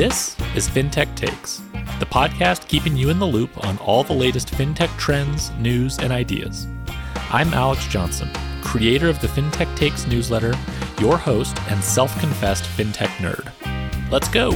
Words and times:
This 0.00 0.34
is 0.56 0.66
FinTech 0.66 1.14
Takes, 1.14 1.58
the 1.98 2.06
podcast 2.06 2.66
keeping 2.68 2.96
you 2.96 3.10
in 3.10 3.18
the 3.18 3.26
loop 3.26 3.50
on 3.66 3.76
all 3.80 4.02
the 4.02 4.14
latest 4.14 4.48
FinTech 4.48 4.88
trends, 4.96 5.50
news, 5.58 5.98
and 5.98 6.10
ideas. 6.10 6.66
I'm 7.28 7.52
Alex 7.52 7.86
Johnson, 7.86 8.30
creator 8.62 9.10
of 9.10 9.20
the 9.20 9.26
FinTech 9.26 9.76
Takes 9.76 10.06
newsletter, 10.06 10.54
your 11.00 11.18
host, 11.18 11.54
and 11.68 11.84
self 11.84 12.18
confessed 12.18 12.64
FinTech 12.64 13.08
nerd. 13.18 13.52
Let's 14.10 14.28
go! 14.28 14.52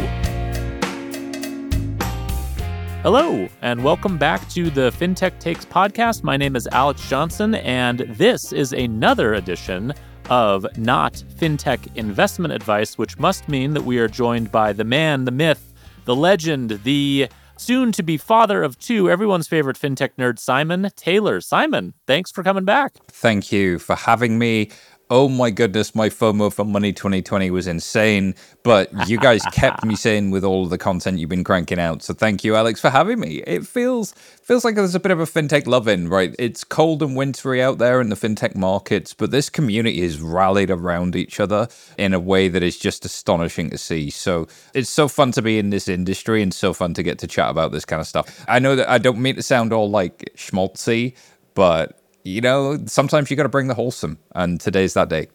Hello, 3.02 3.46
and 3.60 3.84
welcome 3.84 4.16
back 4.16 4.48
to 4.48 4.70
the 4.70 4.92
FinTech 4.92 5.40
Takes 5.40 5.66
podcast. 5.66 6.22
My 6.22 6.38
name 6.38 6.56
is 6.56 6.66
Alex 6.72 7.06
Johnson, 7.06 7.54
and 7.56 7.98
this 8.16 8.50
is 8.50 8.72
another 8.72 9.34
edition 9.34 9.92
of 10.30 10.66
Not 10.78 11.14
FinTech 11.36 11.96
Investment 11.96 12.52
Advice, 12.52 12.98
which 12.98 13.18
must 13.18 13.48
mean 13.48 13.74
that 13.74 13.84
we 13.84 13.98
are 13.98 14.08
joined 14.08 14.50
by 14.50 14.72
the 14.72 14.84
man, 14.84 15.24
the 15.24 15.30
myth, 15.30 15.72
the 16.04 16.16
legend, 16.16 16.80
the 16.84 17.28
soon 17.56 17.92
to 17.92 18.02
be 18.02 18.16
father 18.16 18.62
of 18.62 18.78
two, 18.78 19.10
everyone's 19.10 19.48
favorite 19.48 19.78
FinTech 19.78 20.10
nerd, 20.18 20.38
Simon 20.38 20.90
Taylor. 20.96 21.40
Simon, 21.40 21.94
thanks 22.06 22.30
for 22.30 22.42
coming 22.42 22.64
back. 22.64 22.94
Thank 23.08 23.52
you 23.52 23.78
for 23.78 23.96
having 23.96 24.38
me 24.38 24.70
oh 25.10 25.28
my 25.28 25.50
goodness, 25.50 25.94
my 25.94 26.08
FOMO 26.08 26.52
for 26.52 26.64
Money 26.64 26.92
2020 26.92 27.50
was 27.50 27.66
insane. 27.66 28.34
But 28.62 28.90
you 29.08 29.18
guys 29.18 29.42
kept 29.52 29.84
me 29.84 29.96
sane 29.96 30.30
with 30.30 30.44
all 30.44 30.64
of 30.64 30.70
the 30.70 30.78
content 30.78 31.18
you've 31.18 31.30
been 31.30 31.44
cranking 31.44 31.78
out. 31.78 32.02
So 32.02 32.14
thank 32.14 32.44
you, 32.44 32.56
Alex, 32.56 32.80
for 32.80 32.90
having 32.90 33.20
me. 33.20 33.42
It 33.46 33.66
feels 33.66 34.12
feels 34.12 34.64
like 34.64 34.74
there's 34.74 34.94
a 34.94 35.00
bit 35.00 35.12
of 35.12 35.20
a 35.20 35.24
fintech 35.24 35.66
love 35.66 35.88
in, 35.88 36.08
right? 36.08 36.34
It's 36.38 36.64
cold 36.64 37.02
and 37.02 37.16
wintry 37.16 37.62
out 37.62 37.78
there 37.78 38.00
in 38.00 38.08
the 38.08 38.16
fintech 38.16 38.54
markets, 38.54 39.14
but 39.14 39.30
this 39.30 39.48
community 39.48 40.02
is 40.02 40.20
rallied 40.20 40.70
around 40.70 41.16
each 41.16 41.40
other 41.40 41.68
in 41.98 42.14
a 42.14 42.20
way 42.20 42.48
that 42.48 42.62
is 42.62 42.78
just 42.78 43.04
astonishing 43.04 43.70
to 43.70 43.78
see. 43.78 44.10
So 44.10 44.48
it's 44.74 44.90
so 44.90 45.08
fun 45.08 45.32
to 45.32 45.42
be 45.42 45.58
in 45.58 45.70
this 45.70 45.88
industry 45.88 46.42
and 46.42 46.52
so 46.52 46.72
fun 46.72 46.94
to 46.94 47.02
get 47.02 47.18
to 47.20 47.26
chat 47.26 47.50
about 47.50 47.72
this 47.72 47.84
kind 47.84 48.00
of 48.00 48.06
stuff. 48.06 48.44
I 48.48 48.58
know 48.58 48.76
that 48.76 48.88
I 48.90 48.98
don't 48.98 49.18
mean 49.18 49.36
to 49.36 49.42
sound 49.42 49.72
all 49.72 49.90
like 49.90 50.30
schmaltzy, 50.36 51.14
but 51.54 52.03
you 52.24 52.40
know, 52.40 52.82
sometimes 52.86 53.30
you 53.30 53.36
got 53.36 53.44
to 53.44 53.48
bring 53.48 53.68
the 53.68 53.74
wholesome, 53.74 54.18
and 54.34 54.60
today's 54.60 54.94
that 54.94 55.08
day. 55.08 55.28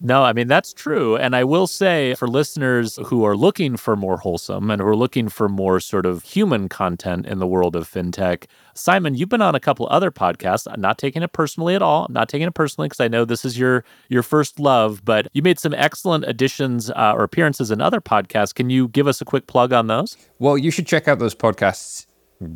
No, 0.00 0.22
I 0.22 0.34
mean, 0.34 0.48
that's 0.48 0.74
true. 0.74 1.16
And 1.16 1.34
I 1.34 1.44
will 1.44 1.66
say 1.66 2.14
for 2.16 2.28
listeners 2.28 2.98
who 3.06 3.24
are 3.24 3.36
looking 3.36 3.76
for 3.76 3.96
more 3.96 4.18
wholesome 4.18 4.70
and 4.70 4.82
who 4.82 4.88
are 4.88 4.96
looking 4.96 5.30
for 5.30 5.48
more 5.48 5.80
sort 5.80 6.04
of 6.04 6.22
human 6.24 6.68
content 6.68 7.26
in 7.26 7.38
the 7.38 7.46
world 7.46 7.74
of 7.74 7.90
fintech, 7.90 8.44
Simon, 8.74 9.14
you've 9.14 9.30
been 9.30 9.40
on 9.40 9.54
a 9.54 9.60
couple 9.60 9.86
other 9.90 10.10
podcasts. 10.10 10.66
I'm 10.70 10.80
not 10.80 10.98
taking 10.98 11.22
it 11.22 11.32
personally 11.32 11.74
at 11.74 11.80
all. 11.80 12.04
I'm 12.04 12.12
not 12.12 12.28
taking 12.28 12.48
it 12.48 12.54
personally 12.54 12.88
because 12.88 13.00
I 13.00 13.08
know 13.08 13.24
this 13.24 13.46
is 13.46 13.58
your 13.58 13.84
your 14.08 14.22
first 14.22 14.60
love, 14.60 15.02
but 15.04 15.28
you 15.32 15.42
made 15.42 15.58
some 15.58 15.72
excellent 15.72 16.24
additions 16.24 16.90
uh, 16.90 17.14
or 17.14 17.22
appearances 17.22 17.70
in 17.70 17.80
other 17.80 18.00
podcasts. 18.00 18.54
Can 18.54 18.68
you 18.68 18.88
give 18.88 19.06
us 19.06 19.22
a 19.22 19.24
quick 19.24 19.46
plug 19.46 19.72
on 19.72 19.86
those? 19.86 20.18
Well, 20.38 20.58
you 20.58 20.70
should 20.70 20.86
check 20.86 21.08
out 21.08 21.18
those 21.18 21.34
podcasts 21.34 22.06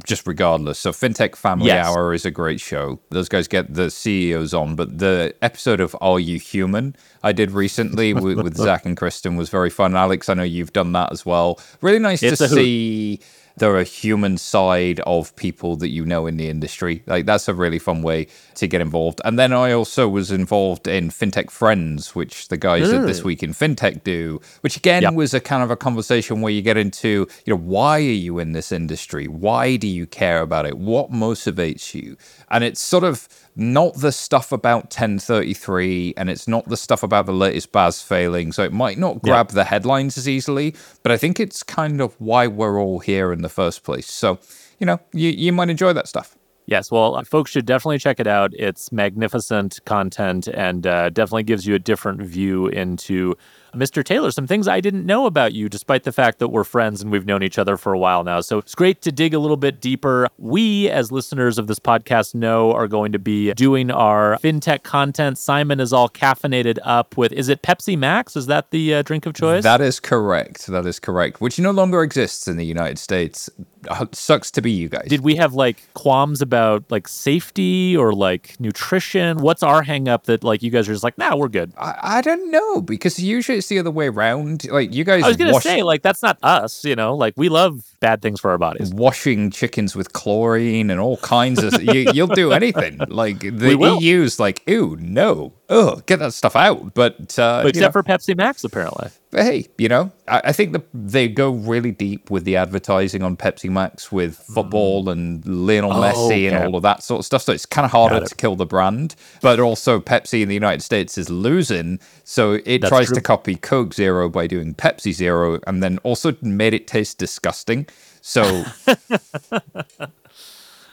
just 0.04 0.26
regardless. 0.26 0.78
So 0.78 0.92
FinTech 0.92 1.36
Family 1.36 1.66
yes. 1.66 1.86
Hour 1.86 2.14
is 2.14 2.24
a 2.24 2.30
great 2.30 2.60
show. 2.60 3.00
Those 3.10 3.28
guys 3.28 3.48
get 3.48 3.74
the 3.74 3.90
CEOs 3.90 4.54
on, 4.54 4.76
but 4.76 4.98
the 4.98 5.34
episode 5.42 5.80
of 5.80 5.96
Are 6.00 6.20
You 6.20 6.38
Human 6.38 6.96
I 7.22 7.32
did 7.32 7.50
recently 7.50 8.14
with, 8.14 8.38
with 8.38 8.56
Zach 8.56 8.86
and 8.86 8.96
Kristen 8.96 9.36
was 9.36 9.48
very 9.50 9.70
fun. 9.70 9.96
Alex, 9.96 10.28
I 10.28 10.34
know 10.34 10.42
you've 10.42 10.72
done 10.72 10.92
that 10.92 11.12
as 11.12 11.26
well. 11.26 11.60
Really 11.80 11.98
nice 11.98 12.22
it's 12.22 12.38
to 12.38 12.48
see. 12.48 13.16
Hoot 13.16 13.37
there 13.58 13.72
are 13.72 13.80
a 13.80 13.84
human 13.84 14.38
side 14.38 15.00
of 15.00 15.34
people 15.36 15.76
that 15.76 15.88
you 15.88 16.04
know 16.04 16.26
in 16.26 16.36
the 16.36 16.48
industry. 16.48 17.02
Like 17.06 17.26
that's 17.26 17.48
a 17.48 17.54
really 17.54 17.78
fun 17.78 18.02
way 18.02 18.26
to 18.56 18.66
get 18.66 18.80
involved. 18.80 19.20
And 19.24 19.38
then 19.38 19.52
I 19.52 19.72
also 19.72 20.08
was 20.08 20.30
involved 20.30 20.86
in 20.86 21.10
FinTech 21.10 21.50
Friends, 21.50 22.14
which 22.14 22.48
the 22.48 22.56
guys 22.56 22.88
mm. 22.88 23.00
at 23.00 23.06
This 23.06 23.22
Week 23.22 23.42
in 23.42 23.50
FinTech 23.50 24.04
do, 24.04 24.40
which 24.60 24.76
again 24.76 25.02
yep. 25.02 25.14
was 25.14 25.34
a 25.34 25.40
kind 25.40 25.62
of 25.62 25.70
a 25.70 25.76
conversation 25.76 26.40
where 26.40 26.52
you 26.52 26.62
get 26.62 26.76
into, 26.76 27.26
you 27.44 27.54
know, 27.54 27.60
why 27.60 27.98
are 27.98 28.00
you 28.00 28.38
in 28.38 28.52
this 28.52 28.72
industry? 28.72 29.28
Why 29.28 29.76
do 29.76 29.86
you 29.86 30.06
care 30.06 30.40
about 30.40 30.66
it? 30.66 30.78
What 30.78 31.10
motivates 31.10 31.94
you? 31.94 32.16
And 32.50 32.64
it's 32.64 32.80
sort 32.80 33.04
of 33.04 33.28
not 33.58 33.94
the 33.96 34.12
stuff 34.12 34.52
about 34.52 34.84
1033 34.84 36.14
and 36.16 36.30
it's 36.30 36.46
not 36.46 36.68
the 36.68 36.76
stuff 36.76 37.02
about 37.02 37.26
the 37.26 37.32
latest 37.32 37.72
BaaS 37.72 38.00
failing. 38.00 38.52
So 38.52 38.62
it 38.62 38.72
might 38.72 38.98
not 38.98 39.20
grab 39.20 39.48
the 39.48 39.64
headlines 39.64 40.16
as 40.16 40.28
easily, 40.28 40.76
but 41.02 41.10
I 41.10 41.16
think 41.16 41.40
it's 41.40 41.64
kind 41.64 42.00
of 42.00 42.14
why 42.20 42.46
we're 42.46 42.80
all 42.80 43.00
here 43.00 43.32
in 43.32 43.42
the 43.42 43.47
first 43.48 43.84
place. 43.84 44.06
So, 44.06 44.38
you 44.78 44.86
know, 44.86 45.00
you, 45.12 45.30
you 45.30 45.52
might 45.52 45.70
enjoy 45.70 45.92
that 45.92 46.08
stuff. 46.08 46.36
Yes, 46.66 46.90
well, 46.90 47.22
folks 47.24 47.50
should 47.50 47.64
definitely 47.64 47.98
check 47.98 48.20
it 48.20 48.26
out. 48.26 48.52
It's 48.52 48.92
magnificent 48.92 49.80
content 49.86 50.48
and 50.48 50.86
uh, 50.86 51.08
definitely 51.08 51.44
gives 51.44 51.66
you 51.66 51.74
a 51.74 51.78
different 51.78 52.20
view 52.20 52.66
into 52.66 53.38
Mr. 53.74 54.04
Taylor, 54.04 54.30
some 54.30 54.46
things 54.46 54.66
I 54.68 54.80
didn't 54.80 55.06
know 55.06 55.26
about 55.26 55.52
you, 55.52 55.68
despite 55.68 56.04
the 56.04 56.12
fact 56.12 56.38
that 56.38 56.48
we're 56.48 56.64
friends 56.64 57.02
and 57.02 57.10
we've 57.10 57.26
known 57.26 57.42
each 57.42 57.58
other 57.58 57.76
for 57.76 57.92
a 57.92 57.98
while 57.98 58.24
now. 58.24 58.40
So 58.40 58.58
it's 58.58 58.74
great 58.74 59.02
to 59.02 59.12
dig 59.12 59.34
a 59.34 59.38
little 59.38 59.56
bit 59.56 59.80
deeper. 59.80 60.28
We, 60.38 60.88
as 60.88 61.12
listeners 61.12 61.58
of 61.58 61.66
this 61.66 61.78
podcast, 61.78 62.34
know 62.34 62.72
are 62.72 62.88
going 62.88 63.12
to 63.12 63.18
be 63.18 63.52
doing 63.54 63.90
our 63.90 64.38
fintech 64.38 64.82
content. 64.82 65.38
Simon 65.38 65.80
is 65.80 65.92
all 65.92 66.08
caffeinated 66.08 66.78
up 66.82 67.16
with, 67.16 67.32
is 67.32 67.48
it 67.48 67.62
Pepsi 67.62 67.96
Max? 67.98 68.36
Is 68.36 68.46
that 68.46 68.70
the 68.70 68.94
uh, 68.94 69.02
drink 69.02 69.26
of 69.26 69.34
choice? 69.34 69.62
That 69.64 69.80
is 69.80 70.00
correct. 70.00 70.66
That 70.66 70.86
is 70.86 70.98
correct, 70.98 71.40
which 71.40 71.58
no 71.58 71.70
longer 71.70 72.02
exists 72.02 72.48
in 72.48 72.56
the 72.56 72.66
United 72.66 72.98
States. 72.98 73.50
Uh, 73.88 74.06
sucks 74.12 74.50
to 74.52 74.62
be 74.62 74.70
you 74.70 74.88
guys. 74.88 75.06
Did 75.08 75.20
we 75.20 75.36
have 75.36 75.54
like 75.54 75.82
qualms 75.94 76.42
about 76.42 76.84
like 76.90 77.06
safety 77.06 77.96
or 77.96 78.12
like 78.12 78.58
nutrition? 78.58 79.38
What's 79.38 79.62
our 79.62 79.82
hang 79.82 80.08
up 80.08 80.24
that 80.24 80.42
like 80.42 80.62
you 80.62 80.70
guys 80.70 80.88
are 80.88 80.92
just 80.92 81.04
like, 81.04 81.18
nah, 81.18 81.36
we're 81.36 81.48
good? 81.48 81.72
I, 81.78 81.98
I 82.02 82.20
don't 82.20 82.50
know 82.50 82.80
because 82.80 83.18
usually 83.18 83.58
it's 83.58 83.68
the 83.68 83.78
other 83.78 83.90
way 83.90 84.08
around. 84.08 84.64
Like 84.68 84.94
you 84.94 85.04
guys, 85.04 85.22
I 85.24 85.28
was 85.28 85.36
gonna 85.36 85.52
wash- 85.52 85.62
say 85.62 85.82
like 85.82 86.02
that's 86.02 86.22
not 86.22 86.38
us. 86.42 86.84
You 86.84 86.96
know, 86.96 87.14
like 87.14 87.34
we 87.36 87.48
love 87.48 87.82
bad 88.00 88.22
things 88.22 88.40
for 88.40 88.50
our 88.50 88.58
bodies. 88.58 88.92
Washing 88.92 89.50
chickens 89.50 89.94
with 89.96 90.12
chlorine 90.12 90.90
and 90.90 91.00
all 91.00 91.16
kinds 91.18 91.62
of 91.62 91.82
you, 91.82 92.12
will 92.14 92.34
do 92.34 92.52
anything. 92.52 92.98
Like 93.08 93.40
the 93.40 93.98
EU's 94.00 94.38
like, 94.38 94.62
ew, 94.66 94.96
no, 95.00 95.52
oh, 95.68 95.96
get 96.06 96.18
that 96.18 96.34
stuff 96.34 96.54
out. 96.54 96.94
But, 96.94 97.38
uh, 97.38 97.62
but 97.62 97.70
except 97.70 97.94
know, 97.94 98.02
for 98.02 98.02
Pepsi 98.02 98.36
Max, 98.36 98.62
apparently. 98.64 99.08
But 99.30 99.42
hey, 99.42 99.66
you 99.76 99.88
know, 99.88 100.10
I, 100.26 100.40
I 100.46 100.52
think 100.52 100.72
the, 100.72 100.82
they 100.94 101.28
go 101.28 101.50
really 101.50 101.90
deep 101.90 102.30
with 102.30 102.44
the 102.44 102.56
advertising 102.56 103.22
on 103.22 103.36
Pepsi 103.36 103.68
Max 103.68 104.10
with 104.10 104.36
football 104.36 105.04
mm. 105.04 105.12
and 105.12 105.46
Lionel 105.46 105.92
oh, 105.92 106.00
Messi 106.00 106.26
okay. 106.26 106.46
and 106.46 106.64
all 106.64 106.76
of 106.76 106.82
that 106.82 107.02
sort 107.02 107.20
of 107.20 107.26
stuff. 107.26 107.42
So 107.42 107.52
it's 107.52 107.66
kind 107.66 107.84
of 107.84 107.90
harder 107.90 108.24
to 108.24 108.34
kill 108.34 108.56
the 108.56 108.64
brand. 108.64 109.14
But 109.42 109.60
also, 109.60 110.00
Pepsi 110.00 110.40
in 110.42 110.48
the 110.48 110.54
United 110.54 110.82
States 110.82 111.18
is 111.18 111.28
losing, 111.28 112.00
so 112.24 112.54
it 112.64 112.80
That's 112.80 112.88
tries 112.88 113.06
true. 113.08 113.16
to 113.16 113.20
copy 113.20 113.56
Coke 113.56 113.92
Zero 113.92 114.28
by 114.30 114.46
doing 114.46 114.74
Pepsi 114.74 115.12
Zero, 115.12 115.60
and 115.66 115.82
then 115.82 115.98
also 115.98 116.34
made 116.40 116.72
it 116.74 116.86
taste 116.86 117.18
disgusting. 117.18 117.86
So. 118.20 118.64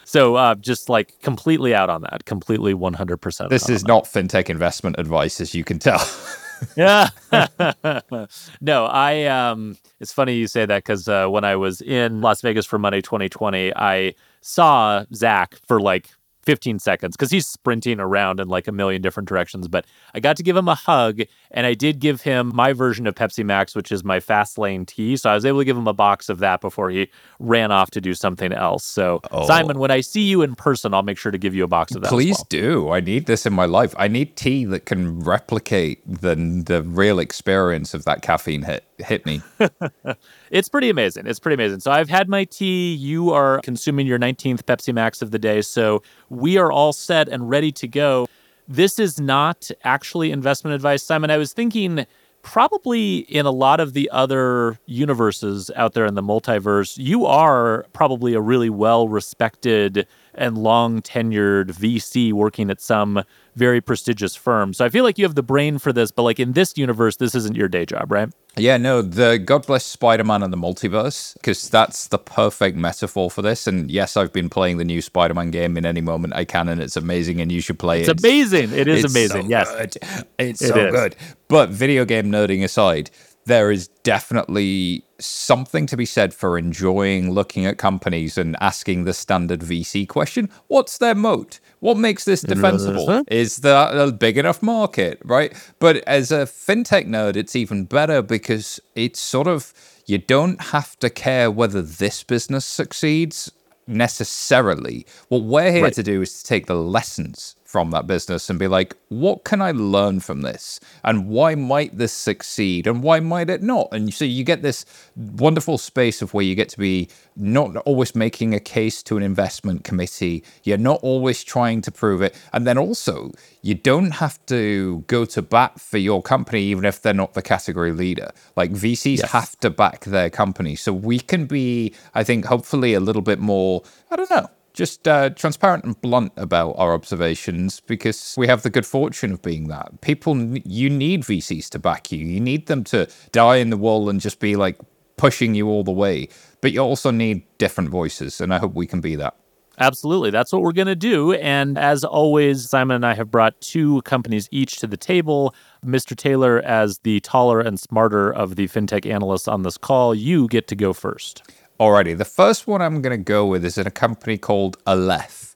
So 0.07 0.35
uh, 0.35 0.55
just 0.55 0.87
like 0.87 1.19
completely 1.21 1.75
out 1.75 1.89
on 1.89 2.03
that, 2.03 2.23
completely 2.23 2.73
100%. 2.73 3.49
This 3.49 3.67
is 3.67 3.83
not 3.83 4.05
fintech 4.05 4.49
investment 4.49 4.97
advice, 4.97 5.41
as 5.41 5.53
you 5.53 5.65
can 5.65 5.77
tell. 5.77 5.99
yeah. 6.75 7.09
no, 8.61 8.85
I 8.85 9.25
um 9.25 9.77
it's 9.99 10.13
funny 10.13 10.35
you 10.35 10.47
say 10.47 10.65
that 10.65 10.79
because 10.79 11.07
uh, 11.07 11.27
when 11.27 11.43
I 11.43 11.55
was 11.55 11.81
in 11.81 12.21
Las 12.21 12.41
Vegas 12.41 12.65
for 12.65 12.79
Money 12.79 13.01
2020, 13.01 13.73
I 13.75 14.15
saw 14.41 15.05
Zach 15.13 15.55
for 15.67 15.79
like 15.79 16.09
15 16.45 16.79
seconds 16.79 17.15
because 17.15 17.31
he's 17.31 17.47
sprinting 17.47 17.99
around 17.99 18.39
in 18.39 18.47
like 18.47 18.67
a 18.67 18.71
million 18.71 19.01
different 19.01 19.27
directions. 19.27 19.67
But 19.67 19.85
I 20.13 20.19
got 20.19 20.37
to 20.37 20.43
give 20.43 20.55
him 20.55 20.67
a 20.67 20.75
hug 20.75 21.21
and 21.51 21.65
I 21.65 21.73
did 21.73 21.99
give 21.99 22.21
him 22.21 22.51
my 22.53 22.73
version 22.73 23.07
of 23.07 23.15
Pepsi 23.15 23.43
Max, 23.43 23.75
which 23.75 23.91
is 23.91 24.03
my 24.03 24.19
fast 24.19 24.57
lane 24.57 24.85
tea. 24.85 25.17
So 25.17 25.29
I 25.29 25.33
was 25.33 25.45
able 25.45 25.59
to 25.59 25.65
give 25.65 25.77
him 25.77 25.87
a 25.87 25.93
box 25.93 26.29
of 26.29 26.39
that 26.39 26.61
before 26.61 26.89
he 26.89 27.09
ran 27.39 27.71
off 27.71 27.91
to 27.91 28.01
do 28.01 28.13
something 28.13 28.53
else. 28.53 28.85
So, 28.85 29.21
oh. 29.31 29.45
Simon, 29.47 29.79
when 29.79 29.91
I 29.91 30.01
see 30.01 30.21
you 30.21 30.41
in 30.41 30.55
person, 30.55 30.93
I'll 30.93 31.03
make 31.03 31.17
sure 31.17 31.31
to 31.31 31.37
give 31.37 31.53
you 31.53 31.63
a 31.63 31.67
box 31.67 31.95
of 31.95 32.01
that. 32.01 32.09
Please 32.09 32.37
well. 32.37 32.47
do. 32.49 32.89
I 32.91 32.99
need 32.99 33.25
this 33.25 33.45
in 33.45 33.53
my 33.53 33.65
life. 33.65 33.93
I 33.97 34.07
need 34.07 34.35
tea 34.35 34.65
that 34.65 34.85
can 34.85 35.19
replicate 35.19 36.01
the, 36.05 36.35
the 36.35 36.83
real 36.83 37.19
experience 37.19 37.93
of 37.93 38.05
that 38.05 38.21
caffeine 38.21 38.63
hit. 38.63 38.84
Hit 38.97 39.25
me. 39.25 39.41
it's 40.51 40.69
pretty 40.69 40.89
amazing. 40.89 41.27
It's 41.27 41.39
pretty 41.39 41.55
amazing. 41.55 41.81
So 41.81 41.91
I've 41.91 42.09
had 42.09 42.29
my 42.29 42.45
tea. 42.45 42.93
You 42.93 43.31
are 43.31 43.59
consuming 43.61 44.07
your 44.07 44.17
19th 44.17 44.63
Pepsi 44.63 44.93
Max 44.93 45.21
of 45.21 45.31
the 45.31 45.39
day. 45.39 45.61
So 45.61 46.01
we 46.29 46.57
are 46.57 46.71
all 46.71 46.93
set 46.93 47.27
and 47.27 47.49
ready 47.49 47.71
to 47.73 47.87
go. 47.87 48.27
This 48.67 48.97
is 48.97 49.19
not 49.19 49.69
actually 49.83 50.31
investment 50.31 50.73
advice, 50.73 51.03
Simon. 51.03 51.29
I 51.29 51.37
was 51.37 51.53
thinking 51.53 52.05
probably 52.45 53.17
in 53.17 53.45
a 53.45 53.51
lot 53.51 53.79
of 53.79 53.93
the 53.93 54.09
other 54.11 54.79
universes 54.85 55.71
out 55.75 55.93
there 55.93 56.05
in 56.05 56.13
the 56.13 56.21
multiverse, 56.23 56.95
you 56.97 57.25
are 57.25 57.85
probably 57.91 58.35
a 58.35 58.39
really 58.39 58.69
well 58.69 59.09
respected 59.09 60.07
and 60.37 60.57
long 60.57 61.01
tenured 61.01 61.71
VC 61.71 62.33
working 62.33 62.69
at 62.69 62.81
some 62.81 63.23
very 63.55 63.81
prestigious 63.81 64.35
firm. 64.35 64.73
So 64.73 64.83
I 64.83 64.89
feel 64.89 65.03
like 65.03 65.17
you 65.17 65.25
have 65.25 65.35
the 65.35 65.43
brain 65.43 65.77
for 65.77 65.93
this, 65.93 66.11
but 66.11 66.23
like 66.23 66.39
in 66.39 66.53
this 66.53 66.77
universe, 66.77 67.17
this 67.17 67.35
isn't 67.35 67.55
your 67.55 67.67
day 67.67 67.85
job, 67.85 68.11
right? 68.11 68.29
Yeah, 68.57 68.77
no, 68.77 69.01
the 69.01 69.37
God 69.37 69.65
bless 69.65 69.85
Spider 69.85 70.23
Man 70.23 70.41
and 70.41 70.51
the 70.51 70.57
multiverse, 70.57 71.33
because 71.35 71.69
that's 71.69 72.07
the 72.07 72.17
perfect 72.17 72.77
metaphor 72.77 73.29
for 73.29 73.41
this. 73.41 73.67
And 73.67 73.91
yes, 73.91 74.15
I've 74.15 74.31
been 74.31 74.49
playing 74.49 74.77
the 74.77 74.85
new 74.85 75.01
Spider 75.01 75.33
Man 75.33 75.51
game 75.51 75.77
in 75.77 75.85
any 75.85 76.01
moment 76.01 76.35
I 76.35 76.45
can, 76.45 76.69
and 76.69 76.81
it's 76.81 76.95
amazing, 76.95 77.41
and 77.41 77.51
you 77.51 77.59
should 77.59 77.79
play 77.79 78.01
it's 78.01 78.09
it. 78.09 78.13
It's 78.13 78.23
amazing. 78.23 78.71
It 78.71 78.87
is 78.87 79.03
it's 79.03 79.13
amazing. 79.13 79.43
So 79.43 79.49
yes. 79.49 79.71
Good. 79.71 79.97
It's 80.39 80.61
it 80.61 80.67
so 80.67 80.85
is. 80.85 80.91
good. 80.91 81.15
But 81.49 81.69
video 81.69 82.05
game 82.05 82.31
nerding 82.31 82.63
aside, 82.63 83.11
there 83.45 83.71
is 83.71 83.87
definitely 84.03 85.03
something 85.19 85.85
to 85.87 85.95
be 85.95 86.05
said 86.05 86.33
for 86.33 86.57
enjoying 86.57 87.31
looking 87.31 87.65
at 87.65 87.77
companies 87.77 88.37
and 88.37 88.57
asking 88.59 89.05
the 89.05 89.13
standard 89.13 89.61
VC 89.61 90.07
question 90.07 90.49
what's 90.67 90.97
their 90.97 91.15
moat? 91.15 91.59
What 91.79 91.97
makes 91.97 92.25
this 92.25 92.41
defensible? 92.41 93.23
Is 93.27 93.57
that 93.57 93.95
a 93.95 94.11
big 94.11 94.37
enough 94.37 94.63
market, 94.63 95.21
right? 95.23 95.53
But 95.79 95.97
as 96.07 96.31
a 96.31 96.45
fintech 96.45 97.07
nerd, 97.07 97.35
it's 97.35 97.55
even 97.55 97.85
better 97.85 98.21
because 98.21 98.79
it's 98.95 99.19
sort 99.19 99.47
of 99.47 99.73
you 100.05 100.17
don't 100.17 100.61
have 100.61 100.97
to 100.99 101.09
care 101.09 101.49
whether 101.49 101.81
this 101.81 102.23
business 102.23 102.65
succeeds 102.65 103.51
necessarily. 103.87 105.05
What 105.29 105.43
we're 105.43 105.71
here 105.71 105.83
right. 105.83 105.93
to 105.93 106.03
do 106.03 106.21
is 106.21 106.41
to 106.41 106.47
take 106.47 106.65
the 106.65 106.75
lessons 106.75 107.55
from 107.75 107.91
that 107.91 108.07
business 108.07 108.49
and 108.49 108.57
be 108.57 108.69
like, 108.69 108.95
what 109.09 109.43
can 109.43 109.61
I 109.61 109.71
learn 109.71 110.21
from 110.21 110.43
this? 110.43 110.79
And 111.03 111.27
why 111.27 111.55
might 111.55 111.97
this 111.97 112.13
succeed? 112.13 112.87
And 112.87 113.03
why 113.03 113.19
might 113.19 113.49
it 113.49 113.61
not? 113.61 113.89
And 113.91 114.13
so 114.13 114.23
you 114.23 114.45
get 114.45 114.61
this 114.61 114.85
wonderful 115.17 115.77
space 115.77 116.21
of 116.21 116.33
where 116.33 116.45
you 116.45 116.55
get 116.55 116.69
to 116.69 116.77
be 116.77 117.09
not 117.35 117.75
always 117.75 118.15
making 118.15 118.53
a 118.53 118.61
case 118.61 119.03
to 119.03 119.17
an 119.17 119.23
investment 119.23 119.83
committee. 119.83 120.41
You're 120.63 120.77
not 120.77 121.01
always 121.01 121.43
trying 121.43 121.81
to 121.81 121.91
prove 121.91 122.21
it. 122.21 122.33
And 122.53 122.65
then 122.65 122.77
also, 122.77 123.33
you 123.61 123.75
don't 123.75 124.11
have 124.11 124.39
to 124.45 125.03
go 125.07 125.25
to 125.25 125.41
bat 125.41 125.77
for 125.81 125.97
your 125.97 126.21
company, 126.21 126.61
even 126.61 126.85
if 126.85 127.01
they're 127.01 127.13
not 127.13 127.33
the 127.33 127.41
category 127.41 127.91
leader. 127.91 128.31
Like 128.55 128.71
VCs 128.71 129.17
yes. 129.17 129.31
have 129.31 129.59
to 129.59 129.69
back 129.69 130.05
their 130.05 130.29
company. 130.29 130.77
So 130.77 130.93
we 130.93 131.19
can 131.19 131.45
be, 131.45 131.93
I 132.13 132.23
think, 132.23 132.45
hopefully 132.45 132.93
a 132.93 133.01
little 133.01 133.21
bit 133.21 133.39
more, 133.39 133.83
I 134.09 134.15
don't 134.15 134.31
know, 134.31 134.47
just 134.75 135.07
uh, 135.07 135.29
transparent 135.31 135.85
and 135.85 135.99
blunt 136.01 136.33
about 136.35 136.73
our 136.77 136.93
observations 136.93 137.79
because 137.79 138.35
we 138.37 138.47
have 138.47 138.61
the 138.61 138.69
good 138.69 138.85
fortune 138.85 139.31
of 139.31 139.41
being 139.41 139.67
that. 139.69 140.01
People, 140.01 140.37
you 140.57 140.89
need 140.89 141.21
VCs 141.21 141.69
to 141.69 141.79
back 141.79 142.11
you. 142.11 142.19
You 142.19 142.39
need 142.39 142.67
them 142.67 142.83
to 142.85 143.09
die 143.31 143.55
in 143.55 143.69
the 143.69 143.77
wall 143.77 144.09
and 144.09 144.19
just 144.19 144.39
be 144.39 144.55
like 144.55 144.77
pushing 145.17 145.55
you 145.55 145.67
all 145.67 145.83
the 145.83 145.91
way. 145.91 146.27
But 146.61 146.73
you 146.73 146.81
also 146.81 147.09
need 147.09 147.43
different 147.57 147.89
voices, 147.89 148.41
and 148.41 148.53
I 148.53 148.59
hope 148.59 148.73
we 148.73 148.85
can 148.85 149.01
be 149.01 149.15
that. 149.15 149.35
Absolutely. 149.77 150.29
That's 150.29 150.53
what 150.53 150.61
we're 150.61 150.71
going 150.71 150.87
to 150.87 150.95
do. 150.95 151.33
And 151.33 151.77
as 151.77 152.03
always, 152.03 152.69
Simon 152.69 152.95
and 152.95 153.05
I 153.05 153.13
have 153.13 153.29
brought 153.29 153.59
two 153.59 154.01
companies 154.03 154.47
each 154.51 154.77
to 154.77 154.87
the 154.87 154.97
table. 154.97 155.53
Mr. 155.85 156.15
Taylor, 156.15 156.61
as 156.61 156.99
the 156.99 157.19
taller 157.19 157.59
and 157.59 157.77
smarter 157.79 158.31
of 158.31 158.55
the 158.55 158.67
fintech 158.67 159.09
analysts 159.09 159.49
on 159.49 159.63
this 159.63 159.77
call, 159.77 160.15
you 160.15 160.47
get 160.47 160.67
to 160.69 160.75
go 160.75 160.93
first. 160.93 161.43
Alrighty, 161.79 162.17
the 162.17 162.25
first 162.25 162.67
one 162.67 162.81
I'm 162.81 163.01
going 163.01 163.17
to 163.17 163.23
go 163.23 163.45
with 163.45 163.65
is 163.65 163.77
in 163.77 163.85
a 163.85 163.91
company 163.91 164.37
called 164.37 164.77
Aleph. 164.87 165.55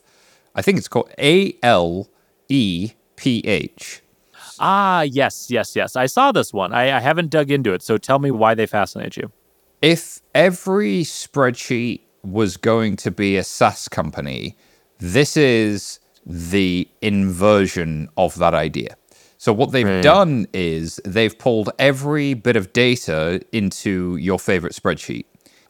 I 0.54 0.62
think 0.62 0.78
it's 0.78 0.90
called 0.90 1.10
A 1.18 1.56
L 1.64 2.10
E 2.50 2.92
P 3.16 3.40
H. 3.46 4.02
Ah, 4.60 5.04
yes, 5.04 5.50
yes, 5.50 5.78
yes. 5.78 5.96
I 5.96 6.08
saw 6.08 6.34
this 6.34 6.54
one. 6.54 6.74
I, 6.74 6.98
I 6.98 7.00
haven't 7.00 7.30
dug 7.30 7.50
into 7.50 7.74
it, 7.74 7.82
so 7.82 7.98
tell 7.98 8.20
me 8.20 8.32
why 8.32 8.54
they 8.54 8.66
fascinate 8.66 9.16
you. 9.16 9.32
If 9.82 10.22
every 10.36 11.04
spreadsheet 11.04 12.02
was 12.24 12.58
going 12.58 12.98
to 12.98 13.12
be 13.12 13.38
a 13.38 13.44
SaaS 13.46 13.88
company, 13.88 14.58
this 14.98 15.38
is 15.38 16.02
the 16.26 16.90
inversion 17.02 18.10
of 18.18 18.38
that 18.40 18.54
idea. 18.54 18.98
So 19.38 19.54
what 19.54 19.72
they've 19.72 19.86
mm. 19.86 20.02
done 20.02 20.48
is 20.54 21.00
they've 21.06 21.38
pulled 21.40 21.70
every 21.80 22.34
bit 22.34 22.58
of 22.58 22.74
data 22.74 23.42
into 23.54 24.18
your 24.18 24.38
favorite 24.38 24.74
spreadsheet. 24.74 25.24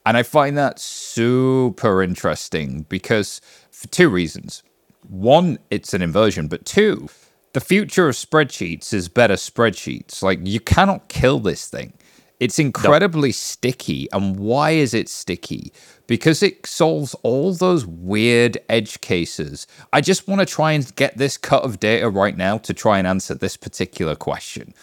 And 0.06 0.18
I 0.18 0.24
find 0.24 0.58
that 0.58 0.80
super 0.80 2.02
interesting 2.02 2.86
because 2.90 3.42
for 3.72 3.88
two 3.88 4.10
reasons. 4.10 4.64
One, 5.08 5.60
it's 5.70 5.94
an 5.94 6.02
inversion, 6.02 6.48
but 6.48 6.66
two, 6.66 7.10
the 7.54 7.62
future 7.62 8.10
of 8.10 8.16
spreadsheets 8.16 8.94
is 8.94 9.10
better 9.10 9.36
spreadsheets. 9.36 10.22
Like 10.22 10.40
you 10.44 10.60
cannot 10.60 11.10
kill 11.10 11.40
this 11.40 11.68
thing. 11.68 11.94
It's 12.40 12.60
incredibly 12.60 13.32
sticky. 13.34 14.08
And 14.14 14.38
why 14.38 14.72
is 14.72 14.94
it 14.94 15.10
sticky? 15.10 15.74
Because 16.08 16.42
it 16.42 16.66
solves 16.66 17.14
all 17.24 17.54
those 17.54 17.86
weird 17.86 18.58
edge 18.70 19.02
cases. 19.02 19.68
I 19.92 20.02
just 20.02 20.28
want 20.28 20.40
to 20.40 20.46
try 20.46 20.72
and 20.72 20.96
get 20.96 21.18
this 21.18 21.38
cut 21.38 21.64
of 21.64 21.80
data 21.80 22.10
right 22.10 22.38
now 22.38 22.58
to 22.60 22.74
try 22.74 22.98
and 22.98 23.08
answer 23.08 23.34
this 23.34 23.58
particular 23.58 24.16
question. 24.16 24.74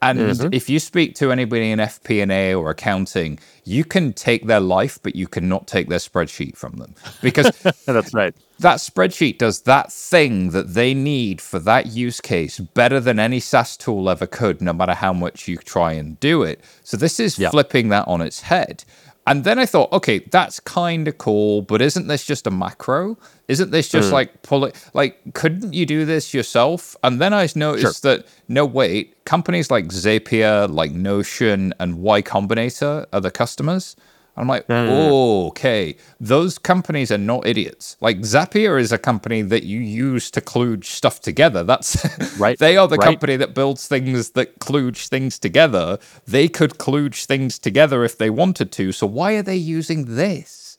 And 0.00 0.20
mm-hmm. 0.20 0.48
if 0.52 0.68
you 0.68 0.78
speak 0.78 1.16
to 1.16 1.32
anybody 1.32 1.72
in 1.72 1.80
FP&A 1.80 2.54
or 2.54 2.70
accounting, 2.70 3.38
you 3.64 3.84
can 3.84 4.12
take 4.12 4.46
their 4.46 4.60
life, 4.60 4.98
but 5.02 5.16
you 5.16 5.26
cannot 5.26 5.66
take 5.66 5.88
their 5.88 5.98
spreadsheet 5.98 6.56
from 6.56 6.76
them 6.76 6.94
because 7.20 7.50
that's 7.86 8.14
right. 8.14 8.34
That 8.60 8.76
spreadsheet 8.76 9.38
does 9.38 9.62
that 9.62 9.92
thing 9.92 10.50
that 10.50 10.74
they 10.74 10.94
need 10.94 11.40
for 11.40 11.58
that 11.60 11.86
use 11.86 12.20
case 12.20 12.58
better 12.58 13.00
than 13.00 13.18
any 13.18 13.40
SaaS 13.40 13.76
tool 13.76 14.08
ever 14.08 14.26
could, 14.26 14.60
no 14.60 14.72
matter 14.72 14.94
how 14.94 15.12
much 15.12 15.48
you 15.48 15.56
try 15.58 15.92
and 15.92 16.18
do 16.20 16.42
it. 16.42 16.60
So 16.82 16.96
this 16.96 17.18
is 17.18 17.38
yep. 17.38 17.50
flipping 17.50 17.88
that 17.88 18.06
on 18.08 18.20
its 18.20 18.42
head. 18.42 18.84
And 19.28 19.44
then 19.44 19.58
I 19.58 19.66
thought, 19.66 19.92
okay, 19.92 20.20
that's 20.20 20.58
kind 20.58 21.06
of 21.06 21.18
cool, 21.18 21.60
but 21.62 21.82
isn't 21.82 22.06
this 22.06 22.24
just 22.24 22.46
a 22.46 22.50
macro? 22.50 23.18
Isn't 23.46 23.70
this 23.70 23.88
just 23.88 24.08
mm. 24.08 24.12
like 24.12 24.42
pull 24.42 24.64
it? 24.64 24.74
Like, 24.94 25.34
couldn't 25.34 25.74
you 25.74 25.84
do 25.84 26.06
this 26.06 26.32
yourself? 26.32 26.96
And 27.04 27.20
then 27.20 27.34
I 27.34 27.46
noticed 27.54 28.02
sure. 28.02 28.16
that 28.16 28.26
no, 28.48 28.64
wait, 28.64 29.24
companies 29.26 29.70
like 29.70 29.88
Zapier, 29.88 30.72
like 30.72 30.92
Notion, 30.92 31.74
and 31.78 31.98
Y 31.98 32.22
Combinator 32.22 33.04
are 33.12 33.20
the 33.20 33.30
customers. 33.30 33.96
I'm 34.38 34.46
like, 34.46 34.66
mm. 34.68 34.88
oh, 34.88 35.48
okay. 35.48 35.96
Those 36.20 36.58
companies 36.58 37.10
are 37.10 37.18
not 37.18 37.46
idiots. 37.46 37.96
Like 38.00 38.18
Zapier 38.20 38.80
is 38.80 38.92
a 38.92 38.98
company 38.98 39.42
that 39.42 39.64
you 39.64 39.80
use 39.80 40.30
to 40.30 40.40
kludge 40.40 40.84
stuff 40.84 41.20
together. 41.20 41.64
That's 41.64 42.38
right. 42.38 42.58
they 42.58 42.76
are 42.76 42.86
the 42.86 42.96
right. 42.96 43.04
company 43.04 43.36
that 43.36 43.54
builds 43.54 43.88
things 43.88 44.30
that 44.30 44.60
kludge 44.60 45.08
things 45.08 45.38
together. 45.38 45.98
They 46.26 46.48
could 46.48 46.78
kludge 46.78 47.24
things 47.24 47.58
together 47.58 48.04
if 48.04 48.16
they 48.16 48.30
wanted 48.30 48.70
to. 48.72 48.92
So 48.92 49.06
why 49.06 49.34
are 49.34 49.42
they 49.42 49.56
using 49.56 50.14
this? 50.16 50.78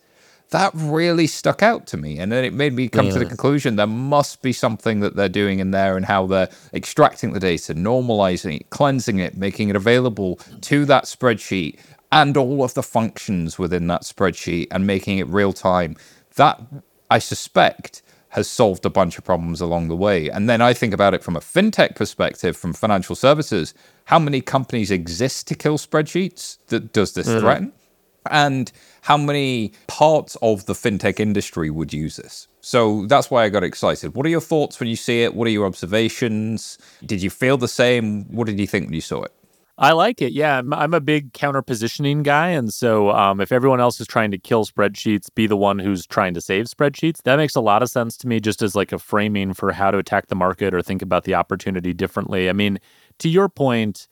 That 0.52 0.72
really 0.74 1.28
stuck 1.28 1.62
out 1.62 1.86
to 1.88 1.98
me. 1.98 2.18
And 2.18 2.32
then 2.32 2.44
it 2.44 2.54
made 2.54 2.74
me 2.74 2.88
come 2.88 3.08
yeah. 3.08 3.14
to 3.14 3.20
the 3.20 3.26
conclusion 3.26 3.76
there 3.76 3.86
must 3.86 4.42
be 4.42 4.52
something 4.52 5.00
that 5.02 5.16
they're 5.16 5.30
doing 5.30 5.60
in 5.60 5.72
there 5.72 5.96
and 5.96 6.06
how 6.06 6.26
they're 6.26 6.50
extracting 6.74 7.34
the 7.34 7.40
data, 7.40 7.76
normalizing 7.76 8.62
it, 8.62 8.70
cleansing 8.72 9.20
it, 9.20 9.38
making 9.38 9.70
it 9.70 9.76
available 9.76 10.38
to 10.62 10.86
that 10.86 11.04
spreadsheet 11.04 11.78
and 12.12 12.36
all 12.38 12.64
of 12.64 12.74
the 12.74 12.84
functions 12.84 13.60
within 13.60 13.88
that 13.88 14.02
spreadsheet 14.02 14.68
and 14.72 14.88
making 14.88 15.18
it 15.20 15.28
real 15.28 15.54
time. 15.54 15.96
That, 16.36 16.60
I 17.10 17.20
suspect, 17.20 18.02
has 18.30 18.48
solved 18.48 18.86
a 18.86 18.90
bunch 18.90 19.18
of 19.18 19.24
problems 19.24 19.60
along 19.60 19.88
the 19.88 19.96
way. 19.96 20.30
And 20.30 20.50
then 20.50 20.62
I 20.62 20.74
think 20.74 20.94
about 20.94 21.14
it 21.14 21.24
from 21.24 21.36
a 21.36 21.40
fintech 21.40 21.96
perspective, 21.96 22.56
from 22.56 22.74
financial 22.74 23.16
services. 23.16 23.74
How 24.06 24.20
many 24.20 24.42
companies 24.42 24.92
exist 24.92 25.48
to 25.48 25.56
kill 25.56 25.78
spreadsheets? 25.78 26.60
That 26.68 26.94
does 26.94 27.14
this 27.14 27.28
mm-hmm. 27.28 27.40
threaten? 27.40 27.74
And 28.30 28.72
how 29.02 29.18
many 29.18 29.74
parts 29.88 30.38
of 30.42 30.66
the 30.66 30.74
fintech 30.74 31.20
industry 31.20 31.70
would 31.70 31.94
use 31.94 32.18
this? 32.18 32.48
So 32.62 33.06
that's 33.08 33.32
why 33.32 33.46
I 33.46 33.50
got 33.50 33.64
excited. 33.64 34.16
What 34.16 34.26
are 34.26 34.30
your 34.30 34.42
thoughts 34.42 34.80
when 34.80 34.90
you 34.90 34.96
see 34.96 35.24
it? 35.24 35.34
What 35.34 35.48
are 35.48 35.52
your 35.52 35.66
observations? 35.66 36.78
Did 37.06 37.24
you 37.24 37.30
feel 37.30 37.58
the 37.58 37.68
same? 37.68 38.26
What 38.26 38.46
did 38.46 38.60
you 38.60 38.68
think 38.68 38.86
when 38.86 38.94
you 38.94 39.02
saw 39.02 39.24
it? 39.24 39.34
I 39.82 39.94
like 39.94 40.22
it. 40.22 40.34
Yeah, 40.34 40.62
I'm 40.74 40.94
a 40.94 41.00
big 41.00 41.32
counter 41.32 41.62
positioning 41.62 42.22
guy. 42.22 42.50
And 42.50 42.74
so 42.74 43.12
um, 43.12 43.40
if 43.40 43.50
everyone 43.50 43.80
else 43.80 44.02
is 44.02 44.08
trying 44.08 44.30
to 44.32 44.38
kill 44.38 44.66
spreadsheets, 44.66 45.34
be 45.34 45.48
the 45.48 45.56
one 45.56 45.80
who's 45.80 46.06
trying 46.06 46.34
to 46.34 46.42
save 46.42 46.66
spreadsheets, 46.66 47.24
that 47.24 47.38
makes 47.38 47.56
a 47.56 47.62
lot 47.62 47.82
of 47.82 47.90
sense 47.90 48.18
to 48.18 48.28
me 48.28 48.42
just 48.42 48.62
as 48.62 48.76
like 48.76 48.92
a 48.92 49.00
framing 49.00 49.54
for 49.54 49.72
how 49.72 49.90
to 49.90 49.98
attack 49.98 50.28
the 50.28 50.36
market 50.36 50.74
or 50.74 50.82
think 50.82 51.02
about 51.02 51.24
the 51.24 51.34
opportunity 51.34 51.94
differently. 51.94 52.50
I 52.50 52.54
mean, 52.54 52.78
to 53.20 53.30
your 53.30 53.48
point, 53.48 54.10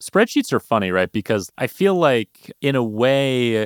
spreadsheets 0.00 0.52
are 0.52 0.60
funny, 0.60 0.92
right? 0.92 1.10
Because 1.10 1.50
I 1.58 1.66
feel 1.66 1.96
like 1.96 2.52
in 2.60 2.76
a 2.76 2.84
way, 2.84 3.62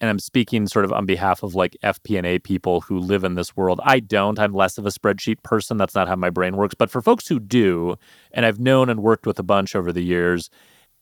and 0.00 0.10
I'm 0.10 0.18
speaking 0.18 0.66
sort 0.66 0.84
of 0.84 0.92
on 0.92 1.06
behalf 1.06 1.44
of 1.44 1.54
like 1.54 1.76
FP&A 1.84 2.40
people 2.40 2.80
who 2.80 2.98
live 2.98 3.22
in 3.22 3.36
this 3.36 3.56
world. 3.56 3.80
I 3.84 4.00
don't. 4.00 4.36
I'm 4.36 4.52
less 4.52 4.78
of 4.78 4.86
a 4.86 4.90
spreadsheet 4.90 5.44
person. 5.44 5.76
That's 5.76 5.94
not 5.94 6.08
how 6.08 6.16
my 6.16 6.30
brain 6.30 6.56
works. 6.56 6.74
But 6.74 6.90
for 6.90 7.00
folks 7.00 7.28
who 7.28 7.38
do, 7.38 7.94
and 8.32 8.44
I've 8.44 8.58
known 8.58 8.90
and 8.90 9.00
worked 9.00 9.28
with 9.28 9.38
a 9.38 9.44
bunch 9.44 9.76
over 9.76 9.92
the 9.92 10.02
years, 10.02 10.50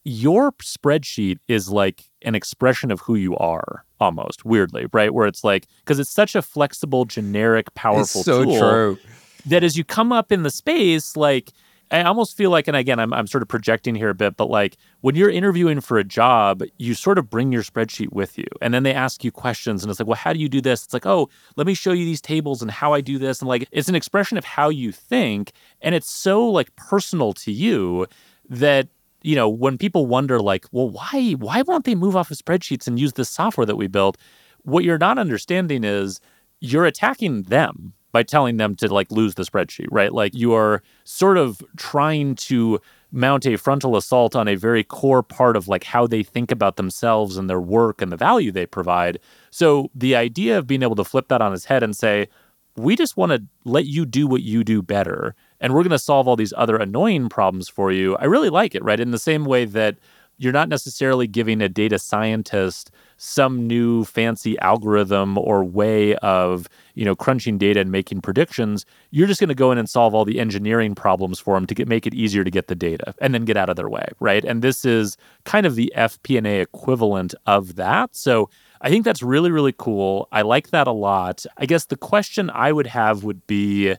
your 0.06 0.52
spreadsheet 0.52 1.38
is 1.48 1.68
like 1.68 2.04
an 2.22 2.36
expression 2.36 2.92
of 2.92 3.00
who 3.00 3.16
you 3.16 3.36
are 3.38 3.84
almost 3.98 4.44
weirdly 4.44 4.86
right? 4.92 5.12
Where 5.12 5.26
it's 5.26 5.42
like 5.42 5.66
because 5.80 5.98
it's 5.98 6.10
such 6.10 6.36
a 6.36 6.42
flexible 6.42 7.04
generic 7.06 7.75
powerful 7.75 8.20
it's 8.20 8.25
so 8.25 8.44
tool 8.44 8.58
true. 8.58 8.98
that 9.46 9.64
as 9.64 9.76
you 9.76 9.82
come 9.82 10.12
up 10.12 10.30
in 10.30 10.44
the 10.44 10.50
space 10.50 11.16
like 11.16 11.50
i 11.90 12.02
almost 12.02 12.36
feel 12.36 12.50
like 12.50 12.68
and 12.68 12.76
again 12.76 13.00
I'm, 13.00 13.12
I'm 13.12 13.26
sort 13.26 13.42
of 13.42 13.48
projecting 13.48 13.94
here 13.96 14.10
a 14.10 14.14
bit 14.14 14.36
but 14.36 14.48
like 14.48 14.76
when 15.00 15.16
you're 15.16 15.30
interviewing 15.30 15.80
for 15.80 15.98
a 15.98 16.04
job 16.04 16.62
you 16.78 16.94
sort 16.94 17.18
of 17.18 17.28
bring 17.28 17.50
your 17.50 17.62
spreadsheet 17.62 18.12
with 18.12 18.38
you 18.38 18.46
and 18.60 18.72
then 18.72 18.84
they 18.84 18.94
ask 18.94 19.25
you 19.25 19.32
questions 19.32 19.82
and 19.82 19.90
it's 19.90 19.98
like 19.98 20.06
well 20.06 20.16
how 20.16 20.32
do 20.32 20.38
you 20.38 20.48
do 20.48 20.60
this? 20.60 20.84
It's 20.84 20.94
like 20.94 21.06
oh 21.06 21.28
let 21.56 21.66
me 21.66 21.75
show 21.75 21.92
you 21.92 22.04
these 22.04 22.20
tables 22.20 22.62
and 22.62 22.70
how 22.70 22.92
i 22.92 23.00
do 23.00 23.18
this 23.18 23.40
and 23.40 23.48
like 23.48 23.68
it's 23.72 23.88
an 23.88 23.96
expression 23.96 24.38
of 24.38 24.44
how 24.44 24.68
you 24.68 24.92
think 24.92 25.52
and 25.80 25.96
it's 25.96 26.10
so 26.10 26.48
like 26.48 26.75
personal 26.76 27.32
to 27.34 27.50
you 27.50 28.06
that 28.48 28.88
you 29.26 29.35
know, 29.35 29.49
when 29.49 29.76
people 29.76 30.06
wonder 30.06 30.40
like, 30.40 30.66
well, 30.71 30.88
why 30.88 31.33
why 31.33 31.62
won't 31.62 31.85
they 31.85 31.97
move 31.97 32.14
off 32.14 32.30
of 32.30 32.38
spreadsheets 32.38 32.87
and 32.87 32.99
use 32.99 33.14
this 33.14 33.28
software 33.28 33.66
that 33.66 33.75
we 33.76 33.88
built? 33.88 34.16
What 34.62 34.85
you're 34.85 34.99
not 34.99 35.18
understanding 35.18 35.83
is 35.83 36.21
you're 36.61 36.87
attacking 36.87 37.42
them 37.42 37.92
by 38.12 38.23
telling 38.23 38.56
them 38.56 38.76
to 38.76 38.92
like 38.92 39.11
lose 39.11 39.35
the 39.35 39.42
spreadsheet, 39.42 39.88
right? 39.90 40.12
Like 40.12 40.33
you 40.33 40.54
are 40.54 40.80
sort 41.02 41.38
of 41.38 41.61
trying 41.76 42.37
to 42.37 42.80
mount 43.11 43.47
a 43.47 43.56
frontal 43.56 43.97
assault 43.97 44.37
on 44.37 44.47
a 44.47 44.54
very 44.54 44.85
core 44.85 45.25
part 45.25 45.56
of 45.56 45.66
like 45.66 45.83
how 45.83 46.06
they 46.06 46.23
think 46.23 46.52
about 46.52 46.76
themselves 46.76 47.37
and 47.37 47.50
their 47.50 47.61
work 47.61 48.00
and 48.00 48.12
the 48.12 48.16
value 48.16 48.52
they 48.52 48.64
provide. 48.64 49.18
So 49.50 49.90
the 49.92 50.14
idea 50.14 50.56
of 50.56 50.68
being 50.68 50.85
able 50.85 50.97
to 50.97 51.04
flip 51.04 51.26
that 51.28 51.42
on 51.42 51.52
its 51.52 51.64
head 51.64 51.83
and 51.83 51.97
say, 51.97 52.28
we 52.76 52.95
just 52.95 53.16
want 53.16 53.33
to 53.33 53.42
let 53.64 53.87
you 53.87 54.06
do 54.06 54.28
what 54.28 54.42
you 54.42 54.62
do 54.62 54.83
better 54.83 55.35
and 55.60 55.75
we're 55.75 55.82
going 55.82 55.90
to 55.90 55.98
solve 55.98 56.28
all 56.28 56.36
these 56.36 56.54
other 56.56 56.76
annoying 56.76 57.28
problems 57.28 57.68
for 57.68 57.92
you. 57.92 58.16
I 58.16 58.25
really 58.25 58.50
like 58.50 58.75
it, 58.75 58.84
right? 58.84 59.00
In 59.00 59.10
the 59.10 59.18
same 59.18 59.44
way 59.44 59.64
that 59.64 59.96
you're 60.38 60.52
not 60.52 60.68
necessarily 60.68 61.26
giving 61.26 61.62
a 61.62 61.68
data 61.68 61.98
scientist 61.98 62.90
some 63.16 63.66
new 63.66 64.04
fancy 64.04 64.58
algorithm 64.58 65.38
or 65.38 65.64
way 65.64 66.14
of 66.16 66.68
you 66.94 67.04
know 67.04 67.16
crunching 67.16 67.56
data 67.56 67.80
and 67.80 67.90
making 67.90 68.20
predictions 68.20 68.84
you're 69.10 69.26
just 69.26 69.40
going 69.40 69.48
to 69.48 69.54
go 69.54 69.72
in 69.72 69.78
and 69.78 69.88
solve 69.88 70.14
all 70.14 70.25
the 70.25 70.38
engineering 70.38 70.94
problems 70.94 71.38
for 71.38 71.54
them 71.54 71.66
to 71.66 71.75
get, 71.75 71.88
make 71.88 72.06
it 72.06 72.14
easier 72.14 72.44
to 72.44 72.50
get 72.50 72.68
the 72.68 72.75
data 72.75 73.14
and 73.18 73.32
then 73.32 73.44
get 73.44 73.56
out 73.56 73.70
of 73.70 73.76
their 73.76 73.88
way 73.88 74.06
right 74.20 74.44
and 74.44 74.60
this 74.62 74.84
is 74.84 75.16
kind 75.44 75.64
of 75.64 75.76
the 75.76 75.92
fp&a 75.96 76.60
equivalent 76.60 77.34
of 77.46 77.76
that 77.76 78.14
so 78.14 78.50
i 78.82 78.90
think 78.90 79.04
that's 79.04 79.22
really 79.22 79.50
really 79.50 79.75
cool 79.76 80.28
i 80.32 80.42
like 80.42 80.68
that 80.70 80.86
a 80.86 80.92
lot 80.92 81.46
i 81.56 81.64
guess 81.64 81.86
the 81.86 81.96
question 81.96 82.50
i 82.50 82.70
would 82.70 82.86
have 82.86 83.25
would 83.25 83.46
be 83.46 83.94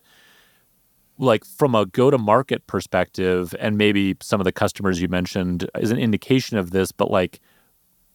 like 1.19 1.45
from 1.45 1.75
a 1.75 1.85
go 1.85 2.11
to 2.11 2.17
market 2.17 2.65
perspective 2.67 3.55
and 3.59 3.77
maybe 3.77 4.15
some 4.21 4.39
of 4.39 4.45
the 4.45 4.51
customers 4.51 5.01
you 5.01 5.07
mentioned 5.07 5.69
is 5.79 5.91
an 5.91 5.97
indication 5.97 6.57
of 6.57 6.71
this 6.71 6.91
but 6.91 7.09
like 7.11 7.39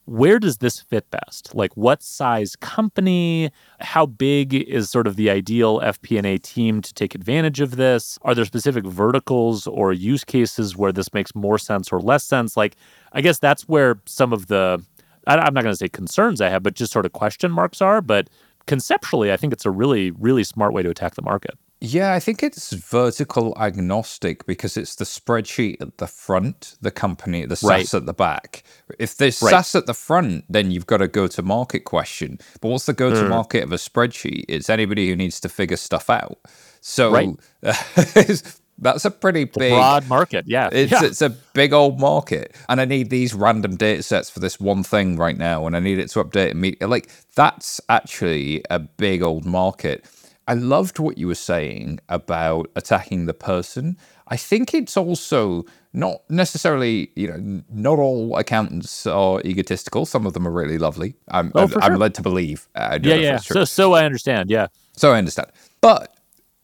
where 0.05 0.41
does 0.41 0.59
this 0.59 0.81
fit 0.81 1.09
best? 1.13 1.55
Like 1.55 1.77
what 1.77 2.03
size 2.03 2.57
company? 2.57 3.53
How 3.79 4.05
big 4.05 4.53
is 4.53 4.91
sort 4.91 5.07
of 5.07 5.15
the 5.15 5.31
ideal 5.31 5.79
fp&a 5.81 6.39
team 6.39 6.83
to 6.83 6.93
take 6.93 7.15
advantage 7.15 7.61
of 7.61 7.77
this? 7.77 8.19
Are 8.23 8.35
there 8.35 8.45
specific 8.45 8.85
verticals 8.85 9.67
or 9.69 9.93
use 9.93 10.25
cases 10.25 10.77
where 10.77 10.93
this 10.93 11.15
makes 11.15 11.35
more 11.35 11.57
sense 11.57 11.93
or 11.93 12.01
less 12.01 12.25
sense? 12.25 12.57
Like 12.57 12.77
i 13.13 13.21
guess 13.21 13.39
that's 13.39 13.69
where 13.69 14.01
some 14.07 14.33
of 14.33 14.47
the 14.47 14.83
i'm 15.27 15.55
not 15.55 15.63
going 15.63 15.73
to 15.73 15.77
say 15.77 15.89
concerns 15.89 16.41
i 16.41 16.49
have 16.49 16.63
but 16.63 16.75
just 16.75 16.93
sort 16.93 17.07
of 17.07 17.13
question 17.13 17.51
marks 17.51 17.81
are 17.81 18.01
but 18.01 18.29
conceptually 18.67 19.33
i 19.33 19.37
think 19.37 19.53
it's 19.53 19.67
a 19.67 19.71
really 19.71 20.11
really 20.13 20.45
smart 20.45 20.73
way 20.73 20.83
to 20.83 20.91
attack 20.91 21.15
the 21.15 21.23
market 21.23 21.57
yeah, 21.85 22.13
I 22.13 22.21
think 22.21 22.45
it's 22.45 22.73
vertical 22.73 23.57
agnostic 23.59 24.47
because 24.47 24.77
it's 24.77 24.95
the 24.95 25.05
spreadsheet 25.05 25.81
at 25.81 25.99
the 25.99 26.07
front, 26.07 26.77
the 26.81 26.93
company, 26.93 27.45
the 27.45 27.57
SaaS 27.57 27.69
right. 27.69 27.95
at 27.95 28.07
the 28.07 28.13
back. 28.13 28.63
If 29.01 29.17
there's 29.17 29.43
right. 29.43 29.51
SaaS 29.51 29.75
at 29.75 29.87
the 29.87 29.95
front, 29.95 30.45
then 30.49 30.71
you've 30.71 30.87
got 30.87 31.03
a 31.03 31.09
go 31.09 31.27
to 31.27 31.43
market 31.43 31.81
question. 31.81 32.39
But 32.61 32.69
what's 32.69 32.87
the 32.87 32.93
go 32.93 33.11
to 33.11 33.29
market 33.29 33.63
mm. 33.63 33.65
of 33.65 33.73
a 33.73 33.77
spreadsheet? 33.77 34.45
It's 34.49 34.71
anybody 34.71 35.09
who 35.09 35.17
needs 35.17 35.41
to 35.41 35.49
figure 35.49 35.77
stuff 35.77 36.09
out. 36.09 36.39
So 36.81 37.11
right. 37.11 37.37
that's 38.79 39.05
a 39.05 39.11
pretty 39.11 39.47
big 39.47 39.73
broad 39.73 40.09
market. 40.09 40.45
Yeah. 40.47 40.69
It's 40.71 40.93
yeah. 40.93 41.05
it's 41.05 41.21
a 41.21 41.31
big 41.31 41.73
old 41.73 41.99
market. 41.99 42.55
And 42.69 42.81
I 42.81 42.85
need 42.85 43.11
these 43.11 43.35
random 43.35 43.75
data 43.75 44.05
sets 44.05 44.31
for 44.31 44.39
this 44.39 44.61
one 44.61 44.85
thing 44.85 45.17
right 45.17 45.37
now. 45.37 45.67
And 45.67 45.75
I 45.75 45.81
need 45.81 45.99
it 45.99 46.11
to 46.11 46.23
update 46.23 46.53
immediately. 46.53 46.87
Like 46.87 47.11
that's 47.35 47.81
actually 47.89 48.63
a 48.71 48.79
big 48.79 49.21
old 49.21 49.45
market. 49.45 50.07
I 50.53 50.55
loved 50.55 50.99
what 50.99 51.17
you 51.17 51.29
were 51.29 51.35
saying 51.35 51.99
about 52.11 52.71
attacking 52.77 53.25
the 53.25 53.33
person. 53.33 53.97
I 54.29 54.37
think 54.37 54.75
it's 54.75 54.99
also 54.99 55.65
not 55.95 56.29
necessarily, 56.29 57.11
you 57.17 57.29
know, 57.29 57.63
not 57.71 57.99
all 57.99 58.37
accountants 58.37 59.07
are 59.07 59.41
egotistical. 59.47 60.05
Some 60.05 60.27
of 60.27 60.35
them 60.35 60.47
are 60.47 60.51
really 60.51 60.77
lovely. 60.77 61.15
I'm, 61.29 61.53
oh, 61.55 61.63
I'm, 61.63 61.69
sure. 61.71 61.83
I'm 61.83 61.95
led 61.95 62.15
to 62.17 62.23
believe. 62.23 62.69
Uh, 62.75 62.99
yeah, 63.03 63.15
yeah. 63.15 63.37
So, 63.39 63.65
so 63.65 63.95
I 63.95 64.05
understand. 64.05 64.51
Yeah. 64.51 64.67
So 64.95 65.13
I 65.13 65.17
understand. 65.17 65.49
But 65.81 66.15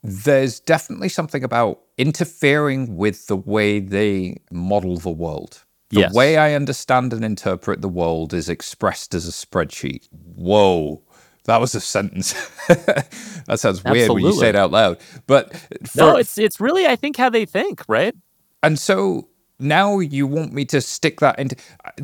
there's 0.02 0.60
definitely 0.60 1.08
something 1.08 1.42
about 1.42 1.80
interfering 1.96 2.94
with 2.98 3.26
the 3.26 3.36
way 3.36 3.80
they 3.80 4.36
model 4.52 4.98
the 4.98 5.08
world. 5.08 5.64
The 5.88 6.00
yes. 6.00 6.12
way 6.12 6.36
I 6.36 6.52
understand 6.52 7.14
and 7.14 7.24
interpret 7.24 7.80
the 7.80 7.88
world 7.88 8.34
is 8.34 8.50
expressed 8.50 9.14
as 9.14 9.26
a 9.26 9.32
spreadsheet. 9.32 10.08
Whoa. 10.34 11.02
That 11.48 11.62
was 11.62 11.74
a 11.74 11.80
sentence. 11.80 12.34
that 12.68 13.56
sounds 13.58 13.82
weird 13.82 13.96
Absolutely. 13.96 14.22
when 14.22 14.24
you 14.34 14.38
say 14.38 14.50
it 14.50 14.54
out 14.54 14.70
loud. 14.70 14.98
But 15.26 15.56
for, 15.56 15.96
no, 15.96 16.16
it's 16.16 16.36
it's 16.36 16.60
really 16.60 16.86
I 16.86 16.94
think 16.94 17.16
how 17.16 17.30
they 17.30 17.46
think, 17.46 17.82
right? 17.88 18.14
And 18.62 18.78
so 18.78 19.28
now 19.58 19.98
you 19.98 20.26
want 20.26 20.52
me 20.52 20.64
to 20.66 20.80
stick 20.80 21.20
that 21.20 21.38
into 21.38 21.56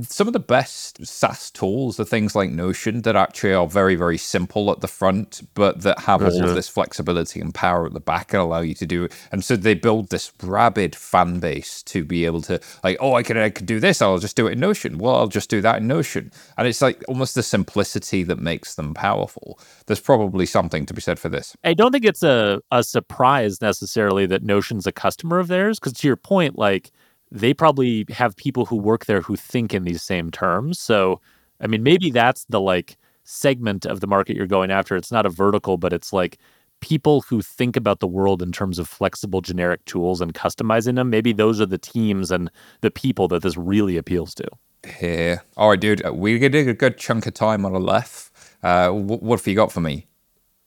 some 0.02 0.26
of 0.26 0.32
the 0.32 0.40
best 0.40 1.04
SaaS 1.06 1.50
tools 1.50 2.00
are 2.00 2.04
things 2.04 2.34
like 2.34 2.50
Notion 2.50 3.02
that 3.02 3.16
actually 3.16 3.54
are 3.54 3.66
very, 3.66 3.94
very 3.94 4.18
simple 4.18 4.70
at 4.72 4.80
the 4.80 4.88
front, 4.88 5.42
but 5.54 5.82
that 5.82 6.00
have 6.00 6.22
all 6.22 6.44
of 6.44 6.54
this 6.54 6.68
flexibility 6.68 7.40
and 7.40 7.54
power 7.54 7.86
at 7.86 7.92
the 7.92 8.00
back 8.00 8.32
and 8.32 8.42
allow 8.42 8.60
you 8.60 8.74
to 8.74 8.86
do 8.86 9.04
it. 9.04 9.12
And 9.30 9.44
so 9.44 9.56
they 9.56 9.74
build 9.74 10.10
this 10.10 10.32
rabid 10.42 10.96
fan 10.96 11.38
base 11.38 11.82
to 11.84 12.04
be 12.04 12.24
able 12.24 12.42
to 12.42 12.60
like, 12.82 12.96
oh, 13.00 13.14
I 13.14 13.22
can 13.22 13.36
I 13.36 13.50
can 13.50 13.66
do 13.66 13.78
this, 13.78 14.02
I'll 14.02 14.18
just 14.18 14.36
do 14.36 14.46
it 14.46 14.52
in 14.52 14.60
Notion. 14.60 14.98
Well, 14.98 15.14
I'll 15.16 15.28
just 15.28 15.50
do 15.50 15.60
that 15.60 15.78
in 15.78 15.86
Notion. 15.86 16.32
And 16.58 16.66
it's 16.66 16.82
like 16.82 17.04
almost 17.08 17.34
the 17.34 17.42
simplicity 17.42 18.24
that 18.24 18.38
makes 18.38 18.74
them 18.74 18.94
powerful. 18.94 19.58
There's 19.86 20.00
probably 20.00 20.46
something 20.46 20.86
to 20.86 20.94
be 20.94 21.00
said 21.00 21.18
for 21.18 21.28
this. 21.28 21.56
I 21.62 21.74
don't 21.74 21.92
think 21.92 22.04
it's 22.04 22.22
a, 22.22 22.60
a 22.70 22.82
surprise 22.82 23.60
necessarily 23.60 24.26
that 24.26 24.42
Notion's 24.42 24.86
a 24.86 24.92
customer 24.92 25.38
of 25.38 25.48
theirs, 25.48 25.78
because 25.78 25.92
to 25.94 26.06
your 26.06 26.16
point, 26.16 26.58
like 26.58 26.90
they 27.34 27.52
probably 27.52 28.06
have 28.10 28.36
people 28.36 28.64
who 28.64 28.76
work 28.76 29.06
there 29.06 29.20
who 29.20 29.34
think 29.34 29.74
in 29.74 29.82
these 29.82 30.02
same 30.02 30.30
terms. 30.30 30.78
So, 30.78 31.20
I 31.60 31.66
mean, 31.66 31.82
maybe 31.82 32.10
that's 32.10 32.46
the 32.48 32.60
like 32.60 32.96
segment 33.24 33.84
of 33.84 33.98
the 33.98 34.06
market 34.06 34.36
you're 34.36 34.46
going 34.46 34.70
after. 34.70 34.94
It's 34.94 35.10
not 35.10 35.26
a 35.26 35.30
vertical, 35.30 35.76
but 35.76 35.92
it's 35.92 36.12
like 36.12 36.38
people 36.80 37.22
who 37.22 37.42
think 37.42 37.76
about 37.76 37.98
the 37.98 38.06
world 38.06 38.40
in 38.40 38.52
terms 38.52 38.78
of 38.78 38.88
flexible 38.88 39.40
generic 39.40 39.84
tools 39.84 40.20
and 40.20 40.32
customizing 40.32 40.94
them. 40.94 41.10
Maybe 41.10 41.32
those 41.32 41.60
are 41.60 41.66
the 41.66 41.76
teams 41.76 42.30
and 42.30 42.50
the 42.82 42.90
people 42.90 43.26
that 43.28 43.42
this 43.42 43.56
really 43.56 43.96
appeals 43.96 44.32
to. 44.36 44.46
Yeah. 45.02 45.40
All 45.56 45.70
right, 45.70 45.80
dude. 45.80 46.02
We're 46.08 46.38
getting 46.38 46.68
a 46.68 46.74
good 46.74 46.98
chunk 46.98 47.26
of 47.26 47.34
time 47.34 47.64
on 47.64 47.72
the 47.72 47.80
left. 47.80 48.30
Uh, 48.62 48.90
what 48.90 49.40
have 49.40 49.46
you 49.48 49.56
got 49.56 49.72
for 49.72 49.80
me? 49.80 50.06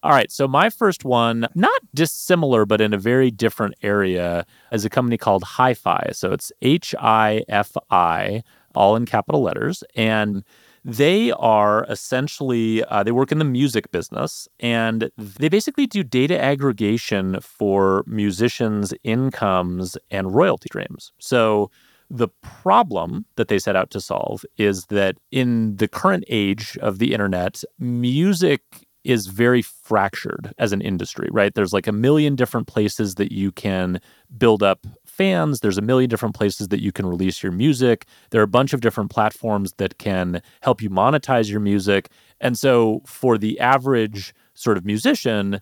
All 0.03 0.11
right. 0.11 0.31
So, 0.31 0.47
my 0.47 0.69
first 0.69 1.05
one, 1.05 1.47
not 1.55 1.81
dissimilar, 1.93 2.65
but 2.65 2.81
in 2.81 2.93
a 2.93 2.97
very 2.99 3.31
different 3.31 3.73
area, 3.81 4.45
is 4.71 4.85
a 4.85 4.89
company 4.89 5.17
called 5.17 5.43
HiFi. 5.43 6.15
So, 6.15 6.31
it's 6.31 6.51
H 6.61 6.93
I 6.99 7.43
F 7.49 7.75
I, 7.89 8.43
all 8.75 8.95
in 8.95 9.05
capital 9.05 9.41
letters. 9.41 9.83
And 9.95 10.43
they 10.85 11.31
are 11.33 11.85
essentially, 11.89 12.83
uh, 12.85 13.03
they 13.03 13.11
work 13.11 13.31
in 13.31 13.39
the 13.39 13.45
music 13.45 13.91
business 13.91 14.47
and 14.59 15.09
they 15.17 15.49
basically 15.49 15.85
do 15.87 16.01
data 16.03 16.39
aggregation 16.39 17.39
for 17.41 18.03
musicians' 18.07 18.93
incomes 19.03 19.97
and 20.11 20.33
royalty 20.33 20.67
streams. 20.71 21.11
So, 21.19 21.71
the 22.09 22.29
problem 22.41 23.25
that 23.35 23.49
they 23.49 23.59
set 23.59 23.75
out 23.75 23.89
to 23.91 23.99
solve 23.99 24.45
is 24.57 24.85
that 24.85 25.17
in 25.31 25.75
the 25.75 25.89
current 25.89 26.23
age 26.29 26.77
of 26.81 26.99
the 26.99 27.13
internet, 27.13 27.63
music 27.79 28.61
is 29.07 29.27
very 29.27 29.61
fractured 29.61 30.53
as 30.57 30.73
an 30.73 30.81
industry, 30.81 31.29
right? 31.31 31.53
There's 31.55 31.73
like 31.73 31.87
a 31.87 31.91
million 31.91 32.35
different 32.35 32.67
places 32.67 33.15
that 33.15 33.31
you 33.31 33.51
can 33.51 34.01
build 34.37 34.61
up 34.61 34.85
fans. 35.05 35.61
There's 35.61 35.77
a 35.77 35.81
million 35.81 36.09
different 36.09 36.35
places 36.35 36.67
that 36.67 36.81
you 36.81 36.91
can 36.91 37.05
release 37.05 37.41
your 37.41 37.53
music. 37.53 38.05
There 38.31 38.41
are 38.41 38.43
a 38.43 38.47
bunch 38.47 38.73
of 38.73 38.81
different 38.81 39.09
platforms 39.09 39.73
that 39.77 39.97
can 39.97 40.41
help 40.61 40.81
you 40.81 40.89
monetize 40.89 41.49
your 41.49 41.61
music. 41.61 42.09
And 42.41 42.57
so 42.57 43.01
for 43.05 43.37
the 43.37 43.59
average 43.59 44.33
sort 44.53 44.77
of 44.77 44.85
musician, 44.85 45.61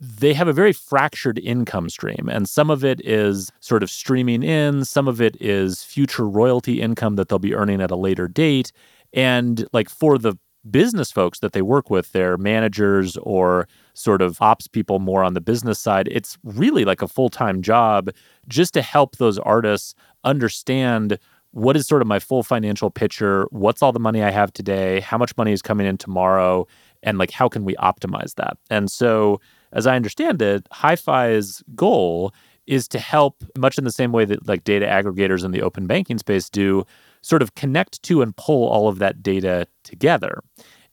they 0.00 0.34
have 0.34 0.48
a 0.48 0.52
very 0.52 0.72
fractured 0.72 1.38
income 1.38 1.88
stream. 1.88 2.28
And 2.30 2.48
some 2.48 2.68
of 2.70 2.84
it 2.84 3.00
is 3.04 3.52
sort 3.60 3.82
of 3.82 3.90
streaming 3.90 4.42
in, 4.42 4.84
some 4.84 5.06
of 5.06 5.20
it 5.20 5.36
is 5.40 5.84
future 5.84 6.28
royalty 6.28 6.80
income 6.80 7.14
that 7.16 7.28
they'll 7.28 7.38
be 7.38 7.54
earning 7.54 7.80
at 7.80 7.92
a 7.92 7.96
later 7.96 8.26
date. 8.26 8.72
And 9.12 9.64
like 9.72 9.88
for 9.88 10.18
the 10.18 10.36
business 10.70 11.10
folks 11.10 11.40
that 11.40 11.52
they 11.52 11.62
work 11.62 11.90
with, 11.90 12.12
their 12.12 12.36
managers 12.36 13.16
or 13.18 13.68
sort 13.94 14.22
of 14.22 14.40
ops 14.40 14.66
people 14.66 14.98
more 14.98 15.22
on 15.22 15.34
the 15.34 15.40
business 15.40 15.78
side, 15.78 16.08
it's 16.10 16.38
really 16.42 16.84
like 16.84 17.02
a 17.02 17.08
full 17.08 17.28
time 17.28 17.62
job 17.62 18.10
just 18.48 18.74
to 18.74 18.82
help 18.82 19.16
those 19.16 19.38
artists 19.38 19.94
understand 20.24 21.18
what 21.54 21.76
is 21.76 21.86
sort 21.86 22.02
of 22.02 22.08
my 22.08 22.18
full 22.18 22.42
financial 22.42 22.90
picture, 22.90 23.46
what's 23.50 23.80
all 23.80 23.92
the 23.92 24.00
money 24.00 24.22
I 24.24 24.30
have 24.30 24.52
today, 24.52 25.00
how 25.00 25.16
much 25.16 25.36
money 25.36 25.52
is 25.52 25.62
coming 25.62 25.86
in 25.86 25.96
tomorrow, 25.96 26.66
and 27.04 27.16
like 27.16 27.30
how 27.30 27.48
can 27.48 27.64
we 27.64 27.76
optimize 27.76 28.34
that. 28.34 28.56
And 28.70 28.90
so, 28.90 29.40
as 29.72 29.86
I 29.86 29.94
understand 29.94 30.42
it, 30.42 30.68
HiFi's 30.70 31.62
goal 31.74 32.32
is 32.66 32.88
to 32.88 32.98
help, 32.98 33.44
much 33.56 33.78
in 33.78 33.84
the 33.84 33.92
same 33.92 34.10
way 34.10 34.24
that 34.24 34.48
like 34.48 34.64
data 34.64 34.86
aggregators 34.86 35.44
in 35.44 35.52
the 35.52 35.62
open 35.62 35.86
banking 35.86 36.18
space 36.18 36.50
do, 36.50 36.84
sort 37.24 37.42
of 37.42 37.54
connect 37.54 38.02
to 38.02 38.20
and 38.20 38.36
pull 38.36 38.68
all 38.68 38.86
of 38.86 38.98
that 38.98 39.22
data 39.22 39.66
together. 39.82 40.42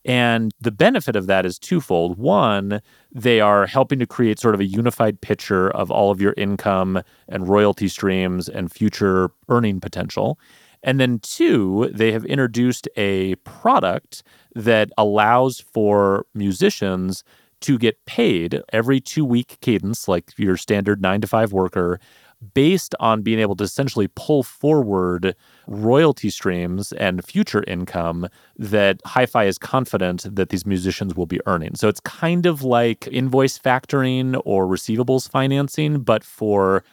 And 0.03 0.51
the 0.59 0.71
benefit 0.71 1.15
of 1.15 1.27
that 1.27 1.45
is 1.45 1.59
twofold. 1.59 2.17
One, 2.17 2.81
they 3.11 3.39
are 3.39 3.67
helping 3.67 4.00
to 4.00 4.07
create 4.07 4.39
sort 4.39 4.55
of 4.55 4.61
a 4.61 4.65
unified 4.65 5.21
picture 5.21 5.69
of 5.69 5.91
all 5.91 6.09
of 6.09 6.19
your 6.21 6.33
income 6.38 7.03
and 7.27 7.47
royalty 7.47 7.88
streams 7.88 8.50
and 8.50 8.71
future 8.71 9.29
earning 9.50 9.79
potential. 9.79 10.39
And 10.83 11.00
then 11.00 11.19
two, 11.19 11.91
they 11.93 12.11
have 12.13 12.25
introduced 12.25 12.88
a 12.95 13.35
product 13.35 14.23
that 14.55 14.89
allows 14.97 15.59
for 15.59 16.25
musicians 16.33 17.23
to 17.61 17.77
get 17.77 18.03
paid 18.05 18.59
every 18.73 19.00
two 19.00 19.23
week 19.23 19.57
cadence, 19.61 20.07
like 20.07 20.31
your 20.38 20.57
standard 20.57 21.00
nine 21.01 21.21
to 21.21 21.27
five 21.27 21.53
worker, 21.53 22.00
based 22.55 22.95
on 23.00 23.21
being 23.21 23.38
able 23.38 23.55
to 23.55 23.63
essentially 23.63 24.07
pull 24.15 24.41
forward 24.41 25.35
royalty 25.68 26.30
streams 26.30 26.91
and 26.94 27.24
future 27.24 27.63
income 27.68 28.27
that 28.58 29.01
HiFi 29.03 29.48
is 29.48 29.58
confident 29.58 30.25
that 30.36 30.50
these 30.50 30.65
musicians 30.65 31.15
will 31.15 31.25
be 31.25 31.39
earning. 31.46 31.75
So 31.75 31.88
it's 31.88 32.00
kind 32.01 32.46
of 32.46 32.63
like 32.63 33.08
invoice 33.12 33.58
factoring 33.58 34.41
or 34.46 34.68
receivables 34.68 35.30
financing, 35.30 36.01
but 36.01 36.24
for 36.24 36.84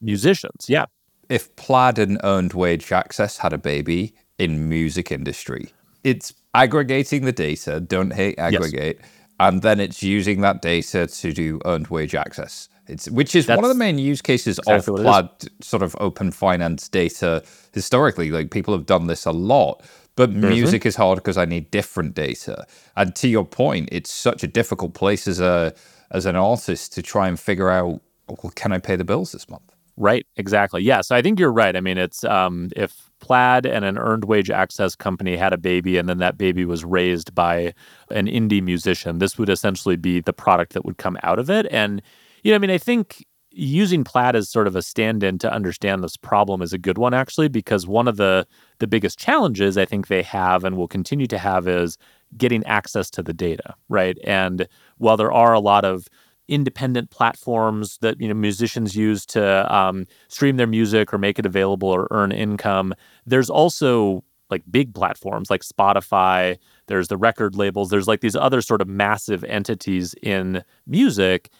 musicians. 0.00 0.66
Yeah. 0.68 0.86
If 1.28 1.54
Plaid 1.56 1.98
and 1.98 2.20
Earned 2.24 2.54
Wage 2.54 2.90
Access 2.90 3.38
had 3.38 3.52
a 3.52 3.58
baby 3.58 4.14
in 4.38 4.68
music 4.68 5.12
industry, 5.12 5.72
it's 6.02 6.32
aggregating 6.54 7.24
the 7.24 7.32
data, 7.32 7.80
don't 7.80 8.12
hate 8.12 8.38
aggregate, 8.38 8.98
yes. 9.00 9.10
and 9.38 9.62
then 9.62 9.80
it's 9.80 10.02
using 10.02 10.40
that 10.40 10.62
data 10.62 11.06
to 11.06 11.32
do 11.32 11.60
earned 11.64 11.88
wage 11.88 12.14
access. 12.14 12.68
It's 12.90 13.08
which 13.10 13.34
is 13.34 13.46
That's 13.46 13.56
one 13.56 13.64
of 13.64 13.68
the 13.68 13.78
main 13.78 13.98
use 13.98 14.20
cases 14.20 14.58
exactly 14.58 15.06
of 15.06 15.06
Plaid 15.06 15.50
sort 15.62 15.82
of 15.82 15.96
open 16.00 16.30
finance 16.30 16.88
data 16.88 17.42
historically. 17.72 18.30
Like 18.30 18.50
people 18.50 18.74
have 18.74 18.86
done 18.86 19.06
this 19.06 19.24
a 19.24 19.32
lot. 19.32 19.82
But 20.16 20.30
mm-hmm. 20.30 20.48
music 20.48 20.84
is 20.84 20.96
hard 20.96 21.16
because 21.16 21.38
I 21.38 21.46
need 21.46 21.70
different 21.70 22.14
data. 22.14 22.66
And 22.96 23.14
to 23.16 23.28
your 23.28 23.44
point, 23.44 23.88
it's 23.90 24.12
such 24.12 24.42
a 24.42 24.46
difficult 24.46 24.92
place 24.92 25.26
as 25.26 25.40
a 25.40 25.72
as 26.10 26.26
an 26.26 26.36
artist 26.36 26.92
to 26.94 27.02
try 27.02 27.28
and 27.28 27.38
figure 27.38 27.70
out 27.70 28.02
well, 28.28 28.52
can 28.54 28.72
I 28.72 28.78
pay 28.78 28.96
the 28.96 29.04
bills 29.04 29.32
this 29.32 29.48
month? 29.48 29.74
Right, 29.96 30.26
exactly. 30.36 30.82
Yeah, 30.82 31.02
so 31.02 31.14
I 31.14 31.22
think 31.22 31.38
you're 31.38 31.52
right. 31.52 31.76
I 31.76 31.80
mean, 31.80 31.98
it's 31.98 32.24
um, 32.24 32.70
if 32.76 33.10
Plaid 33.20 33.66
and 33.66 33.84
an 33.84 33.98
earned 33.98 34.24
wage 34.24 34.50
access 34.50 34.94
company 34.96 35.36
had 35.36 35.52
a 35.52 35.58
baby, 35.58 35.98
and 35.98 36.08
then 36.08 36.18
that 36.18 36.38
baby 36.38 36.64
was 36.64 36.84
raised 36.84 37.34
by 37.34 37.74
an 38.10 38.26
indie 38.26 38.62
musician, 38.62 39.18
this 39.18 39.36
would 39.36 39.50
essentially 39.50 39.96
be 39.96 40.20
the 40.20 40.32
product 40.32 40.72
that 40.72 40.84
would 40.84 40.96
come 40.96 41.18
out 41.22 41.38
of 41.38 41.50
it. 41.50 41.66
And 41.70 42.00
you 42.42 42.50
know, 42.50 42.56
I 42.56 42.58
mean, 42.58 42.70
I 42.70 42.78
think 42.78 43.24
using 43.52 44.04
Plaid 44.04 44.36
as 44.36 44.48
sort 44.48 44.66
of 44.66 44.76
a 44.76 44.82
stand-in 44.82 45.38
to 45.38 45.52
understand 45.52 46.02
this 46.04 46.16
problem 46.16 46.62
is 46.62 46.72
a 46.72 46.78
good 46.78 46.98
one 46.98 47.12
actually 47.12 47.48
because 47.48 47.86
one 47.86 48.06
of 48.06 48.16
the 48.16 48.46
the 48.78 48.86
biggest 48.86 49.18
challenges 49.18 49.76
I 49.76 49.84
think 49.84 50.06
they 50.06 50.22
have 50.22 50.64
and 50.64 50.76
will 50.76 50.88
continue 50.88 51.26
to 51.26 51.38
have 51.38 51.66
is 51.66 51.98
getting 52.36 52.64
access 52.64 53.10
to 53.10 53.22
the 53.22 53.32
data, 53.32 53.74
right? 53.88 54.16
And 54.24 54.68
while 54.98 55.16
there 55.16 55.32
are 55.32 55.52
a 55.52 55.60
lot 55.60 55.84
of 55.84 56.06
independent 56.48 57.10
platforms 57.10 57.98
that 58.02 58.20
you 58.20 58.28
know 58.28 58.34
musicians 58.34 58.96
use 58.96 59.26
to 59.26 59.74
um, 59.74 60.06
stream 60.28 60.56
their 60.56 60.66
music 60.66 61.12
or 61.12 61.18
make 61.18 61.38
it 61.38 61.46
available 61.46 61.88
or 61.88 62.06
earn 62.10 62.32
income, 62.32 62.94
there's 63.26 63.50
also 63.50 64.22
like 64.50 64.62
big 64.70 64.94
platforms 64.94 65.48
like 65.50 65.62
Spotify, 65.62 66.58
there's 66.88 67.08
the 67.08 67.16
record 67.16 67.54
labels, 67.54 67.90
there's 67.90 68.08
like 68.08 68.20
these 68.20 68.34
other 68.36 68.60
sort 68.60 68.80
of 68.80 68.88
massive 68.88 69.44
entities 69.44 70.14
in 70.22 70.64
music 70.86 71.50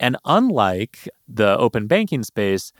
and 0.00 0.16
unlike 0.24 1.08
the 1.28 1.56
open 1.58 1.86
banking 1.86 2.22
space, 2.22 2.72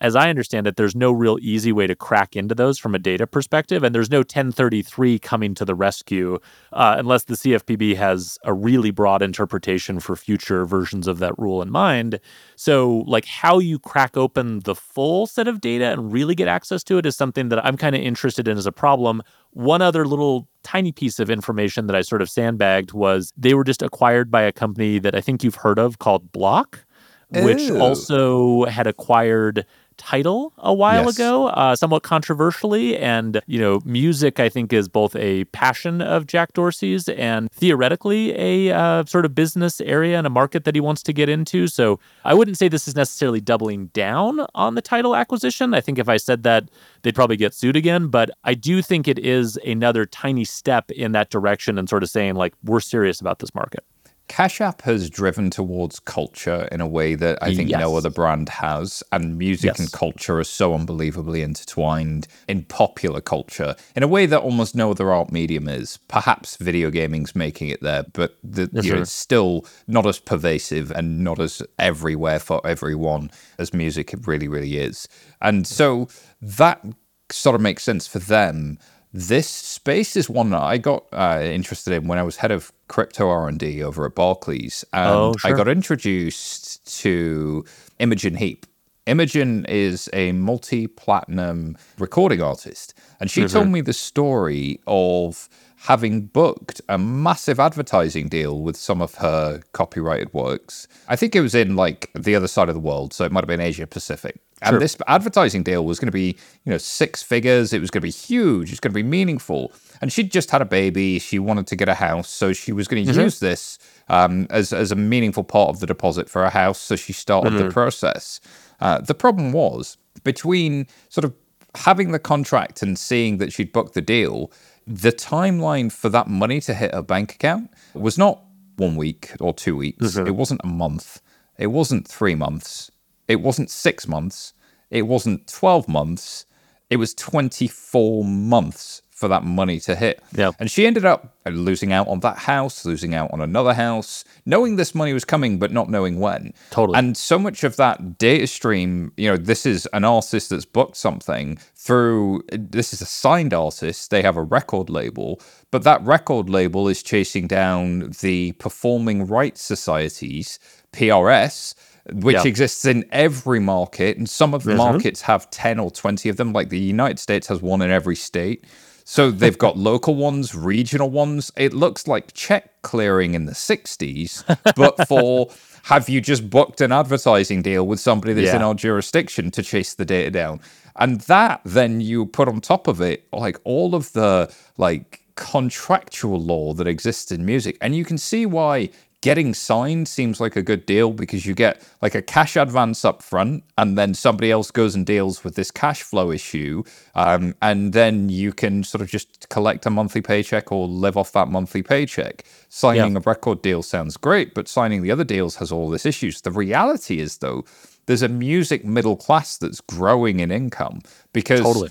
as 0.00 0.14
I 0.14 0.28
understand 0.28 0.66
it, 0.66 0.76
there's 0.76 0.94
no 0.94 1.10
real 1.10 1.38
easy 1.40 1.72
way 1.72 1.86
to 1.86 1.94
crack 1.94 2.36
into 2.36 2.54
those 2.54 2.78
from 2.78 2.94
a 2.94 2.98
data 2.98 3.26
perspective, 3.26 3.82
and 3.82 3.94
there's 3.94 4.10
no 4.10 4.18
1033 4.18 5.18
coming 5.18 5.54
to 5.54 5.64
the 5.64 5.74
rescue 5.74 6.38
uh, 6.72 6.96
unless 6.98 7.24
the 7.24 7.34
CFPB 7.34 7.96
has 7.96 8.38
a 8.44 8.52
really 8.52 8.90
broad 8.90 9.22
interpretation 9.22 9.98
for 9.98 10.14
future 10.14 10.66
versions 10.66 11.08
of 11.08 11.18
that 11.20 11.38
rule 11.38 11.62
in 11.62 11.70
mind. 11.70 12.20
So, 12.56 13.04
like 13.06 13.24
how 13.24 13.58
you 13.58 13.78
crack 13.78 14.18
open 14.18 14.60
the 14.60 14.74
full 14.74 15.26
set 15.26 15.48
of 15.48 15.62
data 15.62 15.86
and 15.86 16.12
really 16.12 16.34
get 16.34 16.48
access 16.48 16.84
to 16.84 16.98
it 16.98 17.06
is 17.06 17.16
something 17.16 17.48
that 17.48 17.64
I'm 17.64 17.78
kind 17.78 17.96
of 17.96 18.02
interested 18.02 18.48
in 18.48 18.58
as 18.58 18.66
a 18.66 18.72
problem. 18.72 19.22
One 19.52 19.80
other 19.80 20.06
little 20.06 20.46
tiny 20.62 20.92
piece 20.92 21.18
of 21.18 21.30
information 21.30 21.86
that 21.86 21.96
I 21.96 22.02
sort 22.02 22.20
of 22.20 22.28
sandbagged 22.28 22.92
was 22.92 23.32
they 23.34 23.54
were 23.54 23.64
just 23.64 23.80
acquired 23.80 24.30
by 24.30 24.42
a 24.42 24.52
company 24.52 24.98
that 24.98 25.14
I 25.14 25.22
think 25.22 25.42
you've 25.42 25.54
heard 25.54 25.78
of 25.78 25.98
called 26.00 26.32
Block, 26.32 26.84
which 27.30 27.70
also 27.70 28.66
had 28.66 28.86
acquired 28.86 29.64
Tidal 29.96 30.52
a 30.58 30.72
while 30.74 31.04
yes. 31.04 31.16
ago, 31.16 31.48
uh, 31.48 31.76
somewhat 31.76 32.02
controversially. 32.02 32.96
And, 32.96 33.40
you 33.46 33.60
know, 33.60 33.80
music, 33.84 34.40
I 34.40 34.48
think, 34.48 34.72
is 34.72 34.88
both 34.88 35.16
a 35.16 35.44
passion 35.46 36.00
of 36.00 36.26
Jack 36.26 36.52
Dorsey's 36.52 37.08
and 37.08 37.50
theoretically 37.52 38.32
a 38.38 38.74
uh, 38.74 39.04
sort 39.04 39.24
of 39.24 39.34
business 39.34 39.80
area 39.80 40.18
and 40.18 40.26
a 40.26 40.30
market 40.30 40.64
that 40.64 40.74
he 40.74 40.80
wants 40.80 41.02
to 41.04 41.12
get 41.12 41.28
into. 41.28 41.66
So 41.66 41.98
I 42.24 42.34
wouldn't 42.34 42.56
say 42.56 42.68
this 42.68 42.88
is 42.88 42.94
necessarily 42.94 43.40
doubling 43.40 43.86
down 43.88 44.46
on 44.54 44.74
the 44.74 44.82
Tidal 44.82 45.16
acquisition. 45.16 45.74
I 45.74 45.80
think 45.80 45.98
if 45.98 46.08
I 46.08 46.16
said 46.16 46.42
that, 46.44 46.68
they'd 47.02 47.14
probably 47.14 47.36
get 47.36 47.54
sued 47.54 47.76
again. 47.76 48.08
But 48.08 48.30
I 48.44 48.54
do 48.54 48.82
think 48.82 49.08
it 49.08 49.18
is 49.18 49.56
another 49.66 50.06
tiny 50.06 50.44
step 50.44 50.90
in 50.90 51.12
that 51.12 51.30
direction 51.30 51.78
and 51.78 51.88
sort 51.88 52.02
of 52.02 52.10
saying, 52.10 52.34
like, 52.34 52.54
we're 52.64 52.80
serious 52.80 53.20
about 53.20 53.38
this 53.38 53.54
market. 53.54 53.84
Cash 54.28 54.60
App 54.60 54.82
has 54.82 55.08
driven 55.08 55.50
towards 55.50 56.00
culture 56.00 56.68
in 56.72 56.80
a 56.80 56.86
way 56.86 57.14
that 57.14 57.38
I 57.42 57.54
think 57.54 57.70
yes. 57.70 57.80
no 57.80 57.96
other 57.96 58.10
brand 58.10 58.48
has. 58.48 59.02
And 59.12 59.38
music 59.38 59.68
yes. 59.68 59.78
and 59.78 59.92
culture 59.92 60.38
are 60.38 60.44
so 60.44 60.74
unbelievably 60.74 61.42
intertwined 61.42 62.26
in 62.48 62.64
popular 62.64 63.20
culture 63.20 63.76
in 63.94 64.02
a 64.02 64.08
way 64.08 64.26
that 64.26 64.40
almost 64.40 64.74
no 64.74 64.90
other 64.90 65.12
art 65.12 65.30
medium 65.30 65.68
is. 65.68 65.98
Perhaps 66.08 66.56
video 66.56 66.90
gaming's 66.90 67.36
making 67.36 67.68
it 67.68 67.80
there, 67.82 68.04
but 68.12 68.36
the, 68.42 68.68
yes, 68.72 68.84
you 68.84 68.94
know, 68.94 69.02
it's 69.02 69.12
still 69.12 69.64
not 69.86 70.06
as 70.06 70.18
pervasive 70.18 70.90
and 70.90 71.22
not 71.22 71.38
as 71.38 71.62
everywhere 71.78 72.40
for 72.40 72.66
everyone 72.66 73.30
as 73.58 73.72
music 73.72 74.12
really, 74.26 74.48
really 74.48 74.78
is. 74.78 75.08
And 75.40 75.66
so 75.66 76.08
that 76.42 76.84
sort 77.30 77.54
of 77.54 77.60
makes 77.60 77.82
sense 77.82 78.06
for 78.06 78.18
them 78.18 78.78
this 79.16 79.48
space 79.48 80.14
is 80.14 80.28
one 80.28 80.50
that 80.50 80.60
I 80.60 80.76
got 80.76 81.06
uh, 81.10 81.40
interested 81.42 81.94
in 81.94 82.06
when 82.06 82.18
I 82.18 82.22
was 82.22 82.36
head 82.36 82.50
of 82.50 82.70
crypto 82.88 83.28
R&D 83.28 83.82
over 83.82 84.06
at 84.06 84.14
Barclays. 84.14 84.84
And 84.92 85.10
oh, 85.10 85.34
sure. 85.38 85.52
I 85.52 85.56
got 85.56 85.68
introduced 85.68 87.00
to 87.00 87.64
Imogen 87.98 88.36
Heap. 88.36 88.66
Imogen 89.06 89.64
is 89.66 90.10
a 90.12 90.32
multi-platinum 90.32 91.76
recording 91.98 92.42
artist. 92.42 92.94
And 93.20 93.30
she 93.30 93.42
mm-hmm. 93.42 93.52
told 93.56 93.68
me 93.68 93.80
the 93.80 93.92
story 93.92 94.80
of 94.86 95.48
having 95.76 96.22
booked 96.26 96.80
a 96.88 96.98
massive 96.98 97.60
advertising 97.60 98.28
deal 98.28 98.60
with 98.60 98.76
some 98.76 99.00
of 99.00 99.16
her 99.16 99.62
copyrighted 99.72 100.32
works. 100.34 100.88
I 101.08 101.14
think 101.14 101.36
it 101.36 101.40
was 101.40 101.54
in 101.54 101.76
like 101.76 102.10
the 102.14 102.34
other 102.34 102.48
side 102.48 102.68
of 102.68 102.74
the 102.74 102.80
world, 102.80 103.12
so 103.12 103.24
it 103.24 103.30
might 103.30 103.42
have 103.42 103.48
been 103.48 103.60
Asia 103.60 103.86
Pacific. 103.86 104.40
Sure. 104.64 104.74
And 104.74 104.82
this 104.82 104.96
advertising 105.06 105.62
deal 105.62 105.84
was 105.84 106.00
going 106.00 106.06
to 106.06 106.12
be, 106.12 106.36
you 106.64 106.72
know, 106.72 106.78
six 106.78 107.22
figures. 107.22 107.74
It 107.74 107.80
was 107.80 107.90
going 107.90 108.00
to 108.00 108.06
be 108.06 108.10
huge. 108.10 108.70
It's 108.70 108.80
going 108.80 108.92
to 108.92 108.94
be 108.94 109.02
meaningful. 109.02 109.70
And 110.00 110.10
she'd 110.10 110.32
just 110.32 110.50
had 110.50 110.62
a 110.62 110.64
baby. 110.64 111.18
She 111.18 111.38
wanted 111.38 111.66
to 111.66 111.76
get 111.76 111.90
a 111.90 111.94
house, 111.94 112.30
so 112.30 112.54
she 112.54 112.72
was 112.72 112.88
going 112.88 113.04
to 113.04 113.12
mm-hmm. 113.12 113.20
use 113.20 113.40
this 113.40 113.78
um, 114.08 114.46
as 114.48 114.72
as 114.72 114.92
a 114.92 114.96
meaningful 114.96 115.44
part 115.44 115.68
of 115.68 115.80
the 115.80 115.86
deposit 115.86 116.30
for 116.30 116.42
a 116.44 116.50
house. 116.50 116.78
So 116.78 116.96
she 116.96 117.12
started 117.12 117.52
mm-hmm. 117.52 117.66
the 117.66 117.70
process. 117.70 118.40
Uh, 118.80 119.00
the 119.00 119.14
problem 119.14 119.52
was 119.52 119.98
between 120.24 120.86
sort 121.10 121.24
of 121.24 121.34
having 121.74 122.12
the 122.12 122.18
contract 122.18 122.82
and 122.82 122.98
seeing 122.98 123.36
that 123.38 123.52
she'd 123.52 123.72
booked 123.72 123.94
the 123.94 124.00
deal, 124.00 124.50
the 124.86 125.12
timeline 125.12 125.92
for 125.92 126.08
that 126.08 126.28
money 126.28 126.60
to 126.62 126.74
hit 126.74 126.94
her 126.94 127.02
bank 127.02 127.34
account 127.34 127.70
was 127.94 128.16
not 128.16 128.42
one 128.76 128.96
week 128.96 129.32
or 129.40 129.52
two 129.52 129.76
weeks. 129.76 130.14
Mm-hmm. 130.14 130.26
It 130.26 130.34
wasn't 130.34 130.60
a 130.64 130.68
month. 130.68 131.20
It 131.58 131.68
wasn't 131.68 132.06
three 132.06 132.34
months. 132.34 132.90
It 133.28 133.40
wasn't 133.40 133.70
six 133.70 134.06
months. 134.06 134.52
It 134.90 135.02
wasn't 135.02 135.46
12 135.48 135.88
months. 135.88 136.46
It 136.90 136.96
was 136.96 137.14
24 137.14 138.24
months 138.24 139.02
for 139.16 139.28
that 139.28 139.42
money 139.42 139.80
to 139.80 139.96
hit. 139.96 140.22
Yeah. 140.36 140.50
And 140.60 140.70
she 140.70 140.86
ended 140.86 141.06
up 141.06 141.34
losing 141.46 141.90
out 141.90 142.06
on 142.06 142.20
that 142.20 142.36
house, 142.36 142.84
losing 142.84 143.14
out 143.14 143.32
on 143.32 143.40
another 143.40 143.72
house, 143.72 144.24
knowing 144.44 144.76
this 144.76 144.94
money 144.94 145.14
was 145.14 145.24
coming, 145.24 145.58
but 145.58 145.72
not 145.72 145.88
knowing 145.88 146.20
when. 146.20 146.52
Totally. 146.70 146.98
And 146.98 147.16
so 147.16 147.38
much 147.38 147.64
of 147.64 147.76
that 147.76 148.18
data 148.18 148.46
stream, 148.46 149.12
you 149.16 149.30
know, 149.30 149.38
this 149.38 149.64
is 149.64 149.88
an 149.94 150.04
artist 150.04 150.50
that's 150.50 150.66
booked 150.66 150.98
something 150.98 151.58
through, 151.74 152.42
this 152.52 152.92
is 152.92 153.00
a 153.00 153.06
signed 153.06 153.54
artist, 153.54 154.10
they 154.10 154.20
have 154.20 154.36
a 154.36 154.42
record 154.42 154.90
label, 154.90 155.40
but 155.70 155.82
that 155.84 156.02
record 156.02 156.50
label 156.50 156.86
is 156.86 157.02
chasing 157.02 157.46
down 157.46 158.12
the 158.20 158.52
performing 158.52 159.26
rights 159.26 159.62
societies, 159.62 160.58
PRS 160.92 161.74
which 162.12 162.34
yeah. 162.34 162.46
exists 162.46 162.84
in 162.84 163.04
every 163.10 163.60
market. 163.60 164.16
And 164.16 164.28
some 164.28 164.54
of 164.54 164.64
the 164.64 164.72
mm-hmm. 164.72 164.78
markets 164.78 165.22
have 165.22 165.50
10 165.50 165.78
or 165.78 165.90
20 165.90 166.28
of 166.28 166.36
them, 166.36 166.52
like 166.52 166.68
the 166.68 166.78
United 166.78 167.18
States 167.18 167.46
has 167.48 167.62
one 167.62 167.82
in 167.82 167.90
every 167.90 168.16
state. 168.16 168.64
So 169.08 169.30
they've 169.30 169.56
got 169.56 169.76
local 169.76 170.16
ones, 170.16 170.52
regional 170.54 171.08
ones. 171.08 171.52
It 171.56 171.72
looks 171.72 172.08
like 172.08 172.32
check 172.32 172.82
clearing 172.82 173.34
in 173.34 173.46
the 173.46 173.52
60s, 173.52 174.42
but 174.74 175.06
for 175.08 175.48
have 175.84 176.08
you 176.08 176.20
just 176.20 176.50
booked 176.50 176.80
an 176.80 176.90
advertising 176.90 177.62
deal 177.62 177.86
with 177.86 178.00
somebody 178.00 178.32
that's 178.32 178.48
yeah. 178.48 178.56
in 178.56 178.62
our 178.62 178.74
jurisdiction 178.74 179.52
to 179.52 179.62
chase 179.62 179.94
the 179.94 180.04
data 180.04 180.32
down? 180.32 180.60
And 180.96 181.20
that 181.22 181.60
then 181.64 182.00
you 182.00 182.26
put 182.26 182.48
on 182.48 182.60
top 182.60 182.88
of 182.88 183.00
it 183.00 183.28
like 183.32 183.60
all 183.62 183.94
of 183.94 184.12
the 184.12 184.52
like 184.76 185.22
contractual 185.36 186.40
law 186.40 186.72
that 186.74 186.88
exists 186.88 187.30
in 187.30 187.46
music. 187.46 187.78
And 187.80 187.94
you 187.94 188.04
can 188.04 188.18
see 188.18 188.44
why 188.44 188.90
getting 189.26 189.52
signed 189.52 190.06
seems 190.06 190.40
like 190.40 190.54
a 190.54 190.62
good 190.62 190.86
deal 190.86 191.10
because 191.10 191.44
you 191.44 191.52
get 191.52 191.84
like 192.00 192.14
a 192.14 192.22
cash 192.22 192.54
advance 192.54 193.04
up 193.04 193.20
front 193.20 193.64
and 193.76 193.98
then 193.98 194.14
somebody 194.14 194.52
else 194.52 194.70
goes 194.70 194.94
and 194.94 195.04
deals 195.04 195.42
with 195.42 195.56
this 195.56 195.72
cash 195.72 196.00
flow 196.00 196.30
issue 196.30 196.80
um, 197.16 197.52
and 197.60 197.92
then 197.92 198.28
you 198.28 198.52
can 198.52 198.84
sort 198.84 199.02
of 199.02 199.08
just 199.08 199.48
collect 199.48 199.84
a 199.84 199.90
monthly 199.90 200.22
paycheck 200.22 200.70
or 200.70 200.86
live 200.86 201.16
off 201.16 201.32
that 201.32 201.48
monthly 201.48 201.82
paycheck. 201.82 202.44
Signing 202.68 203.14
yeah. 203.14 203.18
a 203.18 203.22
record 203.22 203.62
deal 203.62 203.82
sounds 203.82 204.16
great 204.16 204.54
but 204.54 204.68
signing 204.68 205.02
the 205.02 205.10
other 205.10 205.24
deals 205.24 205.56
has 205.56 205.72
all 205.72 205.90
these 205.90 206.06
issues 206.06 206.42
the 206.42 206.52
reality 206.52 207.18
is 207.18 207.38
though 207.38 207.64
there's 208.06 208.22
a 208.22 208.28
music 208.28 208.84
middle 208.84 209.16
class 209.16 209.58
that's 209.58 209.80
growing 209.80 210.38
in 210.38 210.52
income 210.52 211.00
because 211.32 211.62
totally 211.62 211.90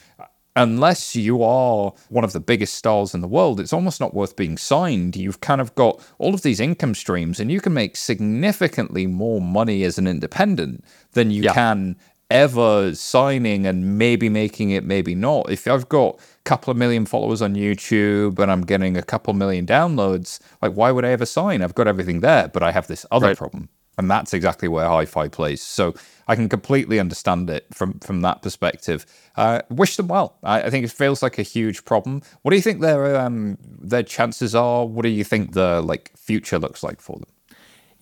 unless 0.55 1.15
you 1.15 1.43
are 1.43 1.93
one 2.09 2.23
of 2.23 2.33
the 2.33 2.39
biggest 2.39 2.75
stars 2.75 3.13
in 3.13 3.21
the 3.21 3.27
world, 3.27 3.59
it's 3.59 3.73
almost 3.73 3.99
not 3.99 4.13
worth 4.13 4.35
being 4.35 4.57
signed. 4.57 5.15
You've 5.15 5.41
kind 5.41 5.61
of 5.61 5.75
got 5.75 6.01
all 6.17 6.33
of 6.33 6.41
these 6.41 6.59
income 6.59 6.95
streams, 6.95 7.39
and 7.39 7.51
you 7.51 7.59
can 7.59 7.73
make 7.73 7.97
significantly 7.97 9.05
more 9.07 9.41
money 9.41 9.83
as 9.83 9.97
an 9.97 10.07
independent 10.07 10.83
than 11.11 11.31
you 11.31 11.43
yeah. 11.43 11.53
can 11.53 11.97
ever 12.31 12.95
signing 12.95 13.67
and 13.67 13.97
maybe 13.97 14.29
making 14.29 14.71
it, 14.71 14.83
maybe 14.83 15.13
not. 15.13 15.49
If 15.49 15.67
I've 15.67 15.87
got 15.89 16.17
a 16.17 16.43
couple 16.43 16.71
of 16.71 16.77
million 16.77 17.05
followers 17.05 17.41
on 17.41 17.55
YouTube 17.55 18.39
and 18.39 18.51
I'm 18.51 18.61
getting 18.61 18.97
a 18.97 19.03
couple 19.03 19.33
million 19.33 19.65
downloads, 19.65 20.39
like 20.61 20.73
why 20.73 20.91
would 20.91 21.05
I 21.05 21.09
ever 21.09 21.25
sign? 21.25 21.61
I've 21.61 21.75
got 21.75 21.87
everything 21.87 22.21
there, 22.21 22.47
but 22.47 22.63
I 22.63 22.71
have 22.71 22.87
this 22.87 23.05
other 23.11 23.27
right. 23.27 23.37
problem. 23.37 23.69
And 23.97 24.11
that's 24.11 24.33
exactly 24.33 24.67
where 24.67 24.87
HiFi 24.87 25.31
plays. 25.31 25.61
So 25.61 25.93
I 26.27 26.35
can 26.35 26.49
completely 26.49 26.99
understand 26.99 27.49
it 27.49 27.65
from 27.73 27.99
from 27.99 28.21
that 28.21 28.41
perspective. 28.41 29.05
Uh, 29.35 29.61
wish 29.69 29.95
them 29.95 30.07
well. 30.07 30.37
I, 30.43 30.63
I, 30.63 30.69
think 30.69 30.85
it 30.85 30.91
feels 30.91 31.21
like 31.21 31.37
a 31.37 31.43
huge 31.43 31.85
problem. 31.85 32.21
What 32.41 32.51
do 32.51 32.57
you 32.57 32.61
think 32.61 32.81
their 32.81 33.15
um, 33.15 33.57
their 33.61 34.03
chances 34.03 34.55
are? 34.55 34.85
What 34.85 35.03
do 35.03 35.09
you 35.09 35.23
think 35.23 35.53
the 35.53 35.81
like 35.81 36.11
future 36.17 36.59
looks 36.59 36.83
like 36.83 37.01
for 37.01 37.17
them? 37.17 37.34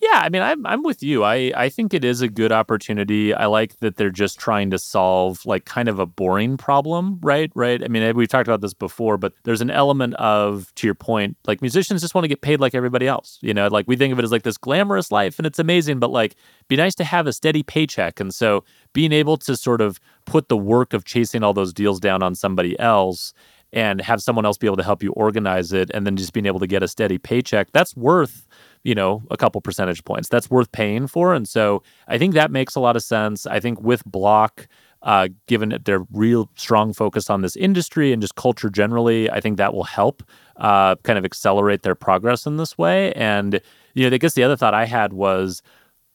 Yeah, 0.04 0.20
I 0.22 0.28
mean, 0.28 0.42
I'm 0.42 0.66
I'm 0.66 0.82
with 0.82 1.02
you. 1.02 1.24
I 1.24 1.50
I 1.56 1.68
think 1.70 1.94
it 1.94 2.04
is 2.04 2.20
a 2.20 2.28
good 2.28 2.52
opportunity. 2.52 3.32
I 3.32 3.46
like 3.46 3.78
that 3.78 3.96
they're 3.96 4.10
just 4.10 4.38
trying 4.38 4.70
to 4.70 4.78
solve 4.78 5.44
like 5.46 5.64
kind 5.64 5.88
of 5.88 5.98
a 5.98 6.04
boring 6.04 6.56
problem, 6.58 7.18
right? 7.22 7.50
Right. 7.54 7.82
I 7.82 7.88
mean, 7.88 8.02
eh, 8.02 8.12
we've 8.12 8.28
talked 8.28 8.46
about 8.46 8.60
this 8.60 8.74
before, 8.74 9.16
but 9.16 9.32
there's 9.44 9.62
an 9.62 9.70
element 9.70 10.14
of, 10.16 10.74
to 10.74 10.86
your 10.86 10.94
point, 10.94 11.36
like 11.46 11.62
musicians 11.62 12.02
just 12.02 12.14
want 12.14 12.24
to 12.24 12.28
get 12.28 12.42
paid 12.42 12.60
like 12.60 12.74
everybody 12.74 13.06
else. 13.08 13.38
You 13.40 13.54
know, 13.54 13.68
like 13.68 13.86
we 13.88 13.96
think 13.96 14.12
of 14.12 14.18
it 14.18 14.24
as 14.24 14.32
like 14.32 14.42
this 14.42 14.58
glamorous 14.58 15.10
life, 15.10 15.38
and 15.38 15.46
it's 15.46 15.58
amazing, 15.58 16.00
but 16.00 16.10
like, 16.10 16.34
be 16.68 16.76
nice 16.76 16.94
to 16.96 17.04
have 17.04 17.26
a 17.26 17.32
steady 17.32 17.62
paycheck. 17.62 18.20
And 18.20 18.34
so, 18.34 18.64
being 18.92 19.12
able 19.12 19.36
to 19.38 19.56
sort 19.56 19.80
of 19.80 19.98
put 20.26 20.48
the 20.48 20.56
work 20.56 20.92
of 20.92 21.04
chasing 21.04 21.42
all 21.42 21.54
those 21.54 21.72
deals 21.72 21.98
down 22.00 22.22
on 22.22 22.34
somebody 22.34 22.78
else 22.78 23.32
and 23.72 24.00
have 24.00 24.20
someone 24.22 24.44
else 24.44 24.56
be 24.56 24.66
able 24.68 24.76
to 24.76 24.84
help 24.84 25.02
you 25.02 25.12
organize 25.12 25.72
it, 25.72 25.90
and 25.94 26.06
then 26.06 26.16
just 26.16 26.32
being 26.32 26.46
able 26.46 26.60
to 26.60 26.66
get 26.66 26.82
a 26.82 26.88
steady 26.88 27.18
paycheck, 27.18 27.68
that's 27.72 27.96
worth 27.96 28.43
you 28.84 28.94
know, 28.94 29.22
a 29.30 29.36
couple 29.36 29.60
percentage 29.60 30.04
points. 30.04 30.28
That's 30.28 30.50
worth 30.50 30.70
paying 30.72 31.06
for. 31.06 31.34
And 31.34 31.48
so 31.48 31.82
I 32.06 32.18
think 32.18 32.34
that 32.34 32.50
makes 32.50 32.74
a 32.74 32.80
lot 32.80 32.96
of 32.96 33.02
sense. 33.02 33.46
I 33.46 33.58
think 33.58 33.80
with 33.80 34.04
Block, 34.04 34.68
uh, 35.02 35.28
given 35.46 35.76
their 35.84 36.00
real 36.12 36.50
strong 36.54 36.92
focus 36.92 37.28
on 37.28 37.42
this 37.42 37.56
industry 37.56 38.12
and 38.12 38.22
just 38.22 38.36
culture 38.36 38.70
generally, 38.70 39.30
I 39.30 39.40
think 39.40 39.56
that 39.56 39.74
will 39.74 39.84
help 39.84 40.22
uh, 40.56 40.96
kind 40.96 41.18
of 41.18 41.24
accelerate 41.24 41.82
their 41.82 41.94
progress 41.94 42.46
in 42.46 42.58
this 42.58 42.78
way. 42.78 43.12
And, 43.14 43.60
you 43.94 44.08
know, 44.08 44.14
I 44.14 44.18
guess 44.18 44.34
the 44.34 44.44
other 44.44 44.56
thought 44.56 44.74
I 44.74 44.84
had 44.84 45.14
was 45.14 45.62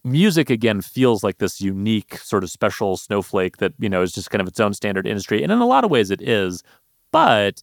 music 0.03 0.49
again 0.49 0.81
feels 0.81 1.23
like 1.23 1.39
this 1.39 1.59
unique 1.59 2.17
sort 2.17 2.43
of 2.43 2.49
special 2.49 2.97
snowflake 2.97 3.57
that, 3.57 3.73
you 3.79 3.89
know, 3.89 4.01
is 4.01 4.13
just 4.13 4.29
kind 4.31 4.41
of 4.41 4.47
its 4.47 4.59
own 4.59 4.73
standard 4.73 5.05
industry. 5.05 5.43
And 5.43 5.51
in 5.51 5.59
a 5.59 5.67
lot 5.67 5.83
of 5.83 5.91
ways 5.91 6.09
it 6.09 6.21
is. 6.21 6.63
But 7.11 7.61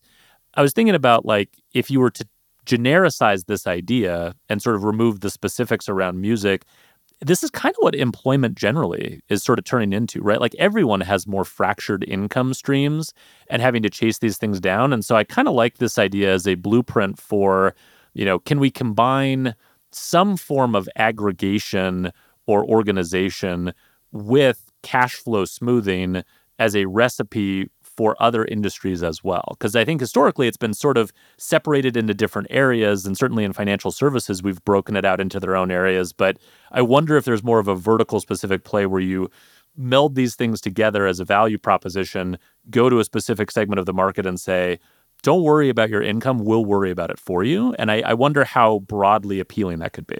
I 0.55 0.63
was 0.63 0.73
thinking 0.73 0.95
about 0.95 1.25
like 1.25 1.51
if 1.75 1.91
you 1.91 2.01
were 2.01 2.11
to 2.11 2.27
genericize 2.67 3.47
this 3.47 3.67
idea 3.67 4.35
and 4.49 4.61
sort 4.61 4.77
of 4.77 4.85
remove 4.85 5.21
the 5.21 5.31
specifics 5.31 5.89
around 5.89 6.21
music, 6.21 6.65
this 7.21 7.43
is 7.43 7.51
kind 7.51 7.75
of 7.75 7.83
what 7.83 7.95
employment 7.95 8.57
generally 8.57 9.23
is 9.29 9.43
sort 9.43 9.59
of 9.59 9.65
turning 9.65 9.93
into, 9.93 10.21
right? 10.21 10.41
Like 10.41 10.55
everyone 10.59 11.01
has 11.01 11.27
more 11.27 11.45
fractured 11.45 12.05
income 12.07 12.53
streams 12.53 13.15
and 13.49 13.63
having 13.63 13.83
to 13.83 13.91
chase 13.91 14.19
these 14.19 14.37
things 14.37 14.61
down. 14.61 14.93
And 14.93 15.05
so 15.05 15.17
I 15.17 15.25
kind 15.25 15.49
of 15.49 15.55
like 15.55 15.79
this 15.79 15.99
idea 15.99 16.33
as 16.33 16.47
a 16.47 16.57
blueprint 16.57 17.19
for, 17.19 17.75
you 18.13 18.25
know, 18.25 18.39
can 18.39 18.61
we 18.61 18.71
combine 18.71 19.55
some 19.93 20.37
form 20.37 20.75
of 20.75 20.89
aggregation 20.97 22.13
or 22.47 22.65
organization 22.67 23.73
with 24.13 24.71
cash 24.83 25.15
flow 25.15 25.45
smoothing 25.45 26.23
as 26.59 26.77
a 26.77 26.85
recipe 26.87 27.71
for 27.97 28.17
other 28.21 28.45
industries 28.45 29.03
as 29.03 29.25
well. 29.25 29.45
Because 29.51 29.75
I 29.75 29.85
think 29.85 30.01
historically 30.01 30.49
it's 30.49 30.57
been 30.57 30.75
sort 30.75 30.99
of 30.99 31.13
separated 31.39 31.97
into 31.97 32.15
different 32.15 32.49
areas, 32.51 33.07
and 33.07 33.17
certainly 33.17 33.45
in 33.45 33.53
financial 33.53 33.91
services, 33.91 34.43
we've 34.43 34.65
broken 34.65 34.97
it 34.97 35.05
out 35.05 35.21
into 35.21 35.41
their 35.41 35.57
own 35.57 35.71
areas. 35.71 36.13
But 36.13 36.39
I 36.73 36.83
wonder 36.83 37.17
if 37.17 37.25
there's 37.25 37.43
more 37.43 37.59
of 37.59 37.69
a 37.69 37.75
vertical 37.75 38.21
specific 38.21 38.65
play 38.65 38.87
where 38.87 39.01
you 39.01 39.31
meld 39.77 40.15
these 40.15 40.35
things 40.35 40.61
together 40.61 41.07
as 41.07 41.21
a 41.21 41.25
value 41.25 41.59
proposition, 41.59 42.39
go 42.71 42.89
to 42.89 42.99
a 42.99 43.05
specific 43.05 43.51
segment 43.51 43.79
of 43.79 43.87
the 43.87 43.93
market 43.93 44.27
and 44.27 44.41
say, 44.41 44.79
don't 45.23 45.43
worry 45.43 45.69
about 45.69 45.91
your 45.91 46.03
income, 46.03 46.39
we'll 46.39 46.65
worry 46.65 46.91
about 46.91 47.11
it 47.11 47.19
for 47.19 47.43
you. 47.43 47.75
And 47.79 47.91
I, 47.91 48.01
I 48.01 48.15
wonder 48.15 48.45
how 48.45 48.81
broadly 48.81 49.41
appealing 49.41 49.79
that 49.81 49.93
could 49.93 50.07
be. 50.07 50.19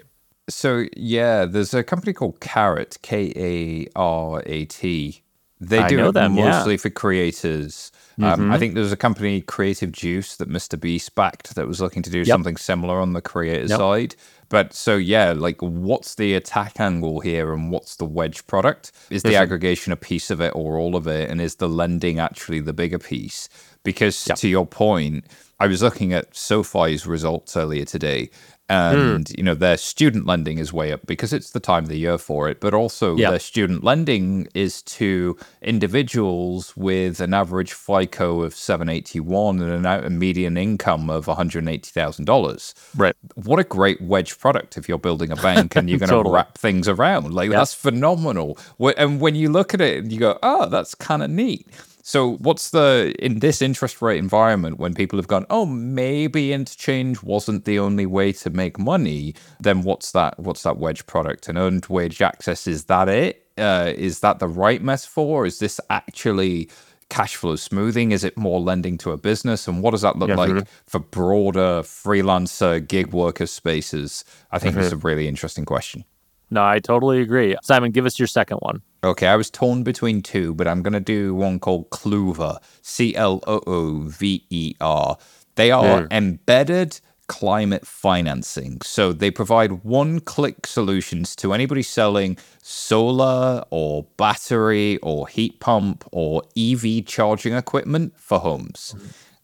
So, 0.49 0.85
yeah, 0.95 1.45
there's 1.45 1.73
a 1.73 1.83
company 1.83 2.13
called 2.13 2.39
Karat, 2.39 2.97
K 3.01 3.33
A 3.35 3.87
R 3.97 4.43
A 4.45 4.65
T, 4.65 5.21
they 5.59 5.79
I 5.79 5.87
do 5.87 6.11
them, 6.11 6.35
mostly 6.35 6.73
yeah. 6.73 6.77
for 6.77 6.89
creators. 6.89 7.91
Um, 8.19 8.23
mm-hmm. 8.23 8.51
I 8.51 8.57
think 8.57 8.73
there's 8.73 8.91
a 8.91 8.97
company, 8.97 9.41
Creative 9.41 9.91
Juice, 9.91 10.37
that 10.37 10.49
Mr. 10.49 10.79
Beast 10.79 11.13
backed 11.13 11.55
that 11.55 11.67
was 11.67 11.79
looking 11.79 12.01
to 12.03 12.09
do 12.09 12.19
yep. 12.19 12.27
something 12.27 12.57
similar 12.57 12.99
on 12.99 13.13
the 13.13 13.21
creator 13.21 13.67
yep. 13.67 13.77
side. 13.77 14.15
But 14.49 14.73
so, 14.73 14.95
yeah, 14.95 15.33
like 15.33 15.61
what's 15.61 16.15
the 16.15 16.33
attack 16.33 16.79
angle 16.79 17.19
here 17.19 17.53
and 17.53 17.69
what's 17.69 17.95
the 17.97 18.05
wedge 18.05 18.47
product? 18.47 18.91
Is 19.09 19.21
the 19.21 19.29
mm-hmm. 19.29 19.41
aggregation 19.41 19.93
a 19.93 19.97
piece 19.97 20.31
of 20.31 20.41
it 20.41 20.53
or 20.55 20.77
all 20.77 20.95
of 20.95 21.05
it? 21.05 21.29
And 21.29 21.41
is 21.41 21.55
the 21.55 21.69
lending 21.69 22.19
actually 22.19 22.59
the 22.59 22.73
bigger 22.73 22.99
piece? 22.99 23.49
Because 23.83 24.27
yep. 24.27 24.37
to 24.39 24.47
your 24.47 24.65
point, 24.65 25.25
I 25.59 25.67
was 25.67 25.81
looking 25.81 26.13
at 26.13 26.35
SoFi's 26.35 27.05
results 27.05 27.57
earlier 27.57 27.85
today, 27.85 28.29
and 28.69 29.25
mm. 29.25 29.37
you 29.37 29.43
know 29.43 29.53
their 29.53 29.77
student 29.77 30.25
lending 30.25 30.57
is 30.57 30.73
way 30.73 30.91
up 30.91 31.05
because 31.05 31.31
it's 31.31 31.51
the 31.51 31.59
time 31.59 31.83
of 31.83 31.89
the 31.89 31.97
year 31.97 32.17
for 32.17 32.49
it 32.49 32.59
but 32.59 32.73
also 32.73 33.15
yep. 33.15 33.31
their 33.31 33.39
student 33.39 33.83
lending 33.83 34.47
is 34.53 34.81
to 34.81 35.37
individuals 35.61 36.75
with 36.75 37.19
an 37.19 37.33
average 37.33 37.73
fico 37.73 38.41
of 38.41 38.53
781 38.53 39.61
and 39.61 39.85
a 39.85 40.09
median 40.09 40.57
income 40.57 41.09
of 41.09 41.27
$180000 41.27 42.73
right 42.97 43.15
what 43.35 43.59
a 43.59 43.63
great 43.63 44.01
wedge 44.01 44.37
product 44.39 44.77
if 44.77 44.89
you're 44.89 44.97
building 44.97 45.31
a 45.31 45.35
bank 45.37 45.75
and 45.75 45.89
you're 45.89 45.99
going 45.99 46.09
to 46.09 46.15
totally. 46.15 46.35
wrap 46.35 46.57
things 46.57 46.87
around 46.87 47.33
like 47.33 47.49
yep. 47.49 47.59
that's 47.59 47.73
phenomenal 47.73 48.57
and 48.97 49.21
when 49.21 49.35
you 49.35 49.49
look 49.49 49.73
at 49.73 49.81
it 49.81 50.03
and 50.03 50.11
you 50.11 50.19
go 50.19 50.37
oh 50.43 50.67
that's 50.67 50.93
kind 50.93 51.23
of 51.23 51.29
neat 51.29 51.67
so, 52.07 52.37
what's 52.37 52.69
the 52.69 53.13
in 53.19 53.39
this 53.39 53.61
interest 53.61 54.01
rate 54.01 54.17
environment 54.17 54.79
when 54.79 54.93
people 54.93 55.19
have 55.19 55.27
gone, 55.27 55.45
oh, 55.49 55.65
maybe 55.65 56.53
interchange 56.53 57.21
wasn't 57.21 57.65
the 57.65 57.79
only 57.79 58.05
way 58.05 58.31
to 58.31 58.49
make 58.49 58.79
money? 58.79 59.35
Then 59.59 59.81
what's 59.81 60.13
that? 60.13 60.39
What's 60.39 60.63
that 60.63 60.77
wedge 60.77 61.05
product? 61.05 61.49
And 61.49 61.57
earned 61.57 61.85
wage 61.87 62.21
access 62.21 62.65
is 62.65 62.85
that 62.85 63.09
it? 63.09 63.45
Uh, 63.57 63.91
is 63.93 64.21
that 64.21 64.39
the 64.39 64.47
right 64.47 64.81
metaphor? 64.81 65.45
Is 65.45 65.59
this 65.59 65.81
actually 65.89 66.69
cash 67.09 67.35
flow 67.35 67.57
smoothing? 67.57 68.13
Is 68.13 68.23
it 68.23 68.37
more 68.37 68.61
lending 68.61 68.97
to 68.99 69.11
a 69.11 69.17
business? 69.17 69.67
And 69.67 69.83
what 69.83 69.91
does 69.91 70.03
that 70.03 70.15
look 70.15 70.29
yeah, 70.29 70.35
like 70.35 70.51
mm-hmm. 70.51 70.85
for 70.85 70.99
broader 70.99 71.81
freelancer 71.81 72.87
gig 72.87 73.11
worker 73.11 73.47
spaces? 73.47 74.23
I 74.49 74.59
think 74.59 74.75
mm-hmm. 74.75 74.85
it's 74.85 74.93
a 74.93 74.97
really 74.97 75.27
interesting 75.27 75.65
question. 75.65 76.05
No, 76.49 76.65
I 76.65 76.79
totally 76.79 77.21
agree. 77.21 77.55
Simon, 77.61 77.91
give 77.91 78.05
us 78.05 78.17
your 78.17 78.27
second 78.27 78.57
one. 78.59 78.81
Okay, 79.03 79.27
I 79.27 79.35
was 79.35 79.49
torn 79.49 79.83
between 79.83 80.21
two, 80.21 80.53
but 80.53 80.67
I'm 80.67 80.81
going 80.81 80.93
to 80.93 80.99
do 80.99 81.35
one 81.35 81.59
called 81.59 81.89
Cloover, 81.89 82.57
C 82.81 83.15
L 83.15 83.43
O 83.47 83.61
O 83.67 83.99
V 84.01 84.45
E 84.49 84.73
R. 84.79 85.17
They 85.55 85.71
are 85.71 86.03
mm. 86.03 86.07
embedded 86.11 86.99
climate 87.27 87.85
financing. 87.85 88.79
So 88.83 89.11
they 89.11 89.29
provide 89.29 89.83
one 89.83 90.21
click 90.21 90.65
solutions 90.65 91.35
to 91.37 91.53
anybody 91.53 91.83
selling 91.83 92.37
solar 92.61 93.63
or 93.69 94.03
battery 94.15 94.97
or 94.97 95.27
heat 95.27 95.59
pump 95.59 96.05
or 96.11 96.43
EV 96.57 97.05
charging 97.05 97.53
equipment 97.53 98.13
for 98.17 98.39
homes. 98.39 98.95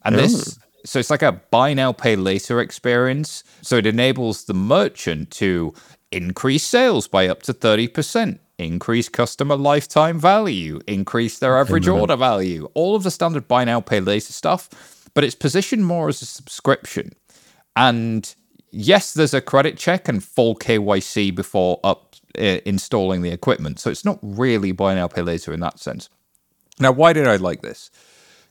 And 0.02 0.16
this 0.16 0.58
so 0.86 0.98
it's 0.98 1.10
like 1.10 1.22
a 1.22 1.32
buy 1.32 1.72
now 1.72 1.92
pay 1.92 2.14
later 2.14 2.60
experience. 2.60 3.42
So 3.62 3.76
it 3.76 3.86
enables 3.86 4.44
the 4.44 4.54
merchant 4.54 5.30
to 5.32 5.72
increase 6.14 6.62
sales 6.62 7.08
by 7.08 7.28
up 7.28 7.42
to 7.42 7.52
30%, 7.52 8.38
increase 8.58 9.08
customer 9.08 9.56
lifetime 9.56 10.18
value, 10.18 10.80
increase 10.86 11.38
their 11.38 11.58
average 11.58 11.88
order 11.88 12.16
value, 12.16 12.68
all 12.74 12.94
of 12.94 13.02
the 13.02 13.10
standard 13.10 13.48
buy 13.48 13.64
now, 13.64 13.80
pay 13.80 14.00
later 14.00 14.32
stuff. 14.32 14.70
But 15.12 15.24
it's 15.24 15.34
positioned 15.34 15.86
more 15.86 16.08
as 16.08 16.22
a 16.22 16.26
subscription. 16.26 17.12
And 17.76 18.34
yes, 18.70 19.14
there's 19.14 19.34
a 19.34 19.40
credit 19.40 19.76
check 19.76 20.08
and 20.08 20.22
full 20.22 20.56
KYC 20.56 21.34
before 21.34 21.80
up 21.84 22.16
uh, 22.38 22.58
installing 22.64 23.22
the 23.22 23.30
equipment. 23.30 23.78
So 23.78 23.90
it's 23.90 24.04
not 24.04 24.18
really 24.22 24.72
buy 24.72 24.94
now, 24.94 25.08
pay 25.08 25.22
later 25.22 25.52
in 25.52 25.60
that 25.60 25.78
sense. 25.78 26.08
Now, 26.80 26.92
why 26.92 27.12
did 27.12 27.28
I 27.28 27.36
like 27.36 27.62
this? 27.62 27.90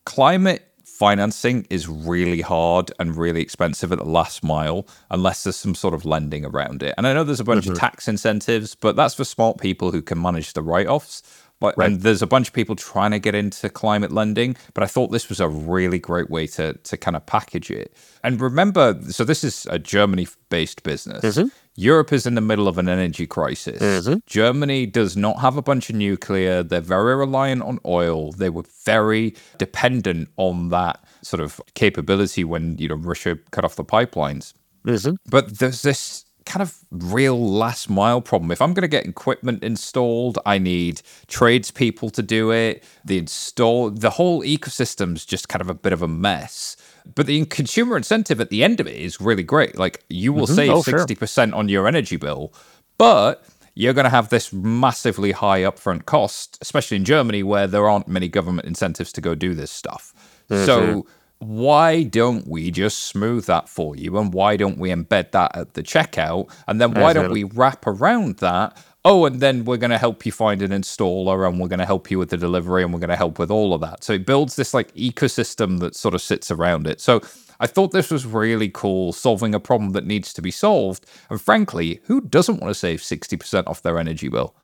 Climate 0.05 0.65
financing 1.03 1.67
is 1.69 1.89
really 1.89 2.39
hard 2.39 2.89
and 2.97 3.17
really 3.17 3.41
expensive 3.41 3.91
at 3.91 3.97
the 3.97 4.05
last 4.05 4.41
mile 4.41 4.87
unless 5.11 5.43
there's 5.43 5.57
some 5.57 5.75
sort 5.75 5.93
of 5.93 6.05
lending 6.05 6.45
around 6.45 6.81
it. 6.81 6.93
And 6.97 7.05
I 7.05 7.11
know 7.11 7.25
there's 7.25 7.41
a 7.41 7.43
bunch 7.43 7.65
mm-hmm. 7.65 7.73
of 7.73 7.77
tax 7.77 8.07
incentives, 8.07 8.73
but 8.73 8.95
that's 8.95 9.13
for 9.13 9.25
smart 9.25 9.57
people 9.57 9.91
who 9.91 10.01
can 10.01 10.21
manage 10.21 10.53
the 10.53 10.61
write 10.61 10.87
offs. 10.87 11.21
Right. 11.63 11.87
And 11.87 12.01
there's 12.01 12.21
a 12.21 12.27
bunch 12.27 12.49
of 12.49 12.53
people 12.53 12.75
trying 12.75 13.11
to 13.11 13.19
get 13.19 13.35
into 13.35 13.69
climate 13.69 14.11
lending, 14.11 14.55
but 14.73 14.83
I 14.83 14.87
thought 14.87 15.11
this 15.11 15.29
was 15.29 15.39
a 15.39 15.47
really 15.47 15.99
great 15.99 16.29
way 16.29 16.47
to 16.47 16.73
to 16.73 16.97
kind 16.97 17.15
of 17.15 17.25
package 17.25 17.71
it. 17.71 17.93
And 18.23 18.39
remember, 18.39 18.99
so 19.09 19.23
this 19.23 19.43
is 19.43 19.67
a 19.69 19.79
Germany-based 19.79 20.83
business. 20.83 21.23
Mm-hmm. 21.23 21.47
Europe 21.75 22.13
is 22.13 22.25
in 22.25 22.35
the 22.35 22.41
middle 22.41 22.67
of 22.67 22.77
an 22.77 22.87
energy 22.87 23.25
crisis. 23.25 23.81
Mm-hmm. 23.81 24.19
Germany 24.27 24.85
does 24.85 25.17
not 25.17 25.39
have 25.39 25.57
a 25.57 25.61
bunch 25.61 25.89
of 25.89 25.95
nuclear. 25.95 26.61
They're 26.61 26.81
very 26.81 27.15
reliant 27.15 27.63
on 27.63 27.79
oil. 27.85 28.31
They 28.31 28.49
were 28.49 28.65
very 28.85 29.35
dependent 29.57 30.29
on 30.37 30.69
that 30.69 31.03
sort 31.23 31.41
of 31.41 31.59
capability 31.73 32.43
when 32.43 32.77
you 32.77 32.89
know 32.89 32.95
Russia 32.95 33.39
cut 33.51 33.65
off 33.65 33.75
the 33.75 33.85
pipelines. 33.85 34.53
Mm-hmm. 34.85 35.15
But 35.29 35.59
there's 35.59 35.81
this 35.81 36.25
kind 36.45 36.61
of 36.61 36.77
real 36.91 37.39
last 37.39 37.89
mile 37.89 38.21
problem. 38.21 38.51
If 38.51 38.61
I'm 38.61 38.73
going 38.73 38.83
to 38.83 38.87
get 38.87 39.05
equipment 39.05 39.63
installed, 39.63 40.39
I 40.45 40.57
need 40.57 41.01
tradespeople 41.27 42.09
to 42.11 42.21
do 42.21 42.51
it. 42.51 42.83
The 43.05 43.17
install, 43.17 43.89
the 43.89 44.11
whole 44.11 44.43
ecosystem's 44.43 45.25
just 45.25 45.49
kind 45.49 45.61
of 45.61 45.69
a 45.69 45.73
bit 45.73 45.93
of 45.93 46.01
a 46.01 46.07
mess. 46.07 46.77
But 47.15 47.25
the 47.25 47.45
consumer 47.45 47.97
incentive 47.97 48.39
at 48.39 48.49
the 48.49 48.63
end 48.63 48.79
of 48.79 48.87
it 48.87 48.95
is 48.95 49.19
really 49.19 49.43
great. 49.43 49.77
Like 49.77 50.03
you 50.09 50.33
will 50.33 50.45
mm-hmm. 50.45 50.55
save 50.55 50.71
oh, 50.71 50.81
60% 50.81 51.49
sure. 51.49 51.55
on 51.55 51.69
your 51.69 51.87
energy 51.87 52.15
bill, 52.15 52.53
but 52.97 53.43
you're 53.75 53.93
going 53.93 54.05
to 54.05 54.09
have 54.09 54.29
this 54.29 54.53
massively 54.53 55.31
high 55.31 55.61
upfront 55.61 56.05
cost, 56.05 56.57
especially 56.61 56.97
in 56.97 57.05
Germany 57.05 57.43
where 57.43 57.67
there 57.67 57.89
aren't 57.89 58.07
many 58.07 58.27
government 58.27 58.67
incentives 58.67 59.11
to 59.13 59.21
go 59.21 59.35
do 59.35 59.53
this 59.53 59.71
stuff. 59.71 60.13
Mm-hmm. 60.49 60.65
So 60.65 61.05
why 61.39 62.03
don't 62.03 62.47
we 62.47 62.71
just 62.71 62.99
smooth 62.99 63.45
that 63.45 63.67
for 63.67 63.95
you? 63.95 64.17
And 64.17 64.33
why 64.33 64.55
don't 64.55 64.77
we 64.77 64.89
embed 64.89 65.31
that 65.31 65.55
at 65.55 65.73
the 65.73 65.83
checkout? 65.83 66.51
And 66.67 66.79
then 66.79 66.93
why 66.93 67.13
don't 67.13 67.31
we 67.31 67.43
wrap 67.43 67.85
around 67.85 68.37
that? 68.37 68.77
Oh 69.05 69.25
and 69.25 69.41
then 69.41 69.65
we're 69.65 69.77
going 69.77 69.91
to 69.91 69.97
help 69.97 70.25
you 70.25 70.31
find 70.31 70.61
an 70.61 70.71
installer 70.71 71.45
and 71.45 71.59
we're 71.59 71.67
going 71.67 71.79
to 71.79 71.85
help 71.85 72.09
you 72.09 72.17
with 72.17 72.29
the 72.29 72.37
delivery 72.37 72.83
and 72.83 72.93
we're 72.93 73.01
going 73.01 73.09
to 73.09 73.17
help 73.17 73.37
with 73.37 73.51
all 73.51 73.73
of 73.73 73.81
that. 73.81 74.01
So 74.03 74.13
it 74.13 74.25
builds 74.25 74.55
this 74.55 74.73
like 74.73 74.93
ecosystem 74.93 75.79
that 75.79 75.95
sort 75.95 76.13
of 76.13 76.21
sits 76.21 76.49
around 76.49 76.87
it. 76.87 77.01
So 77.01 77.21
I 77.59 77.67
thought 77.67 77.91
this 77.91 78.11
was 78.11 78.25
really 78.25 78.69
cool, 78.69 79.11
solving 79.11 79.53
a 79.53 79.59
problem 79.59 79.91
that 79.91 80.05
needs 80.05 80.33
to 80.33 80.41
be 80.41 80.51
solved. 80.51 81.05
And 81.29 81.41
frankly, 81.41 81.99
who 82.05 82.21
doesn't 82.21 82.61
want 82.61 82.69
to 82.69 82.75
save 82.75 83.01
60% 83.01 83.67
off 83.67 83.81
their 83.81 83.99
energy 83.99 84.29
bill? 84.29 84.55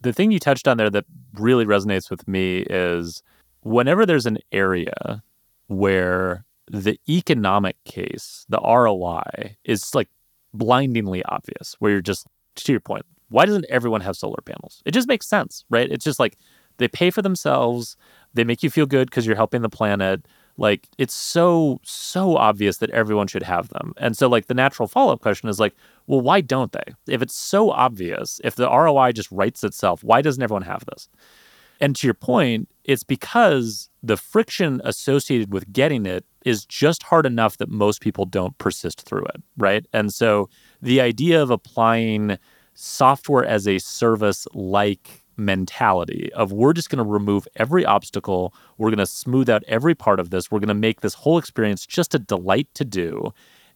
The 0.00 0.12
thing 0.12 0.30
you 0.30 0.38
touched 0.38 0.68
on 0.68 0.76
there 0.76 0.90
that 0.90 1.06
really 1.34 1.64
resonates 1.64 2.10
with 2.10 2.26
me 2.28 2.58
is 2.68 3.22
whenever 3.62 4.04
there's 4.04 4.26
an 4.26 4.38
area 4.50 5.22
where 5.68 6.44
the 6.70 6.98
economic 7.08 7.76
case, 7.84 8.44
the 8.48 8.60
ROI, 8.60 9.56
is 9.64 9.94
like 9.94 10.08
blindingly 10.52 11.22
obvious, 11.24 11.76
where 11.78 11.92
you're 11.92 12.00
just, 12.00 12.26
to 12.56 12.72
your 12.72 12.80
point, 12.80 13.04
why 13.28 13.46
doesn't 13.46 13.66
everyone 13.68 14.02
have 14.02 14.16
solar 14.16 14.40
panels? 14.44 14.82
It 14.84 14.92
just 14.92 15.08
makes 15.08 15.26
sense, 15.26 15.64
right? 15.70 15.90
It's 15.90 16.04
just 16.04 16.20
like 16.20 16.36
they 16.78 16.88
pay 16.88 17.10
for 17.10 17.22
themselves, 17.22 17.96
they 18.34 18.44
make 18.44 18.62
you 18.62 18.70
feel 18.70 18.86
good 18.86 19.10
because 19.10 19.26
you're 19.26 19.36
helping 19.36 19.62
the 19.62 19.68
planet. 19.68 20.26
Like 20.58 20.86
it's 20.98 21.14
so, 21.14 21.80
so 21.82 22.36
obvious 22.36 22.76
that 22.78 22.90
everyone 22.90 23.26
should 23.26 23.42
have 23.42 23.70
them. 23.70 23.94
And 23.96 24.16
so, 24.16 24.28
like, 24.28 24.46
the 24.46 24.54
natural 24.54 24.86
follow 24.86 25.14
up 25.14 25.22
question 25.22 25.48
is 25.48 25.58
like, 25.58 25.74
well, 26.06 26.20
why 26.20 26.42
don't 26.42 26.72
they? 26.72 26.94
If 27.08 27.22
it's 27.22 27.34
so 27.34 27.70
obvious, 27.70 28.40
if 28.44 28.56
the 28.56 28.68
ROI 28.68 29.12
just 29.12 29.32
writes 29.32 29.64
itself, 29.64 30.04
why 30.04 30.20
doesn't 30.20 30.42
everyone 30.42 30.62
have 30.62 30.84
this? 30.86 31.08
And 31.80 31.96
to 31.96 32.06
your 32.06 32.14
point, 32.14 32.68
it's 32.84 33.04
because 33.04 33.88
the 34.02 34.16
friction 34.16 34.80
associated 34.84 35.52
with 35.52 35.72
getting 35.72 36.06
it 36.06 36.24
is 36.44 36.64
just 36.66 37.02
hard 37.04 37.26
enough 37.26 37.58
that 37.58 37.68
most 37.68 38.00
people 38.00 38.24
don't 38.24 38.56
persist 38.58 39.02
through 39.02 39.24
it, 39.26 39.42
right? 39.56 39.86
And 39.92 40.12
so 40.12 40.48
the 40.80 41.00
idea 41.00 41.40
of 41.40 41.50
applying 41.50 42.38
software 42.74 43.44
as 43.44 43.68
a 43.68 43.78
service 43.78 44.46
like 44.54 45.22
mentality 45.36 46.30
of 46.34 46.52
we're 46.52 46.72
just 46.72 46.90
going 46.90 47.02
to 47.04 47.10
remove 47.10 47.46
every 47.56 47.84
obstacle, 47.84 48.54
we're 48.78 48.90
going 48.90 48.98
to 48.98 49.06
smooth 49.06 49.48
out 49.48 49.62
every 49.66 49.94
part 49.94 50.20
of 50.20 50.30
this, 50.30 50.50
we're 50.50 50.58
going 50.58 50.68
to 50.68 50.74
make 50.74 51.00
this 51.00 51.14
whole 51.14 51.38
experience 51.38 51.86
just 51.86 52.14
a 52.14 52.18
delight 52.18 52.68
to 52.74 52.84
do. 52.84 53.32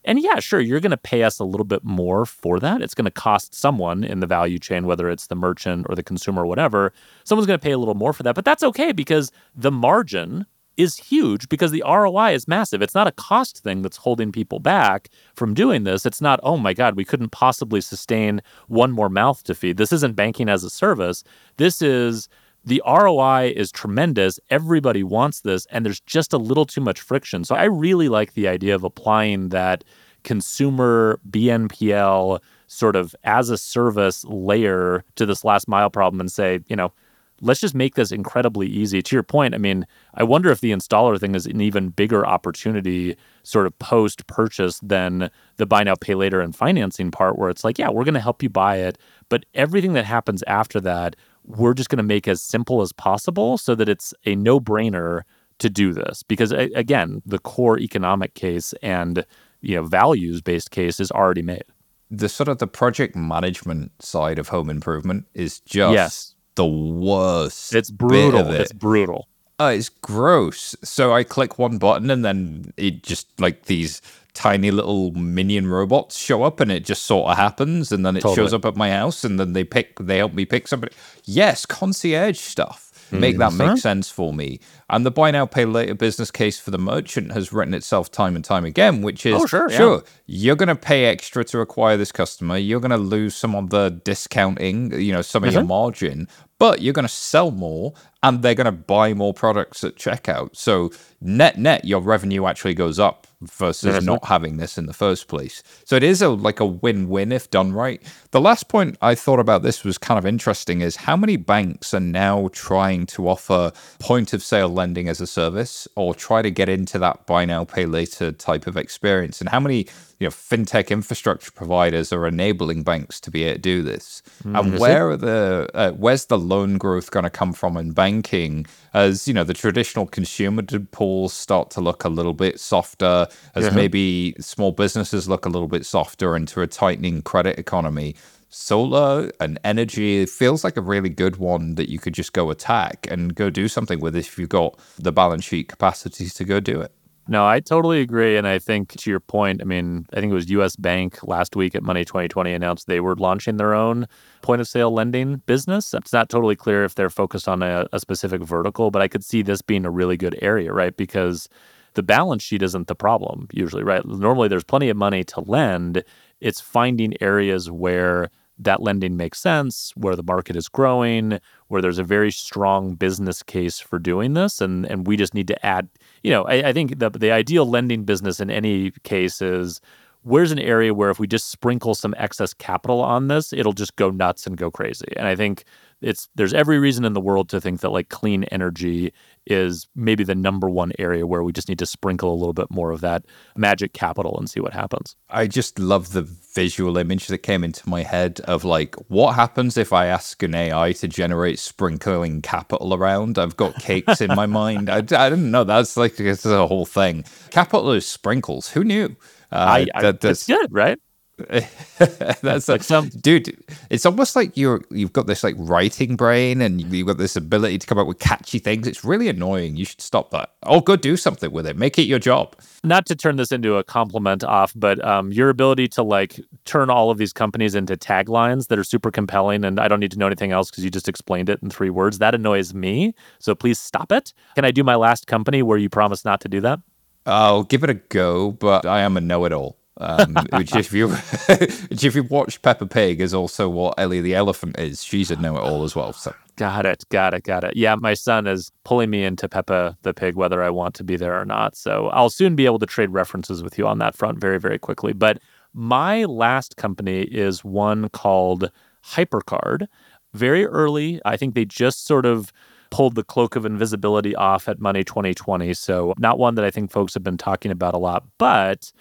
And 0.06 0.22
yeah, 0.22 0.38
sure, 0.38 0.60
you're 0.60 0.80
going 0.80 0.90
to 0.92 0.96
pay 0.96 1.24
us 1.24 1.40
a 1.40 1.44
little 1.44 1.64
bit 1.64 1.84
more 1.84 2.24
for 2.24 2.60
that. 2.60 2.80
It's 2.80 2.94
going 2.94 3.06
to 3.06 3.10
cost 3.10 3.54
someone 3.54 4.04
in 4.04 4.20
the 4.20 4.26
value 4.26 4.60
chain, 4.60 4.86
whether 4.86 5.10
it's 5.10 5.26
the 5.26 5.34
merchant 5.34 5.86
or 5.88 5.96
the 5.96 6.02
consumer 6.02 6.42
or 6.42 6.46
whatever. 6.46 6.92
Someone's 7.24 7.48
going 7.48 7.58
to 7.58 7.62
pay 7.62 7.72
a 7.72 7.78
little 7.78 7.94
more 7.94 8.12
for 8.12 8.22
that. 8.22 8.36
But 8.36 8.44
that's 8.44 8.62
okay 8.62 8.92
because 8.92 9.32
the 9.54 9.72
margin 9.72 10.46
is 10.76 10.96
huge 10.96 11.48
because 11.48 11.70
the 11.70 11.82
ROI 11.86 12.34
is 12.34 12.46
massive. 12.46 12.82
It's 12.82 12.94
not 12.94 13.06
a 13.06 13.12
cost 13.12 13.62
thing 13.62 13.82
that's 13.82 13.96
holding 13.96 14.30
people 14.30 14.58
back 14.60 15.08
from 15.34 15.54
doing 15.54 15.84
this. 15.84 16.06
It's 16.06 16.20
not, 16.20 16.38
oh 16.42 16.56
my 16.56 16.72
God, 16.74 16.96
we 16.96 17.04
couldn't 17.04 17.30
possibly 17.30 17.80
sustain 17.80 18.42
one 18.68 18.92
more 18.92 19.08
mouth 19.08 19.42
to 19.44 19.54
feed. 19.54 19.76
This 19.76 19.92
isn't 19.92 20.16
banking 20.16 20.48
as 20.48 20.64
a 20.64 20.70
service. 20.70 21.24
This 21.56 21.82
is 21.82 22.28
the 22.66 22.82
ROI 22.84 23.52
is 23.56 23.70
tremendous. 23.70 24.40
Everybody 24.50 25.02
wants 25.02 25.40
this, 25.40 25.66
and 25.70 25.86
there's 25.86 26.00
just 26.00 26.32
a 26.32 26.38
little 26.38 26.66
too 26.66 26.80
much 26.80 27.00
friction. 27.00 27.44
So 27.44 27.54
I 27.54 27.64
really 27.64 28.08
like 28.08 28.34
the 28.34 28.48
idea 28.48 28.74
of 28.74 28.82
applying 28.84 29.50
that 29.50 29.84
consumer 30.24 31.20
BNPL 31.30 32.40
sort 32.66 32.96
of 32.96 33.14
as 33.22 33.48
a 33.48 33.56
service 33.56 34.24
layer 34.24 35.04
to 35.14 35.24
this 35.24 35.44
last 35.44 35.68
mile 35.68 35.88
problem 35.88 36.18
and 36.18 36.30
say, 36.30 36.58
you 36.66 36.74
know, 36.74 36.92
let's 37.40 37.60
just 37.60 37.74
make 37.74 37.94
this 37.94 38.10
incredibly 38.10 38.66
easy. 38.66 39.02
To 39.02 39.14
your 39.14 39.22
point, 39.22 39.54
I 39.54 39.58
mean, 39.58 39.86
I 40.14 40.24
wonder 40.24 40.50
if 40.50 40.60
the 40.60 40.72
installer 40.72 41.20
thing 41.20 41.34
is 41.34 41.46
an 41.46 41.60
even 41.60 41.90
bigger 41.90 42.26
opportunity 42.26 43.16
sort 43.42 43.66
of 43.66 43.78
post 43.78 44.26
purchase 44.26 44.80
than 44.82 45.30
the 45.56 45.66
buy 45.66 45.84
now, 45.84 45.94
pay 45.94 46.14
later 46.14 46.40
and 46.40 46.56
financing 46.56 47.10
part, 47.10 47.38
where 47.38 47.50
it's 47.50 47.62
like, 47.62 47.78
yeah, 47.78 47.90
we're 47.90 48.04
going 48.04 48.14
to 48.14 48.20
help 48.20 48.42
you 48.42 48.48
buy 48.48 48.78
it. 48.78 48.98
But 49.28 49.44
everything 49.54 49.92
that 49.92 50.04
happens 50.04 50.42
after 50.44 50.80
that, 50.80 51.14
we're 51.46 51.74
just 51.74 51.88
going 51.88 51.98
to 51.98 52.02
make 52.02 52.28
as 52.28 52.42
simple 52.42 52.82
as 52.82 52.92
possible 52.92 53.56
so 53.58 53.74
that 53.74 53.88
it's 53.88 54.12
a 54.24 54.34
no 54.34 54.60
brainer 54.60 55.22
to 55.58 55.70
do 55.70 55.92
this. 55.92 56.22
Because 56.22 56.52
again, 56.52 57.22
the 57.24 57.38
core 57.38 57.78
economic 57.78 58.34
case 58.34 58.74
and 58.82 59.24
you 59.60 59.76
know 59.76 59.84
values 59.84 60.42
based 60.42 60.70
case 60.70 61.00
is 61.00 61.10
already 61.10 61.42
made. 61.42 61.64
The 62.10 62.28
sort 62.28 62.48
of 62.48 62.58
the 62.58 62.66
project 62.66 63.16
management 63.16 63.90
side 64.02 64.38
of 64.38 64.48
home 64.48 64.70
improvement 64.70 65.26
is 65.34 65.60
just 65.60 65.92
yes. 65.92 66.34
the 66.54 66.66
worst. 66.66 67.74
It's 67.74 67.90
brutal. 67.90 68.52
It. 68.52 68.60
It's 68.60 68.72
brutal. 68.72 69.28
Uh, 69.58 69.72
it's 69.74 69.88
gross. 69.88 70.76
So 70.84 71.14
I 71.14 71.24
click 71.24 71.58
one 71.58 71.78
button 71.78 72.10
and 72.10 72.24
then 72.24 72.72
it 72.76 73.02
just 73.02 73.28
like 73.40 73.64
these 73.64 74.02
tiny 74.36 74.70
little 74.70 75.12
minion 75.12 75.66
robots 75.66 76.18
show 76.18 76.42
up 76.42 76.60
and 76.60 76.70
it 76.70 76.84
just 76.84 77.04
sort 77.04 77.30
of 77.30 77.38
happens 77.38 77.90
and 77.90 78.04
then 78.04 78.16
it 78.16 78.20
totally. 78.20 78.36
shows 78.36 78.52
up 78.52 78.66
at 78.66 78.76
my 78.76 78.90
house 78.90 79.24
and 79.24 79.40
then 79.40 79.54
they 79.54 79.64
pick 79.64 79.98
they 79.98 80.18
help 80.18 80.34
me 80.34 80.44
pick 80.44 80.68
somebody 80.68 80.94
yes 81.24 81.64
concierge 81.64 82.38
stuff 82.38 82.86
make 83.10 83.38
that 83.38 83.52
make 83.54 83.78
sense 83.78 84.10
for 84.10 84.34
me 84.34 84.60
and 84.90 85.06
the 85.06 85.10
buy 85.10 85.30
now 85.30 85.46
pay 85.46 85.64
later 85.64 85.94
business 85.94 86.30
case 86.30 86.60
for 86.60 86.70
the 86.70 86.78
merchant 86.78 87.32
has 87.32 87.52
written 87.52 87.72
itself 87.72 88.10
time 88.10 88.36
and 88.36 88.44
time 88.44 88.64
again 88.64 89.00
which 89.00 89.24
is 89.24 89.34
oh, 89.34 89.46
sure, 89.46 89.70
sure 89.70 89.96
yeah. 89.96 90.02
you're 90.26 90.56
going 90.56 90.68
to 90.68 90.76
pay 90.76 91.06
extra 91.06 91.44
to 91.44 91.60
acquire 91.60 91.96
this 91.96 92.12
customer 92.12 92.58
you're 92.58 92.80
going 92.80 92.90
to 92.90 92.96
lose 92.96 93.34
some 93.34 93.54
of 93.54 93.70
the 93.70 93.90
discounting 94.04 94.92
you 95.00 95.12
know 95.12 95.22
some 95.22 95.44
of 95.44 95.48
mm-hmm. 95.48 95.58
your 95.58 95.64
margin 95.64 96.28
but 96.58 96.80
you're 96.80 96.94
going 96.94 97.06
to 97.06 97.08
sell 97.08 97.50
more 97.50 97.92
and 98.22 98.42
they're 98.42 98.54
going 98.54 98.64
to 98.64 98.72
buy 98.72 99.14
more 99.14 99.34
products 99.34 99.84
at 99.84 99.96
checkout. 99.96 100.56
So 100.56 100.90
net 101.20 101.58
net, 101.58 101.84
your 101.84 102.00
revenue 102.00 102.46
actually 102.46 102.74
goes 102.74 102.98
up 102.98 103.26
versus 103.42 104.04
not 104.04 104.24
having 104.24 104.56
this 104.56 104.78
in 104.78 104.86
the 104.86 104.94
first 104.94 105.28
place. 105.28 105.62
So 105.84 105.94
it 105.94 106.02
is 106.02 106.22
a 106.22 106.30
like 106.30 106.58
a 106.58 106.66
win-win 106.66 107.32
if 107.32 107.50
done 107.50 107.72
right. 107.72 108.02
The 108.30 108.40
last 108.40 108.68
point 108.68 108.96
I 109.02 109.14
thought 109.14 109.38
about 109.38 109.62
this 109.62 109.84
was 109.84 109.98
kind 109.98 110.18
of 110.18 110.26
interesting 110.26 110.80
is 110.80 110.96
how 110.96 111.16
many 111.16 111.36
banks 111.36 111.92
are 111.92 112.00
now 112.00 112.48
trying 112.52 113.06
to 113.06 113.28
offer 113.28 113.72
point 113.98 114.32
of 114.32 114.42
sale 114.42 114.70
lending 114.70 115.08
as 115.08 115.20
a 115.20 115.26
service 115.26 115.86
or 115.96 116.14
try 116.14 116.40
to 116.42 116.50
get 116.50 116.68
into 116.68 116.98
that 116.98 117.26
buy 117.26 117.44
now 117.44 117.64
pay 117.64 117.84
later 117.84 118.32
type 118.32 118.66
of 118.66 118.76
experience 118.76 119.40
and 119.40 119.50
how 119.50 119.60
many 119.60 119.86
you 120.18 120.26
know 120.26 120.30
fintech 120.30 120.88
infrastructure 120.88 121.50
providers 121.50 122.12
are 122.12 122.26
enabling 122.26 122.82
banks 122.82 123.20
to 123.20 123.30
be 123.30 123.44
able 123.44 123.54
to 123.54 123.60
do 123.60 123.82
this. 123.82 124.22
Mm, 124.44 124.58
and 124.58 124.78
where 124.78 125.10
are 125.10 125.16
the 125.16 125.68
uh, 125.74 125.90
where's 125.92 126.26
the 126.26 126.38
loan 126.38 126.78
growth 126.78 127.10
going 127.10 127.24
to 127.24 127.30
come 127.30 127.52
from 127.52 127.76
in 127.76 127.92
banking? 127.92 128.66
As 128.94 129.28
you 129.28 129.34
know 129.34 129.44
the 129.44 129.54
traditional 129.54 130.06
consumer 130.06 130.62
pools 130.90 131.32
start 131.32 131.70
to 131.72 131.80
look 131.80 132.04
a 132.04 132.08
little 132.08 132.34
bit 132.34 132.58
softer 132.58 133.26
as 133.54 133.64
yeah. 133.64 133.70
maybe 133.70 134.34
small 134.40 134.72
businesses 134.72 135.28
look 135.28 135.44
a 135.44 135.50
little 135.50 135.68
bit 135.68 135.84
softer 135.84 136.34
into 136.34 136.62
a 136.62 136.66
tightening 136.66 137.22
credit 137.22 137.58
economy. 137.58 138.16
Solar 138.48 139.30
and 139.40 139.58
energy 139.64 140.24
feels 140.24 140.64
like 140.64 140.76
a 140.76 140.80
really 140.80 141.10
good 141.10 141.36
one 141.36 141.74
that 141.74 141.90
you 141.90 141.98
could 141.98 142.14
just 142.14 142.32
go 142.32 142.48
attack 142.48 143.06
and 143.10 143.34
go 143.34 143.50
do 143.50 143.68
something 143.68 144.00
with 144.00 144.16
if 144.16 144.38
you've 144.38 144.48
got 144.48 144.78
the 144.98 145.12
balance 145.12 145.44
sheet 145.44 145.68
capacities 145.68 146.32
to 146.34 146.44
go 146.44 146.60
do 146.60 146.80
it 146.80 146.92
no, 147.28 147.46
I 147.46 147.60
totally 147.60 148.00
agree. 148.00 148.36
And 148.36 148.46
I 148.46 148.58
think 148.58 148.92
to 148.92 149.10
your 149.10 149.20
point, 149.20 149.60
I 149.60 149.64
mean, 149.64 150.06
I 150.12 150.20
think 150.20 150.30
it 150.30 150.34
was 150.34 150.50
US 150.50 150.76
Bank 150.76 151.22
last 151.22 151.56
week 151.56 151.74
at 151.74 151.82
Money 151.82 152.04
2020 152.04 152.52
announced 152.52 152.86
they 152.86 153.00
were 153.00 153.16
launching 153.16 153.56
their 153.56 153.74
own 153.74 154.06
point 154.42 154.60
of 154.60 154.68
sale 154.68 154.92
lending 154.92 155.38
business. 155.46 155.92
It's 155.92 156.12
not 156.12 156.28
totally 156.28 156.56
clear 156.56 156.84
if 156.84 156.94
they're 156.94 157.10
focused 157.10 157.48
on 157.48 157.62
a, 157.62 157.86
a 157.92 158.00
specific 158.00 158.42
vertical, 158.42 158.90
but 158.90 159.02
I 159.02 159.08
could 159.08 159.24
see 159.24 159.42
this 159.42 159.62
being 159.62 159.84
a 159.84 159.90
really 159.90 160.16
good 160.16 160.38
area, 160.40 160.72
right? 160.72 160.96
Because 160.96 161.48
the 161.94 162.02
balance 162.02 162.42
sheet 162.42 162.62
isn't 162.62 162.86
the 162.86 162.94
problem 162.94 163.48
usually, 163.52 163.82
right? 163.82 164.04
Normally 164.06 164.48
there's 164.48 164.64
plenty 164.64 164.88
of 164.88 164.96
money 164.96 165.24
to 165.24 165.40
lend. 165.40 166.04
It's 166.40 166.60
finding 166.60 167.20
areas 167.20 167.70
where 167.70 168.30
that 168.58 168.82
lending 168.82 169.16
makes 169.16 169.38
sense, 169.38 169.92
where 169.96 170.16
the 170.16 170.22
market 170.22 170.56
is 170.56 170.68
growing, 170.68 171.40
where 171.68 171.82
there's 171.82 171.98
a 171.98 172.04
very 172.04 172.30
strong 172.30 172.94
business 172.94 173.42
case 173.42 173.80
for 173.80 173.98
doing 173.98 174.34
this. 174.34 174.60
And, 174.60 174.86
and 174.86 175.06
we 175.06 175.16
just 175.16 175.34
need 175.34 175.48
to 175.48 175.66
add, 175.66 175.88
you 176.26 176.32
know, 176.32 176.42
I, 176.42 176.70
I 176.70 176.72
think 176.72 176.98
the, 176.98 177.08
the 177.08 177.30
ideal 177.30 177.70
lending 177.70 178.02
business 178.02 178.40
in 178.40 178.50
any 178.50 178.90
case 179.04 179.40
is 179.40 179.80
where's 180.24 180.50
an 180.50 180.58
area 180.58 180.92
where 180.92 181.08
if 181.08 181.20
we 181.20 181.28
just 181.28 181.52
sprinkle 181.52 181.94
some 181.94 182.16
excess 182.18 182.52
capital 182.52 183.00
on 183.00 183.28
this, 183.28 183.52
it'll 183.52 183.72
just 183.72 183.94
go 183.94 184.10
nuts 184.10 184.44
and 184.44 184.56
go 184.56 184.68
crazy. 184.68 185.06
And 185.16 185.28
I 185.28 185.36
think 185.36 185.62
it's 186.00 186.28
there's 186.34 186.52
every 186.52 186.78
reason 186.78 187.04
in 187.04 187.14
the 187.14 187.20
world 187.20 187.48
to 187.48 187.60
think 187.60 187.80
that 187.80 187.90
like 187.90 188.08
clean 188.08 188.44
energy 188.44 189.12
is 189.46 189.86
maybe 189.94 190.24
the 190.24 190.34
number 190.34 190.68
one 190.68 190.92
area 190.98 191.26
where 191.26 191.42
we 191.42 191.52
just 191.52 191.68
need 191.68 191.78
to 191.78 191.86
sprinkle 191.86 192.32
a 192.32 192.34
little 192.34 192.52
bit 192.52 192.70
more 192.70 192.90
of 192.90 193.00
that 193.00 193.24
magic 193.56 193.92
capital 193.92 194.36
and 194.38 194.50
see 194.50 194.60
what 194.60 194.72
happens. 194.72 195.16
I 195.30 195.46
just 195.46 195.78
love 195.78 196.12
the 196.12 196.22
visual 196.22 196.98
image 196.98 197.28
that 197.28 197.38
came 197.38 197.64
into 197.64 197.88
my 197.88 198.02
head 198.02 198.40
of 198.40 198.64
like 198.64 198.94
what 199.08 199.34
happens 199.34 199.76
if 199.76 199.92
I 199.92 200.06
ask 200.06 200.42
an 200.42 200.54
AI 200.54 200.92
to 200.92 201.08
generate 201.08 201.58
sprinkling 201.58 202.42
capital 202.42 202.92
around. 202.92 203.38
I've 203.38 203.56
got 203.56 203.76
cakes 203.76 204.20
in 204.20 204.34
my 204.34 204.46
mind. 204.46 204.90
I, 204.90 204.96
I 204.98 205.00
didn't 205.30 205.50
know 205.50 205.64
that's 205.64 205.96
like 205.96 206.18
it's 206.20 206.44
a 206.44 206.66
whole 206.66 206.86
thing. 206.86 207.24
Capital 207.50 207.92
is 207.92 208.06
sprinkles. 208.06 208.68
Who 208.70 208.84
knew? 208.84 209.16
Uh, 209.52 209.56
I, 209.56 209.86
I, 209.94 210.02
that, 210.02 210.20
that's 210.20 210.46
good, 210.46 210.72
right? 210.72 210.98
That's 211.98 212.66
like 212.66 212.82
some 212.82 213.10
dude. 213.10 213.54
It's 213.90 214.06
almost 214.06 214.36
like 214.36 214.56
you're 214.56 214.80
you've 214.90 215.12
got 215.12 215.26
this 215.26 215.44
like 215.44 215.54
writing 215.58 216.16
brain 216.16 216.62
and 216.62 216.80
you've 216.80 217.06
got 217.06 217.18
this 217.18 217.36
ability 217.36 217.78
to 217.78 217.86
come 217.86 217.98
up 217.98 218.06
with 218.06 218.18
catchy 218.18 218.58
things. 218.58 218.86
It's 218.86 219.04
really 219.04 219.28
annoying. 219.28 219.76
You 219.76 219.84
should 219.84 220.00
stop 220.00 220.30
that. 220.30 220.54
Oh, 220.62 220.80
go 220.80 220.96
do 220.96 221.14
something 221.14 221.52
with 221.52 221.66
it. 221.66 221.76
Make 221.76 221.98
it 221.98 222.04
your 222.04 222.18
job. 222.18 222.56
Not 222.84 223.04
to 223.06 223.14
turn 223.14 223.36
this 223.36 223.52
into 223.52 223.76
a 223.76 223.84
compliment 223.84 224.44
off, 224.44 224.72
but 224.74 225.04
um, 225.04 225.30
your 225.30 225.50
ability 225.50 225.88
to 225.88 226.02
like 226.02 226.40
turn 226.64 226.88
all 226.88 227.10
of 227.10 227.18
these 227.18 227.34
companies 227.34 227.74
into 227.74 227.98
taglines 227.98 228.68
that 228.68 228.78
are 228.78 228.84
super 228.84 229.10
compelling, 229.10 229.62
and 229.62 229.78
I 229.78 229.88
don't 229.88 230.00
need 230.00 230.12
to 230.12 230.18
know 230.18 230.26
anything 230.26 230.52
else 230.52 230.70
because 230.70 230.84
you 230.84 230.90
just 230.90 231.08
explained 231.08 231.50
it 231.50 231.60
in 231.62 231.68
three 231.68 231.90
words. 231.90 232.16
That 232.16 232.34
annoys 232.34 232.72
me. 232.72 233.14
So 233.40 233.54
please 233.54 233.78
stop 233.78 234.10
it. 234.10 234.32
Can 234.54 234.64
I 234.64 234.70
do 234.70 234.82
my 234.82 234.94
last 234.94 235.26
company 235.26 235.62
where 235.62 235.76
you 235.76 235.90
promise 235.90 236.24
not 236.24 236.40
to 236.42 236.48
do 236.48 236.62
that? 236.62 236.80
I'll 237.26 237.64
give 237.64 237.84
it 237.84 237.90
a 237.90 237.94
go, 237.94 238.52
but 238.52 238.86
I 238.86 239.00
am 239.00 239.16
a 239.16 239.20
know-it-all. 239.20 239.76
Um, 239.98 240.36
which 240.52 240.74
if 240.74 240.92
you 240.92 241.08
which 241.88 242.04
if 242.04 242.14
you 242.14 242.22
watch 242.24 242.60
Peppa 242.62 242.86
Pig 242.86 243.20
is 243.20 243.32
also 243.32 243.68
what 243.68 243.94
Ellie 243.98 244.20
the 244.20 244.34
elephant 244.34 244.78
is. 244.78 245.02
She's 245.02 245.30
a 245.30 245.36
know-it-all 245.36 245.84
as 245.84 245.96
well. 245.96 246.12
So 246.12 246.34
got 246.56 246.86
it, 246.86 247.04
got 247.10 247.34
it, 247.34 247.44
got 247.44 247.64
it. 247.64 247.76
Yeah, 247.76 247.94
my 247.94 248.14
son 248.14 248.46
is 248.46 248.70
pulling 248.84 249.10
me 249.10 249.24
into 249.24 249.48
Peppa 249.48 249.96
the 250.02 250.12
Pig, 250.12 250.34
whether 250.34 250.62
I 250.62 250.70
want 250.70 250.94
to 250.96 251.04
be 251.04 251.16
there 251.16 251.38
or 251.38 251.44
not. 251.44 251.76
So 251.76 252.08
I'll 252.08 252.30
soon 252.30 252.56
be 252.56 252.66
able 252.66 252.78
to 252.80 252.86
trade 252.86 253.10
references 253.10 253.62
with 253.62 253.78
you 253.78 253.86
on 253.86 253.98
that 253.98 254.14
front 254.14 254.38
very, 254.38 254.58
very 254.58 254.78
quickly. 254.78 255.12
But 255.12 255.38
my 255.72 256.24
last 256.24 256.76
company 256.76 257.22
is 257.22 257.64
one 257.64 258.08
called 258.10 258.70
Hypercard. 259.04 259.86
Very 260.32 260.66
early, 260.66 261.20
I 261.24 261.36
think 261.36 261.54
they 261.54 261.64
just 261.64 262.06
sort 262.06 262.26
of 262.26 262.52
pulled 262.90 263.14
the 263.14 263.24
cloak 263.24 263.56
of 263.56 263.66
invisibility 263.66 264.34
off 264.34 264.68
at 264.68 264.80
Money 264.80 265.04
2020. 265.04 265.74
So 265.74 266.14
not 266.18 266.38
one 266.38 266.54
that 266.54 266.64
I 266.64 266.70
think 266.70 266.90
folks 266.90 267.14
have 267.14 267.22
been 267.22 267.38
talking 267.38 267.70
about 267.70 267.94
a 267.94 267.98
lot, 267.98 268.24
but 268.38 268.92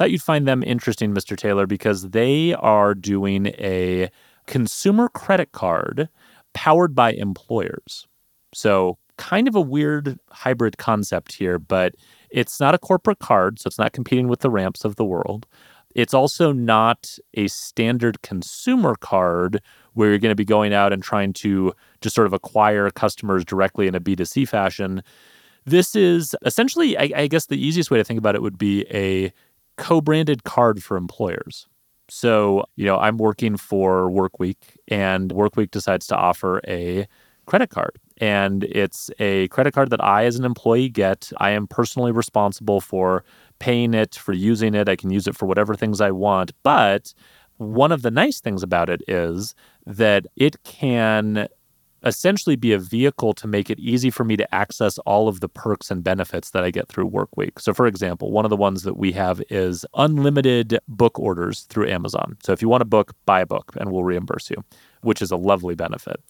thought 0.00 0.10
you'd 0.10 0.22
find 0.22 0.48
them 0.48 0.62
interesting, 0.62 1.12
Mr. 1.12 1.36
Taylor, 1.36 1.66
because 1.66 2.08
they 2.08 2.54
are 2.54 2.94
doing 2.94 3.48
a 3.58 4.08
consumer 4.46 5.10
credit 5.10 5.52
card 5.52 6.08
powered 6.54 6.94
by 6.94 7.12
employers. 7.12 8.08
So, 8.54 8.96
kind 9.18 9.46
of 9.46 9.54
a 9.54 9.60
weird 9.60 10.18
hybrid 10.30 10.78
concept 10.78 11.34
here, 11.34 11.58
but 11.58 11.96
it's 12.30 12.58
not 12.58 12.74
a 12.74 12.78
corporate 12.78 13.18
card, 13.18 13.60
so 13.60 13.68
it's 13.68 13.78
not 13.78 13.92
competing 13.92 14.26
with 14.28 14.40
the 14.40 14.48
ramps 14.48 14.86
of 14.86 14.96
the 14.96 15.04
world. 15.04 15.46
It's 15.94 16.14
also 16.14 16.50
not 16.50 17.18
a 17.34 17.48
standard 17.48 18.22
consumer 18.22 18.94
card 18.94 19.60
where 19.92 20.08
you're 20.08 20.18
going 20.18 20.32
to 20.32 20.34
be 20.34 20.46
going 20.46 20.72
out 20.72 20.94
and 20.94 21.02
trying 21.02 21.34
to 21.34 21.74
just 22.00 22.14
sort 22.14 22.26
of 22.26 22.32
acquire 22.32 22.88
customers 22.88 23.44
directly 23.44 23.86
in 23.86 23.94
a 23.94 24.00
B2C 24.00 24.48
fashion. 24.48 25.02
This 25.66 25.94
is 25.94 26.34
essentially, 26.46 26.96
I, 26.96 27.10
I 27.14 27.26
guess 27.26 27.46
the 27.46 27.62
easiest 27.62 27.90
way 27.90 27.98
to 27.98 28.04
think 28.04 28.16
about 28.16 28.34
it 28.34 28.40
would 28.40 28.56
be 28.56 28.86
a 28.90 29.30
co 29.80 30.00
branded 30.00 30.44
card 30.44 30.84
for 30.84 30.96
employers. 30.96 31.66
So, 32.08 32.64
you 32.76 32.84
know, 32.84 32.98
I'm 32.98 33.16
working 33.16 33.56
for 33.56 34.10
Workweek, 34.10 34.56
and 34.88 35.30
Workweek 35.30 35.70
decides 35.70 36.06
to 36.08 36.16
offer 36.16 36.60
a 36.68 37.06
credit 37.46 37.70
card. 37.70 37.96
And 38.18 38.64
it's 38.64 39.10
a 39.18 39.48
credit 39.48 39.72
card 39.72 39.90
that 39.90 40.04
I, 40.04 40.26
as 40.26 40.36
an 40.36 40.44
employee, 40.44 40.90
get. 40.90 41.32
I 41.38 41.50
am 41.50 41.66
personally 41.66 42.12
responsible 42.12 42.80
for 42.80 43.24
paying 43.58 43.94
it, 43.94 44.14
for 44.14 44.32
using 44.32 44.74
it. 44.74 44.88
I 44.88 44.96
can 44.96 45.10
use 45.10 45.26
it 45.26 45.36
for 45.36 45.46
whatever 45.46 45.74
things 45.74 46.00
I 46.00 46.10
want. 46.10 46.52
But 46.62 47.14
one 47.56 47.92
of 47.92 48.02
the 48.02 48.10
nice 48.10 48.40
things 48.40 48.62
about 48.62 48.90
it 48.90 49.02
is 49.08 49.54
that 49.86 50.26
it 50.36 50.62
can 50.64 51.48
essentially 52.04 52.56
be 52.56 52.72
a 52.72 52.78
vehicle 52.78 53.32
to 53.34 53.46
make 53.46 53.70
it 53.70 53.78
easy 53.78 54.10
for 54.10 54.24
me 54.24 54.36
to 54.36 54.54
access 54.54 54.98
all 54.98 55.28
of 55.28 55.40
the 55.40 55.48
perks 55.48 55.90
and 55.90 56.02
benefits 56.02 56.50
that 56.50 56.64
I 56.64 56.70
get 56.70 56.88
through 56.88 57.10
Workweek. 57.10 57.60
So, 57.60 57.74
for 57.74 57.86
example, 57.86 58.30
one 58.30 58.44
of 58.44 58.50
the 58.50 58.56
ones 58.56 58.82
that 58.82 58.96
we 58.96 59.12
have 59.12 59.42
is 59.50 59.84
unlimited 59.94 60.78
book 60.88 61.18
orders 61.18 61.62
through 61.62 61.88
Amazon. 61.88 62.36
So, 62.42 62.52
if 62.52 62.62
you 62.62 62.68
want 62.68 62.82
a 62.82 62.86
book, 62.86 63.14
buy 63.26 63.40
a 63.40 63.46
book 63.46 63.72
and 63.76 63.90
we'll 63.90 64.04
reimburse 64.04 64.50
you, 64.50 64.64
which 65.02 65.20
is 65.20 65.30
a 65.30 65.36
lovely 65.36 65.74
benefit. 65.74 66.20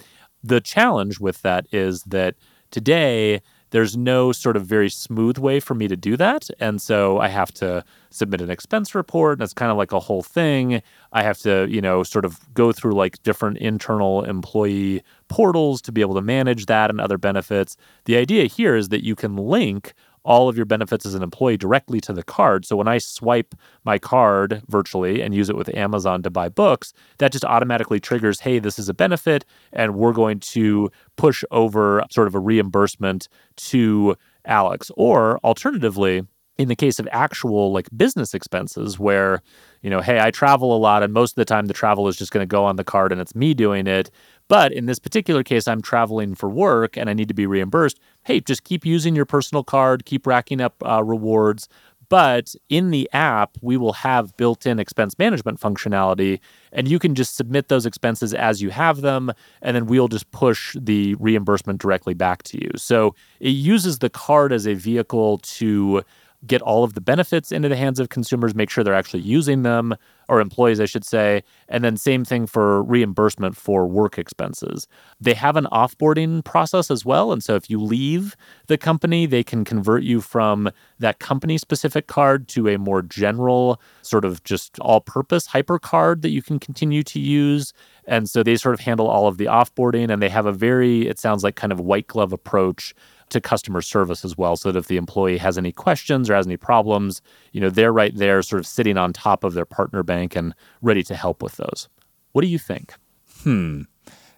The 0.42 0.60
challenge 0.60 1.20
with 1.20 1.42
that 1.42 1.66
is 1.72 2.02
that 2.04 2.34
today, 2.70 3.40
there's 3.70 3.96
no 3.96 4.32
sort 4.32 4.56
of 4.56 4.66
very 4.66 4.90
smooth 4.90 5.38
way 5.38 5.60
for 5.60 5.74
me 5.74 5.88
to 5.88 5.96
do 5.96 6.16
that. 6.16 6.48
And 6.58 6.80
so 6.80 7.18
I 7.18 7.28
have 7.28 7.52
to 7.54 7.84
submit 8.10 8.40
an 8.40 8.50
expense 8.50 8.94
report, 8.94 9.38
and 9.38 9.42
it's 9.42 9.54
kind 9.54 9.70
of 9.70 9.76
like 9.76 9.92
a 9.92 10.00
whole 10.00 10.22
thing. 10.22 10.82
I 11.12 11.22
have 11.22 11.38
to, 11.38 11.66
you 11.68 11.80
know, 11.80 12.02
sort 12.02 12.24
of 12.24 12.38
go 12.54 12.72
through 12.72 12.92
like 12.92 13.22
different 13.22 13.58
internal 13.58 14.24
employee 14.24 15.02
portals 15.28 15.80
to 15.82 15.92
be 15.92 16.00
able 16.00 16.14
to 16.14 16.22
manage 16.22 16.66
that 16.66 16.90
and 16.90 17.00
other 17.00 17.18
benefits. 17.18 17.76
The 18.04 18.16
idea 18.16 18.46
here 18.46 18.76
is 18.76 18.88
that 18.88 19.04
you 19.04 19.14
can 19.14 19.36
link 19.36 19.94
all 20.24 20.48
of 20.48 20.56
your 20.56 20.66
benefits 20.66 21.06
as 21.06 21.14
an 21.14 21.22
employee 21.22 21.56
directly 21.56 22.00
to 22.02 22.12
the 22.12 22.22
card. 22.22 22.66
So 22.66 22.76
when 22.76 22.88
I 22.88 22.98
swipe 22.98 23.54
my 23.84 23.98
card 23.98 24.62
virtually 24.68 25.22
and 25.22 25.34
use 25.34 25.48
it 25.48 25.56
with 25.56 25.74
Amazon 25.74 26.22
to 26.22 26.30
buy 26.30 26.48
books, 26.48 26.92
that 27.18 27.32
just 27.32 27.44
automatically 27.44 28.00
triggers, 28.00 28.40
hey, 28.40 28.58
this 28.58 28.78
is 28.78 28.88
a 28.88 28.94
benefit, 28.94 29.44
and 29.72 29.94
we're 29.94 30.12
going 30.12 30.40
to 30.40 30.90
push 31.16 31.42
over 31.50 32.04
sort 32.10 32.26
of 32.26 32.34
a 32.34 32.40
reimbursement 32.40 33.28
to 33.56 34.16
Alex. 34.44 34.90
Or 34.96 35.38
alternatively, 35.38 36.22
in 36.60 36.68
the 36.68 36.76
case 36.76 36.98
of 36.98 37.08
actual 37.10 37.72
like 37.72 37.88
business 37.96 38.34
expenses 38.34 38.98
where 38.98 39.40
you 39.80 39.88
know 39.88 40.02
hey 40.02 40.20
i 40.20 40.30
travel 40.30 40.76
a 40.76 40.78
lot 40.78 41.02
and 41.02 41.10
most 41.10 41.32
of 41.32 41.36
the 41.36 41.44
time 41.46 41.66
the 41.66 41.72
travel 41.72 42.06
is 42.06 42.18
just 42.18 42.32
going 42.32 42.42
to 42.42 42.46
go 42.46 42.64
on 42.64 42.76
the 42.76 42.84
card 42.84 43.12
and 43.12 43.20
it's 43.20 43.34
me 43.34 43.54
doing 43.54 43.86
it 43.86 44.10
but 44.50 44.72
in 44.72 44.86
this 44.86 44.98
particular 44.98 45.44
case, 45.44 45.68
I'm 45.68 45.80
traveling 45.80 46.34
for 46.34 46.48
work 46.48 46.96
and 46.96 47.08
I 47.08 47.12
need 47.12 47.28
to 47.28 47.34
be 47.34 47.46
reimbursed. 47.46 48.00
Hey, 48.24 48.40
just 48.40 48.64
keep 48.64 48.84
using 48.84 49.14
your 49.14 49.24
personal 49.24 49.62
card, 49.62 50.04
keep 50.04 50.26
racking 50.26 50.60
up 50.60 50.74
uh, 50.84 51.04
rewards. 51.04 51.68
But 52.08 52.56
in 52.68 52.90
the 52.90 53.08
app, 53.12 53.56
we 53.62 53.76
will 53.76 53.92
have 53.92 54.36
built 54.36 54.66
in 54.66 54.80
expense 54.80 55.16
management 55.16 55.60
functionality, 55.60 56.40
and 56.72 56.88
you 56.88 56.98
can 56.98 57.14
just 57.14 57.36
submit 57.36 57.68
those 57.68 57.86
expenses 57.86 58.34
as 58.34 58.60
you 58.60 58.70
have 58.70 59.02
them, 59.02 59.30
and 59.62 59.76
then 59.76 59.86
we'll 59.86 60.08
just 60.08 60.28
push 60.32 60.74
the 60.76 61.14
reimbursement 61.20 61.80
directly 61.80 62.14
back 62.14 62.42
to 62.42 62.58
you. 62.60 62.70
So 62.74 63.14
it 63.38 63.50
uses 63.50 64.00
the 64.00 64.10
card 64.10 64.52
as 64.52 64.66
a 64.66 64.74
vehicle 64.74 65.38
to 65.38 66.02
get 66.46 66.62
all 66.62 66.84
of 66.84 66.94
the 66.94 67.00
benefits 67.00 67.52
into 67.52 67.68
the 67.68 67.76
hands 67.76 68.00
of 68.00 68.08
consumers, 68.08 68.54
make 68.54 68.70
sure 68.70 68.82
they're 68.82 68.94
actually 68.94 69.22
using 69.22 69.62
them, 69.62 69.94
or 70.28 70.40
employees, 70.40 70.80
I 70.80 70.86
should 70.86 71.04
say. 71.04 71.42
And 71.68 71.84
then 71.84 71.96
same 71.96 72.24
thing 72.24 72.46
for 72.46 72.82
reimbursement 72.84 73.56
for 73.56 73.86
work 73.86 74.16
expenses. 74.16 74.86
They 75.20 75.34
have 75.34 75.56
an 75.56 75.66
offboarding 75.72 76.44
process 76.44 76.90
as 76.90 77.04
well. 77.04 77.32
And 77.32 77.42
so 77.42 77.56
if 77.56 77.68
you 77.68 77.78
leave 77.80 78.36
the 78.68 78.78
company, 78.78 79.26
they 79.26 79.42
can 79.42 79.64
convert 79.64 80.02
you 80.02 80.20
from 80.20 80.70
that 80.98 81.18
company 81.18 81.58
specific 81.58 82.06
card 82.06 82.48
to 82.48 82.68
a 82.68 82.78
more 82.78 83.02
general, 83.02 83.80
sort 84.02 84.24
of 84.24 84.42
just 84.44 84.78
all 84.78 85.00
purpose 85.00 85.48
Hypercard 85.48 86.22
that 86.22 86.30
you 86.30 86.42
can 86.42 86.58
continue 86.58 87.02
to 87.02 87.18
use. 87.18 87.72
And 88.06 88.30
so 88.30 88.42
they 88.42 88.56
sort 88.56 88.74
of 88.74 88.80
handle 88.80 89.08
all 89.08 89.26
of 89.26 89.36
the 89.36 89.46
offboarding 89.46 90.10
and 90.12 90.22
they 90.22 90.28
have 90.28 90.46
a 90.46 90.52
very, 90.52 91.08
it 91.08 91.18
sounds 91.18 91.42
like 91.42 91.56
kind 91.56 91.72
of 91.72 91.80
white 91.80 92.06
glove 92.06 92.32
approach 92.32 92.94
to 93.30 93.40
customer 93.40 93.80
service 93.80 94.24
as 94.24 94.36
well 94.36 94.56
so 94.56 94.70
that 94.70 94.78
if 94.78 94.88
the 94.88 94.96
employee 94.96 95.38
has 95.38 95.56
any 95.56 95.72
questions 95.72 96.28
or 96.28 96.34
has 96.34 96.46
any 96.46 96.56
problems 96.56 97.22
you 97.52 97.60
know 97.60 97.70
they're 97.70 97.92
right 97.92 98.16
there 98.16 98.42
sort 98.42 98.60
of 98.60 98.66
sitting 98.66 98.96
on 98.96 99.12
top 99.12 99.44
of 99.44 99.54
their 99.54 99.64
partner 99.64 100.02
bank 100.02 100.36
and 100.36 100.54
ready 100.82 101.02
to 101.02 101.14
help 101.14 101.42
with 101.42 101.56
those. 101.56 101.88
What 102.32 102.42
do 102.42 102.48
you 102.48 102.58
think? 102.58 102.94
Hmm. 103.42 103.82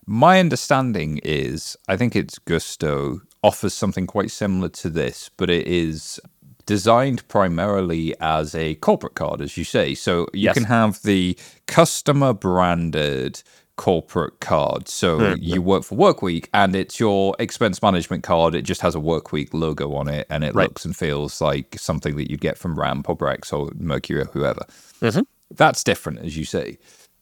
My 0.07 0.41
understanding 0.41 1.21
is 1.25 1.77
i 1.89 1.97
think 1.97 2.17
it's 2.17 2.39
gusto 2.39 3.21
offers 3.43 3.75
something 3.75 4.07
quite 4.07 4.31
similar 4.31 4.69
to 4.69 4.89
this 4.89 5.31
but 5.37 5.51
it 5.51 5.67
is 5.67 6.21
designed 6.67 7.27
primarily 7.29 8.15
as 8.21 8.55
a 8.55 8.75
corporate 8.77 9.15
card 9.15 9.41
as 9.41 9.57
you 9.57 9.65
say. 9.65 9.95
So 9.95 10.23
you 10.33 10.45
yes. 10.45 10.55
can 10.55 10.65
have 10.65 11.03
the 11.03 11.37
customer 11.67 12.33
branded 12.33 13.43
corporate 13.77 14.41
card. 14.41 14.89
So 14.89 15.19
mm-hmm. 15.19 15.43
you 15.43 15.63
work 15.63 15.85
for 15.85 15.97
Workweek 15.97 16.49
and 16.53 16.77
it's 16.77 17.01
your 17.01 17.35
expense 17.39 17.81
management 17.83 18.23
card. 18.23 18.55
It 18.55 18.63
just 18.63 18.81
has 18.83 18.95
a 18.95 18.99
Workweek 18.99 19.53
logo 19.53 19.95
on 19.95 20.09
it 20.09 20.27
and 20.31 20.45
it 20.45 20.55
right. 20.55 20.69
looks 20.69 20.85
and 20.85 20.97
feels 20.97 21.41
like 21.41 21.77
something 21.79 22.17
that 22.17 22.31
you'd 22.31 22.41
get 22.41 22.59
from 22.59 22.79
Ramp 22.79 23.09
or 23.09 23.17
Brex 23.17 23.53
or 23.53 23.71
Mercury 23.75 24.21
or 24.21 24.27
whoever. 24.27 24.65
Mm-hmm. 25.01 25.23
That's 25.55 25.85
different, 25.85 26.21
as 26.21 26.37
you 26.37 26.45
say. 26.45 26.79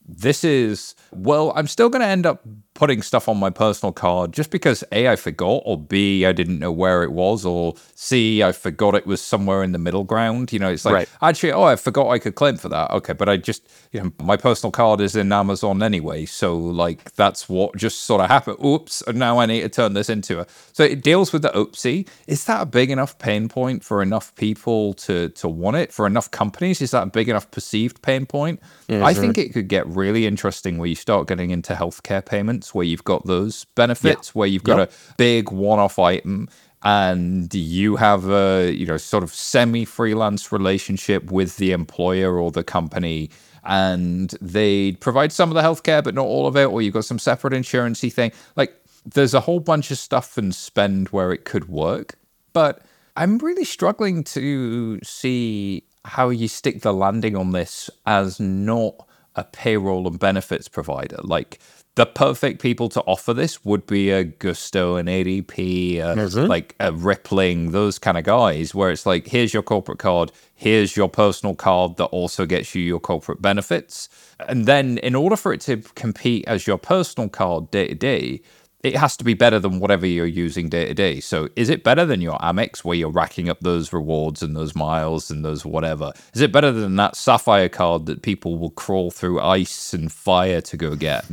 this 0.07 0.45
is, 0.45 0.95
well, 1.13 1.53
I'm 1.55 1.67
still 1.67 1.89
going 1.89 2.03
to 2.03 2.09
end 2.09 2.27
up 2.27 2.43
putting 2.81 3.03
stuff 3.03 3.29
on 3.29 3.37
my 3.37 3.51
personal 3.51 3.93
card 3.93 4.33
just 4.33 4.51
because 4.51 4.83
A, 4.91 5.07
I 5.07 5.15
forgot, 5.15 5.61
or 5.67 5.77
B, 5.77 6.25
I 6.25 6.33
didn't 6.33 6.61
know 6.61 6.73
where 6.73 7.03
it 7.03 7.13
was, 7.13 7.45
or 7.45 7.75
C, 7.95 8.43
I 8.43 8.53
forgot 8.53 8.95
it 8.95 9.07
was 9.07 9.21
somewhere 9.21 9.63
in 9.63 9.73
the 9.73 9.79
middle 9.79 10.03
ground. 10.03 10.51
You 10.51 10.61
know, 10.61 10.71
it's 10.71 10.87
like, 10.87 10.95
right. 10.95 11.09
actually, 11.21 11.53
oh, 11.53 11.65
I 11.65 11.77
forgot 11.77 12.09
I 12.09 12.19
could 12.19 12.37
claim 12.37 12.57
for 12.57 12.71
that. 12.71 12.91
Okay, 12.91 13.13
but 13.13 13.29
I 13.29 13.37
just, 13.37 13.69
you 13.93 14.03
know, 14.03 14.13
my 14.23 14.39
personal 14.39 14.71
card 14.71 15.03
is 15.03 15.15
in 15.15 15.31
Amazon 15.31 15.83
anyway. 15.83 16.25
So, 16.25 16.57
like, 16.57 17.13
that's 17.17 17.51
what 17.51 17.77
just 17.77 18.05
sort 18.05 18.23
of 18.23 18.31
happened. 18.31 18.57
Oops, 18.65 19.03
and 19.03 19.19
now 19.19 19.39
I 19.39 19.45
need 19.45 19.61
to 19.61 19.69
turn 19.69 19.93
this 19.93 20.09
into 20.09 20.41
a. 20.41 20.47
So 20.73 20.83
it 20.83 21.03
deals 21.03 21.35
with 21.35 21.43
the 21.43 21.51
oopsie. 21.51 22.09
Is 22.27 22.47
that 22.47 22.63
a 22.63 22.67
big 22.67 22.91
enough 22.91 23.19
pain 23.19 23.51
point 23.51 23.85
for 23.85 24.01
enough 24.01 24.35
people 24.37 24.95
to, 24.95 25.29
to 25.29 25.49
want 25.49 25.77
it? 25.77 25.93
For 25.93 26.07
enough 26.07 26.31
companies? 26.31 26.81
Is 26.81 26.93
that 26.93 27.03
a 27.03 27.11
big 27.11 27.29
enough 27.29 27.51
perceived 27.51 28.01
pain 28.01 28.25
point? 28.25 28.59
Yeah, 28.89 29.05
I 29.05 29.13
think 29.13 29.37
it 29.37 29.53
could 29.53 29.69
get 29.69 29.87
really 29.87 30.27
interesting 30.27 30.79
where 30.79 30.89
you 30.89 30.95
start 30.95 31.29
getting 31.29 31.51
into 31.51 31.75
healthcare 31.75 32.25
payments 32.25 32.70
where 32.75 32.85
you've 32.85 33.05
got 33.05 33.27
those 33.27 33.65
benefits, 33.75 34.29
yeah. 34.29 34.39
where 34.39 34.49
you've 34.49 34.65
got 34.65 34.79
yep. 34.79 34.91
a 34.91 35.15
big 35.17 35.51
one-off 35.51 35.99
item 35.99 36.49
and 36.83 37.53
you 37.55 37.97
have 37.97 38.29
a 38.31 38.73
you 38.73 38.87
know 38.87 38.97
sort 38.97 39.23
of 39.23 39.33
semi-freelance 39.33 40.51
relationship 40.51 41.31
with 41.31 41.57
the 41.59 41.73
employer 41.73 42.39
or 42.39 42.51
the 42.51 42.65
company 42.65 43.31
and 43.65 44.31
they 44.41 44.93
provide 44.93 45.33
some 45.33 45.51
of 45.51 45.55
the 45.55 45.63
healthcare 45.63 46.03
but 46.03 46.15
not 46.15 46.25
all 46.25 46.47
of 46.47 46.57
it 46.57 46.65
or 46.65 46.81
you've 46.81 46.95
got 46.95 47.05
some 47.05 47.19
separate 47.19 47.53
insurancey 47.53 48.11
thing 48.11 48.33
like 48.57 48.75
there's 49.05 49.35
a 49.35 49.41
whole 49.41 49.61
bunch 49.61 49.91
of 49.91 49.99
stuff 49.99 50.39
and 50.39 50.55
spend 50.55 51.09
where 51.09 51.33
it 51.33 51.45
could 51.45 51.69
work 51.69 52.15
but 52.53 52.83
i'm 53.17 53.37
really 53.39 53.65
struggling 53.65 54.25
to 54.25 54.99
see 55.03 55.83
how 56.07 56.31
you 56.31 56.49
stick 56.49 56.81
the 56.81 56.95
landing 56.95 57.37
on 57.37 57.53
this 57.53 57.91
as 58.07 58.41
not 58.41 59.07
a 59.37 59.45
payroll 59.45 60.07
and 60.07 60.19
benefits 60.19 60.67
provider 60.67 61.19
like 61.23 61.61
the 62.01 62.07
perfect 62.07 62.63
people 62.63 62.89
to 62.89 63.03
offer 63.03 63.35
this 63.35 63.63
would 63.63 63.87
be 63.87 64.09
a 64.09 64.25
Gusto, 64.25 64.97
an 64.97 65.05
ADP, 65.05 66.01
uh, 66.01 66.15
like 66.47 66.75
a 66.81 66.95
Rippling, 66.95 67.73
those 67.73 67.99
kind 67.99 68.17
of 68.17 68.25
guys, 68.25 68.75
where 68.75 68.91
it's 68.91 69.05
like, 69.05 69.27
here's 69.27 69.53
your 69.53 69.63
corporate 69.63 69.99
card, 69.99 70.33
here's 70.55 70.97
your 70.97 71.11
personal 71.11 71.55
card 71.55 71.99
that 71.99 72.07
also 72.07 72.47
gets 72.47 72.75
you 72.75 72.81
your 72.81 73.01
corporate 73.01 73.43
benefits. 73.43 74.09
And 74.49 74.65
then, 74.65 74.97
in 74.97 75.15
order 75.15 75.37
for 75.37 75.53
it 75.53 75.61
to 75.63 75.77
compete 75.95 76.47
as 76.49 76.67
your 76.67 76.79
personal 76.79 77.29
card 77.29 77.71
day 77.71 77.89
to 77.89 77.95
day, 77.95 78.41
it 78.83 78.97
has 78.97 79.17
to 79.19 79.25
be 79.25 79.35
better 79.35 79.59
than 79.59 79.79
whatever 79.79 80.07
you're 80.07 80.27
using 80.27 80.69
day 80.69 80.87
to 80.87 80.95
day. 80.95 81.21
So, 81.21 81.49
is 81.57 81.69
it 81.69 81.85
better 81.85 82.07
than 82.07 82.21
your 82.21 82.39
Amex 82.39 82.79
where 82.79 82.97
you're 82.97 83.11
racking 83.11 83.49
up 83.49 83.61
those 83.61 83.93
rewards 83.93 84.43
and 84.43 84.57
those 84.57 84.75
miles 84.75 85.31
and 85.31 85.45
those 85.45 85.65
whatever? 85.65 86.13
Is 86.35 86.41
it 86.41 86.53
better 86.53 86.73
than 86.73 86.97
that 86.97 87.17
Sapphire 87.17 87.69
card 87.69 88.07
that 88.07 88.23
people 88.23 88.59
will 88.59 88.71
crawl 88.71 89.11
through 89.11 89.41
ice 89.41 89.93
and 89.93 90.11
fire 90.11 90.61
to 90.63 90.77
go 90.77 90.95
get 90.97 91.25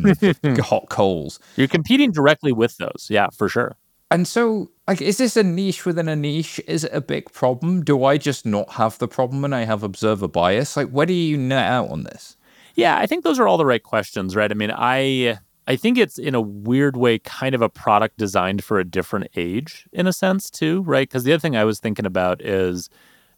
hot 0.59 0.89
coals? 0.89 1.39
You're 1.55 1.67
competing 1.67 2.11
directly 2.11 2.51
with 2.51 2.77
those. 2.77 3.07
Yeah, 3.09 3.27
for 3.35 3.47
sure. 3.47 3.75
And 4.09 4.27
so, 4.27 4.71
like, 4.87 5.01
is 5.01 5.17
this 5.17 5.35
a 5.35 5.43
niche 5.43 5.85
within 5.85 6.07
a 6.07 6.15
niche? 6.15 6.61
Is 6.67 6.85
it 6.85 6.91
a 6.93 7.01
big 7.01 7.31
problem? 7.31 7.83
Do 7.83 8.05
I 8.05 8.17
just 8.17 8.45
not 8.45 8.71
have 8.71 8.97
the 8.99 9.07
problem 9.07 9.43
and 9.43 9.53
I 9.53 9.65
have 9.65 9.83
observer 9.83 10.27
bias? 10.27 10.77
Like, 10.77 10.89
where 10.89 11.05
do 11.05 11.13
you 11.13 11.37
net 11.37 11.69
out 11.69 11.89
on 11.89 12.03
this? 12.03 12.37
Yeah, 12.75 12.97
I 12.97 13.05
think 13.05 13.23
those 13.23 13.39
are 13.39 13.47
all 13.47 13.57
the 13.57 13.65
right 13.65 13.83
questions, 13.83 14.35
right? 14.35 14.51
I 14.51 14.53
mean, 14.53 14.71
I 14.73 15.39
I 15.67 15.75
think 15.75 15.97
it's 15.97 16.17
in 16.17 16.33
a 16.33 16.41
weird 16.41 16.95
way 16.95 17.19
kind 17.19 17.53
of 17.53 17.61
a 17.61 17.69
product 17.69 18.17
designed 18.17 18.63
for 18.63 18.79
a 18.79 18.85
different 18.85 19.27
age 19.35 19.87
in 19.91 20.07
a 20.07 20.13
sense 20.13 20.49
too, 20.49 20.81
right? 20.83 21.07
Because 21.07 21.25
the 21.25 21.33
other 21.33 21.41
thing 21.41 21.57
I 21.57 21.65
was 21.65 21.79
thinking 21.79 22.05
about 22.05 22.41
is 22.41 22.89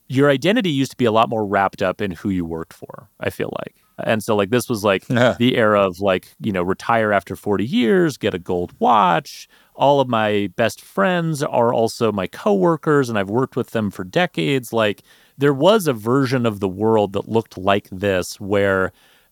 your 0.08 0.30
identity 0.30 0.70
used 0.70 0.92
to 0.92 0.98
be 0.98 1.06
a 1.06 1.12
lot 1.12 1.30
more 1.30 1.46
wrapped 1.46 1.82
up 1.82 2.02
in 2.02 2.12
who 2.12 2.30
you 2.30 2.46
worked 2.46 2.74
for, 2.74 3.10
I 3.20 3.32
feel 3.32 3.52
like. 3.60 3.76
And 4.04 4.24
so 4.24 4.36
like 4.36 4.52
this 4.52 4.70
was 4.70 4.84
like 4.84 5.08
yeah. 5.10 5.36
the 5.38 5.58
era 5.58 5.82
of 5.82 6.00
like, 6.00 6.34
you 6.40 6.52
know, 6.52 6.62
retire 6.62 7.12
after 7.12 7.36
40 7.36 7.66
years, 7.66 8.18
get 8.18 8.34
a 8.34 8.40
gold 8.40 8.74
watch. 8.80 9.50
All 9.76 10.00
of 10.00 10.08
my 10.08 10.52
best 10.56 10.82
friends 10.82 11.42
are 11.44 11.74
also 11.74 12.12
my 12.12 12.28
coworkers 12.28 13.10
and 13.10 13.18
I've 13.18 13.30
worked 13.30 13.56
with 13.56 13.72
them 13.72 13.92
for 13.92 14.04
decades. 14.04 14.72
Like 14.72 15.04
there 15.38 15.54
was 15.54 15.88
a 15.88 15.94
version 15.94 16.46
of 16.46 16.60
the 16.60 16.70
world 16.70 17.14
that 17.14 17.28
looked 17.28 17.58
like 17.58 17.90
this 17.92 18.40
where 18.40 18.92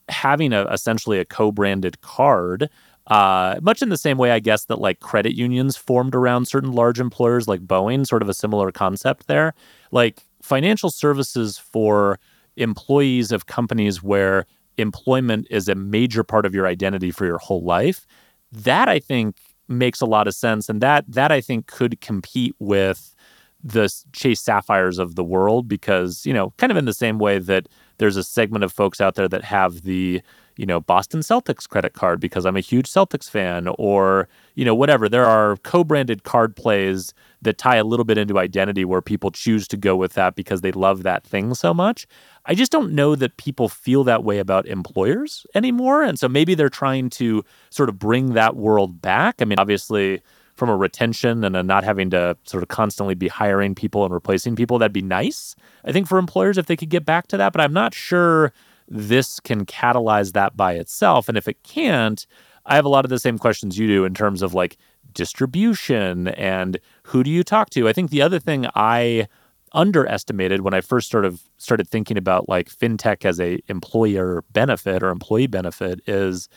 having 0.10 0.54
a 0.54 0.66
essentially 0.66 1.20
a 1.20 1.26
co-branded 1.26 2.02
card 2.02 2.70
uh, 3.08 3.60
much 3.62 3.82
in 3.82 3.90
the 3.90 3.98
same 3.98 4.18
way, 4.18 4.32
I 4.32 4.40
guess, 4.40 4.66
that 4.66 4.80
like 4.80 5.00
credit 5.00 5.34
unions 5.34 5.78
formed 5.78 6.14
around 6.14 6.48
certain 6.48 6.74
large 6.74 7.00
employers 7.00 7.48
like 7.48 7.62
Boeing, 7.62 8.06
sort 8.06 8.22
of 8.22 8.30
a 8.30 8.34
similar 8.34 8.72
concept 8.72 9.28
there. 9.28 9.54
Like 9.92 10.24
financial 10.42 10.90
services 10.90 11.58
for 11.58 12.20
employees 12.58 13.32
of 13.32 13.46
companies 13.46 14.04
where 14.04 14.46
employment 14.78 15.48
is 15.50 15.68
a 15.70 15.76
major 15.76 16.24
part 16.24 16.46
of 16.46 16.54
your 16.54 16.68
identity 16.68 17.12
for 17.12 17.26
your 17.26 17.38
whole 17.38 17.64
life. 17.64 18.06
That 18.52 18.90
I 18.90 19.00
think 19.00 19.38
makes 19.70 20.02
a 20.02 20.06
lot 20.06 20.28
of 20.28 20.36
sense. 20.36 20.70
And 20.70 20.82
that 20.82 21.06
that 21.08 21.32
I 21.32 21.42
think 21.42 21.68
could 21.68 22.02
compete 22.02 22.56
with 22.60 23.16
the 23.64 23.92
Chase 24.14 24.42
Sapphires 24.42 25.00
of 25.00 25.16
the 25.16 25.24
world 25.24 25.68
because, 25.68 26.26
you 26.26 26.34
know, 26.34 26.54
kind 26.58 26.72
of 26.72 26.78
in 26.78 26.86
the 26.86 26.94
same 26.94 27.20
way 27.20 27.40
that 27.40 27.68
there's 27.98 28.18
a 28.18 28.24
segment 28.24 28.64
of 28.64 28.72
folks 28.72 29.02
out 29.02 29.16
there 29.16 29.28
that 29.28 29.44
have 29.44 29.82
the 29.82 30.22
you 30.58 30.66
know, 30.66 30.80
Boston 30.80 31.22
Celtics 31.22 31.68
credit 31.70 31.94
card 31.94 32.20
because 32.20 32.46
I'm 32.46 32.58
a 32.58 32.62
huge 32.62 32.90
Celtics 32.90 33.30
fan, 33.30 33.70
or, 33.78 34.28
you 34.56 34.66
know, 34.66 34.76
whatever. 34.76 35.08
There 35.08 35.26
are 35.26 35.58
co 35.58 35.84
branded 35.84 36.24
card 36.24 36.56
plays 36.56 37.14
that 37.42 37.58
tie 37.58 37.76
a 37.76 37.84
little 37.84 38.06
bit 38.06 38.18
into 38.18 38.40
identity 38.40 38.84
where 38.84 39.02
people 39.02 39.32
choose 39.32 39.68
to 39.70 39.78
go 39.78 39.96
with 39.96 40.14
that 40.14 40.36
because 40.36 40.62
they 40.62 40.72
love 40.72 41.04
that 41.04 41.24
thing 41.24 41.54
so 41.54 41.74
much. 41.74 42.08
I 42.46 42.56
just 42.56 42.72
don't 42.72 42.94
know 42.94 43.16
that 43.16 43.38
people 43.38 43.70
feel 43.70 44.04
that 44.06 44.24
way 44.24 44.40
about 44.40 44.66
employers 44.66 45.46
anymore. 45.54 46.02
And 46.02 46.18
so 46.18 46.28
maybe 46.28 46.56
they're 46.56 46.70
trying 46.70 47.10
to 47.12 47.44
sort 47.70 47.90
of 47.90 48.00
bring 48.00 48.34
that 48.34 48.56
world 48.56 49.02
back. 49.02 49.36
I 49.42 49.46
mean, 49.46 49.60
obviously, 49.60 50.22
from 50.58 50.70
a 50.70 50.76
retention 50.76 51.44
and 51.44 51.56
a 51.56 51.62
not 51.62 51.84
having 51.84 52.10
to 52.10 52.36
sort 52.44 52.64
of 52.64 52.70
constantly 52.70 53.14
be 53.14 53.28
hiring 53.28 53.76
people 53.76 54.04
and 54.04 54.14
replacing 54.14 54.56
people, 54.56 54.80
that'd 54.80 54.92
be 54.92 55.04
nice, 55.04 55.56
I 55.86 55.92
think, 55.92 56.08
for 56.08 56.18
employers 56.18 56.58
if 56.58 56.66
they 56.66 56.76
could 56.76 56.90
get 56.90 57.06
back 57.06 57.28
to 57.28 57.38
that. 57.38 57.54
But 57.54 57.62
I'm 57.62 57.74
not 57.74 57.94
sure 57.94 58.52
this 58.88 59.40
can 59.40 59.66
catalyze 59.66 60.34
that 60.34 60.56
by 60.56 60.74
itself. 60.74 61.28
And 61.28 61.38
if 61.38 61.48
it 61.48 61.64
can't, 61.64 62.26
I 62.66 62.76
have 62.76 62.86
a 62.86 62.90
lot 62.90 63.06
of 63.06 63.10
the 63.10 63.20
same 63.20 63.38
questions 63.38 63.78
you 63.78 63.88
do 63.88 64.06
in 64.06 64.14
terms 64.14 64.42
of 64.42 64.54
like 64.54 64.78
distribution 65.14 66.28
and 66.30 66.80
who 67.04 67.24
do 67.24 67.32
you 67.32 67.44
talk 67.44 67.70
to. 67.72 67.88
I 67.88 67.94
think 67.94 68.12
the 68.12 68.22
other 68.22 68.40
thing 68.40 68.68
I 68.76 69.28
underestimated 69.74 70.62
when 70.62 70.74
I 70.74 70.82
first 70.82 71.10
sort 71.10 71.26
of 71.26 71.42
started 71.58 71.88
thinking 71.88 72.18
about 72.18 72.48
like 72.48 72.70
fintech 72.70 73.26
as 73.26 73.40
a 73.40 73.60
employer 73.68 74.44
benefit 74.52 75.04
or 75.04 75.10
employee 75.10 75.48
benefit 75.48 76.02
is 76.08 76.48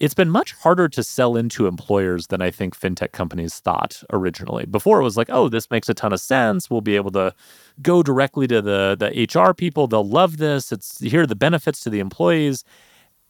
it's 0.00 0.14
been 0.14 0.30
much 0.30 0.52
harder 0.52 0.88
to 0.88 1.02
sell 1.02 1.36
into 1.36 1.66
employers 1.66 2.28
than 2.28 2.40
I 2.40 2.50
think 2.50 2.78
fintech 2.78 3.12
companies 3.12 3.58
thought 3.58 4.02
originally. 4.12 4.64
Before 4.64 5.00
it 5.00 5.04
was 5.04 5.16
like, 5.16 5.28
oh, 5.30 5.48
this 5.48 5.70
makes 5.70 5.88
a 5.88 5.94
ton 5.94 6.12
of 6.12 6.20
sense. 6.20 6.70
We'll 6.70 6.80
be 6.80 6.96
able 6.96 7.10
to 7.12 7.34
go 7.82 8.02
directly 8.02 8.46
to 8.46 8.62
the 8.62 8.96
the 8.98 9.26
HR 9.26 9.52
people. 9.54 9.86
They'll 9.86 10.08
love 10.08 10.36
this. 10.36 10.70
It's 10.70 11.00
here 11.00 11.22
are 11.22 11.26
the 11.26 11.34
benefits 11.36 11.80
to 11.80 11.90
the 11.90 11.98
employees. 11.98 12.64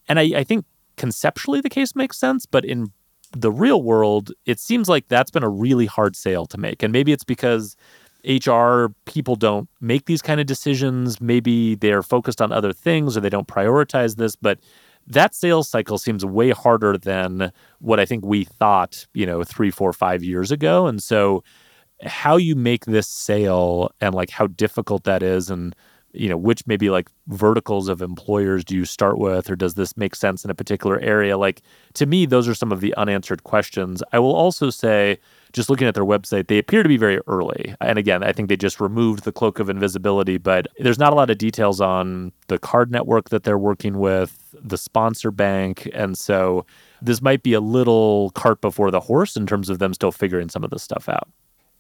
And 0.08 0.18
I, 0.18 0.38
I 0.38 0.44
think 0.44 0.66
conceptually 0.96 1.60
the 1.60 1.70
case 1.70 1.94
makes 1.94 2.18
sense, 2.18 2.44
but 2.44 2.64
in 2.64 2.92
the 3.32 3.52
real 3.52 3.82
world, 3.82 4.32
it 4.46 4.58
seems 4.58 4.88
like 4.88 5.08
that's 5.08 5.30
been 5.30 5.42
a 5.42 5.48
really 5.48 5.86
hard 5.86 6.16
sale 6.16 6.46
to 6.46 6.58
make. 6.58 6.82
And 6.82 6.92
maybe 6.92 7.12
it's 7.12 7.24
because 7.24 7.76
HR 8.24 8.86
people 9.04 9.36
don't 9.36 9.68
make 9.80 10.06
these 10.06 10.22
kind 10.22 10.40
of 10.40 10.46
decisions. 10.46 11.20
Maybe 11.20 11.76
they're 11.76 12.02
focused 12.02 12.42
on 12.42 12.52
other 12.52 12.72
things 12.72 13.16
or 13.16 13.20
they 13.20 13.30
don't 13.30 13.48
prioritize 13.48 14.16
this. 14.16 14.34
But 14.34 14.58
that 15.08 15.34
sales 15.34 15.68
cycle 15.68 15.98
seems 15.98 16.24
way 16.24 16.50
harder 16.50 16.98
than 16.98 17.50
what 17.80 17.98
I 17.98 18.04
think 18.04 18.24
we 18.24 18.44
thought, 18.44 19.06
you 19.14 19.26
know, 19.26 19.42
three, 19.42 19.70
four, 19.70 19.92
five 19.92 20.22
years 20.22 20.52
ago. 20.52 20.86
And 20.86 21.02
so, 21.02 21.42
how 22.04 22.36
you 22.36 22.54
make 22.54 22.84
this 22.84 23.08
sale 23.08 23.90
and 24.00 24.14
like 24.14 24.30
how 24.30 24.46
difficult 24.46 25.04
that 25.04 25.22
is, 25.22 25.50
and 25.50 25.74
you 26.12 26.28
know, 26.28 26.36
which 26.36 26.66
maybe 26.66 26.90
like 26.90 27.08
verticals 27.28 27.88
of 27.88 28.02
employers 28.02 28.64
do 28.64 28.76
you 28.76 28.84
start 28.84 29.18
with, 29.18 29.50
or 29.50 29.56
does 29.56 29.74
this 29.74 29.96
make 29.96 30.14
sense 30.14 30.44
in 30.44 30.50
a 30.50 30.54
particular 30.54 31.00
area? 31.00 31.36
Like 31.36 31.62
to 31.94 32.06
me, 32.06 32.26
those 32.26 32.46
are 32.46 32.54
some 32.54 32.70
of 32.70 32.80
the 32.80 32.94
unanswered 32.96 33.44
questions. 33.44 34.02
I 34.12 34.18
will 34.18 34.34
also 34.34 34.70
say, 34.70 35.18
just 35.52 35.70
looking 35.70 35.86
at 35.88 35.94
their 35.94 36.04
website, 36.04 36.48
they 36.48 36.58
appear 36.58 36.82
to 36.82 36.88
be 36.88 36.96
very 36.96 37.20
early. 37.26 37.74
And 37.80 37.98
again, 37.98 38.22
I 38.22 38.32
think 38.32 38.48
they 38.48 38.56
just 38.56 38.80
removed 38.80 39.24
the 39.24 39.32
cloak 39.32 39.58
of 39.58 39.68
invisibility, 39.70 40.38
but 40.38 40.66
there's 40.78 40.98
not 40.98 41.12
a 41.12 41.16
lot 41.16 41.30
of 41.30 41.38
details 41.38 41.80
on 41.80 42.32
the 42.48 42.58
card 42.58 42.90
network 42.90 43.30
that 43.30 43.44
they're 43.44 43.58
working 43.58 43.98
with, 43.98 44.54
the 44.54 44.78
sponsor 44.78 45.30
bank. 45.30 45.88
And 45.94 46.16
so 46.16 46.66
this 47.00 47.22
might 47.22 47.42
be 47.42 47.54
a 47.54 47.60
little 47.60 48.30
cart 48.30 48.60
before 48.60 48.90
the 48.90 49.00
horse 49.00 49.36
in 49.36 49.46
terms 49.46 49.70
of 49.70 49.78
them 49.78 49.94
still 49.94 50.12
figuring 50.12 50.48
some 50.48 50.64
of 50.64 50.70
this 50.70 50.82
stuff 50.82 51.08
out. 51.08 51.28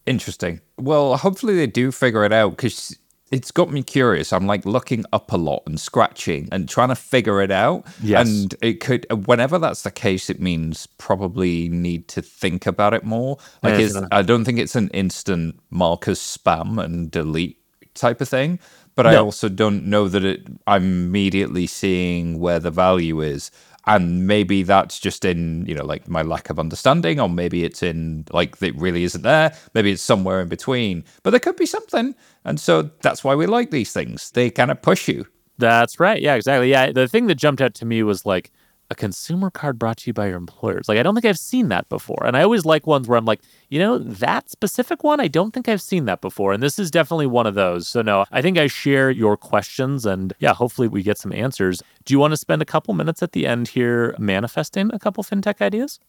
Interesting. 0.06 0.60
Well, 0.78 1.16
hopefully 1.16 1.54
they 1.54 1.66
do 1.66 1.92
figure 1.92 2.24
it 2.24 2.32
out 2.32 2.50
because 2.50 2.98
it's 3.30 3.50
got 3.50 3.70
me 3.70 3.82
curious. 3.82 4.32
I'm 4.32 4.46
like 4.46 4.64
looking 4.64 5.04
up 5.12 5.32
a 5.32 5.36
lot 5.36 5.62
and 5.66 5.78
scratching 5.78 6.48
and 6.50 6.68
trying 6.68 6.88
to 6.88 6.94
figure 6.94 7.42
it 7.42 7.50
out. 7.50 7.86
Yes. 8.02 8.26
And 8.26 8.54
it 8.62 8.80
could, 8.80 9.06
whenever 9.26 9.58
that's 9.58 9.82
the 9.82 9.90
case, 9.90 10.30
it 10.30 10.40
means 10.40 10.86
probably 10.86 11.68
need 11.68 12.08
to 12.08 12.22
think 12.22 12.66
about 12.66 12.94
it 12.94 13.04
more. 13.04 13.38
Like, 13.62 13.90
I 14.12 14.22
don't 14.22 14.44
think 14.44 14.58
it's 14.58 14.76
an 14.76 14.88
instant 14.90 15.60
mark 15.70 16.08
as 16.08 16.18
spam 16.18 16.82
and 16.82 17.10
delete 17.10 17.58
type 17.94 18.20
of 18.20 18.28
thing. 18.28 18.58
But 18.94 19.04
no. 19.04 19.10
I 19.10 19.16
also 19.16 19.48
don't 19.48 19.84
know 19.84 20.08
that 20.08 20.24
it, 20.24 20.46
I'm 20.66 20.82
immediately 20.82 21.68
seeing 21.68 22.40
where 22.40 22.58
the 22.58 22.70
value 22.70 23.20
is 23.20 23.50
and 23.88 24.26
maybe 24.26 24.62
that's 24.62 25.00
just 25.00 25.24
in 25.24 25.64
you 25.66 25.74
know 25.74 25.84
like 25.84 26.06
my 26.08 26.22
lack 26.22 26.50
of 26.50 26.58
understanding 26.58 27.18
or 27.18 27.28
maybe 27.28 27.64
it's 27.64 27.82
in 27.82 28.24
like 28.30 28.62
it 28.62 28.76
really 28.76 29.02
isn't 29.04 29.22
there. 29.22 29.56
Maybe 29.74 29.90
it's 29.90 30.02
somewhere 30.02 30.40
in 30.40 30.48
between. 30.48 31.04
But 31.22 31.30
there 31.30 31.40
could 31.40 31.56
be 31.56 31.66
something. 31.66 32.14
And 32.44 32.60
so 32.60 32.90
that's 33.02 33.24
why 33.24 33.34
we 33.34 33.46
like 33.46 33.70
these 33.70 33.92
things. 33.92 34.30
They 34.30 34.50
kind 34.50 34.70
of 34.70 34.80
push 34.82 35.08
you. 35.08 35.26
That's 35.56 35.98
right. 35.98 36.20
Yeah 36.20 36.34
exactly. 36.34 36.70
Yeah 36.70 36.92
the 36.92 37.08
thing 37.08 37.26
that 37.28 37.36
jumped 37.36 37.62
out 37.62 37.74
to 37.74 37.86
me 37.86 38.02
was 38.02 38.26
like 38.26 38.52
a 38.90 38.94
consumer 38.94 39.50
card 39.50 39.78
brought 39.78 39.98
to 39.98 40.06
you 40.08 40.14
by 40.14 40.28
your 40.28 40.36
employers. 40.36 40.88
Like, 40.88 40.98
I 40.98 41.02
don't 41.02 41.14
think 41.14 41.26
I've 41.26 41.38
seen 41.38 41.68
that 41.68 41.88
before. 41.88 42.24
And 42.24 42.36
I 42.36 42.42
always 42.42 42.64
like 42.64 42.86
ones 42.86 43.06
where 43.06 43.18
I'm 43.18 43.26
like, 43.26 43.40
you 43.68 43.78
know, 43.78 43.98
that 43.98 44.48
specific 44.50 45.04
one, 45.04 45.20
I 45.20 45.28
don't 45.28 45.52
think 45.52 45.68
I've 45.68 45.82
seen 45.82 46.06
that 46.06 46.20
before. 46.20 46.52
And 46.52 46.62
this 46.62 46.78
is 46.78 46.90
definitely 46.90 47.26
one 47.26 47.46
of 47.46 47.54
those. 47.54 47.86
So, 47.86 48.00
no, 48.00 48.24
I 48.32 48.40
think 48.40 48.56
I 48.56 48.66
share 48.66 49.10
your 49.10 49.36
questions 49.36 50.06
and 50.06 50.32
yeah, 50.38 50.54
hopefully 50.54 50.88
we 50.88 51.02
get 51.02 51.18
some 51.18 51.32
answers. 51.32 51.82
Do 52.04 52.14
you 52.14 52.18
want 52.18 52.32
to 52.32 52.38
spend 52.38 52.62
a 52.62 52.66
couple 52.66 52.94
minutes 52.94 53.22
at 53.22 53.32
the 53.32 53.46
end 53.46 53.68
here 53.68 54.14
manifesting 54.18 54.90
a 54.92 54.98
couple 54.98 55.22
fintech 55.22 55.60
ideas? 55.60 56.00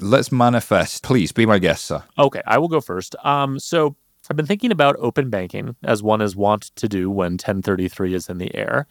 Let's 0.00 0.32
manifest. 0.32 1.02
Please 1.02 1.32
be 1.32 1.44
my 1.44 1.58
guest, 1.58 1.84
sir. 1.84 2.02
Okay, 2.18 2.40
I 2.46 2.56
will 2.56 2.68
go 2.68 2.80
first. 2.80 3.14
Um, 3.24 3.58
so, 3.58 3.94
I've 4.30 4.36
been 4.36 4.46
thinking 4.46 4.70
about 4.70 4.94
open 5.00 5.30
banking 5.30 5.74
as 5.82 6.00
one 6.02 6.20
is 6.22 6.36
wont 6.36 6.70
to 6.76 6.88
do 6.88 7.10
when 7.10 7.32
1033 7.32 8.14
is 8.14 8.28
in 8.28 8.38
the 8.38 8.54
air. 8.54 8.86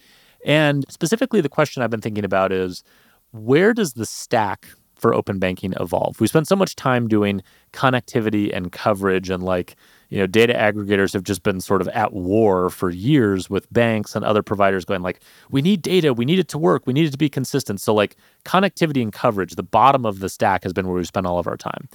And 0.46 0.86
specifically, 0.90 1.42
the 1.42 1.50
question 1.50 1.82
I've 1.82 1.90
been 1.90 2.02
thinking 2.02 2.26
about 2.26 2.52
is 2.52 2.84
where 3.32 3.74
does 3.74 3.94
the 3.94 4.06
stack 4.06 4.68
for 4.96 5.14
open 5.14 5.40
banking 5.40 5.74
evolve? 5.80 6.20
We 6.20 6.28
spent 6.28 6.48
so 6.48 6.56
much 6.56 6.76
time 6.76 7.08
doing 7.08 7.42
connectivity 7.74 8.56
and 8.56 8.72
coverage 8.72 9.30
and 9.30 9.42
like, 9.42 9.76
you 10.10 10.20
know, 10.20 10.28
data 10.28 10.54
aggregators 10.54 11.14
have 11.14 11.24
just 11.24 11.42
been 11.42 11.60
sort 11.62 11.82
of 11.82 11.88
at 11.90 12.14
war 12.14 12.70
for 12.70 12.90
years 12.90 13.50
with 13.50 13.72
banks 13.74 14.16
and 14.16 14.24
other 14.24 14.44
providers 14.44 14.86
going 14.86 15.02
like, 15.02 15.22
we 15.50 15.62
need 15.62 15.82
data, 15.82 16.14
we 16.14 16.26
need 16.26 16.38
it 16.38 16.50
to 16.50 16.58
work, 16.58 16.86
we 16.86 16.94
need 16.94 17.08
it 17.08 17.12
to 17.12 17.18
be 17.18 17.30
consistent. 17.30 17.82
So 17.82 17.94
like 17.94 18.16
connectivity 18.46 19.02
and 19.02 19.12
coverage, 19.12 19.56
the 19.56 19.64
bottom 19.64 20.06
of 20.06 20.20
the 20.20 20.30
stack 20.30 20.64
has 20.64 20.74
been 20.74 20.88
where 20.88 20.98
we 20.98 21.06
spent 21.06 21.26
all 21.26 21.40
of 21.40 21.48
our 21.48 21.58
time. 21.58 21.88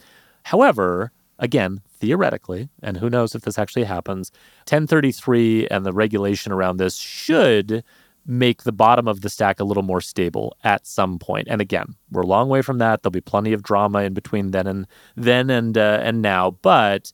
However, 0.45 1.13
again, 1.39 1.81
theoretically, 1.99 2.69
and 2.83 2.97
who 2.97 3.11
knows 3.11 3.35
if 3.35 3.43
this 3.43 3.59
actually 3.59 3.85
happens, 3.85 4.33
1033 4.69 5.69
and 5.69 5.85
the 5.85 5.93
regulation 5.93 6.53
around 6.53 6.79
this 6.79 6.97
should 6.97 7.85
make 8.27 8.65
the 8.65 8.73
bottom 8.73 9.07
of 9.07 9.21
the 9.21 9.29
stack 9.29 9.61
a 9.61 9.65
little 9.65 9.83
more 9.83 10.01
stable 10.01 10.57
at 10.65 10.87
some 10.87 11.19
point. 11.19 11.47
And 11.49 11.61
again, 11.61 11.95
we're 12.11 12.23
a 12.23 12.27
long 12.27 12.49
way 12.49 12.63
from 12.63 12.79
that. 12.79 13.03
There'll 13.03 13.13
be 13.13 13.21
plenty 13.21 13.53
of 13.53 13.63
drama 13.63 14.03
in 14.03 14.15
between 14.15 14.51
then 14.51 14.67
and 14.67 14.87
then 15.17 15.51
and 15.51 15.79
uh, 15.79 16.01
and 16.03 16.23
now, 16.23 16.53
but 16.63 17.13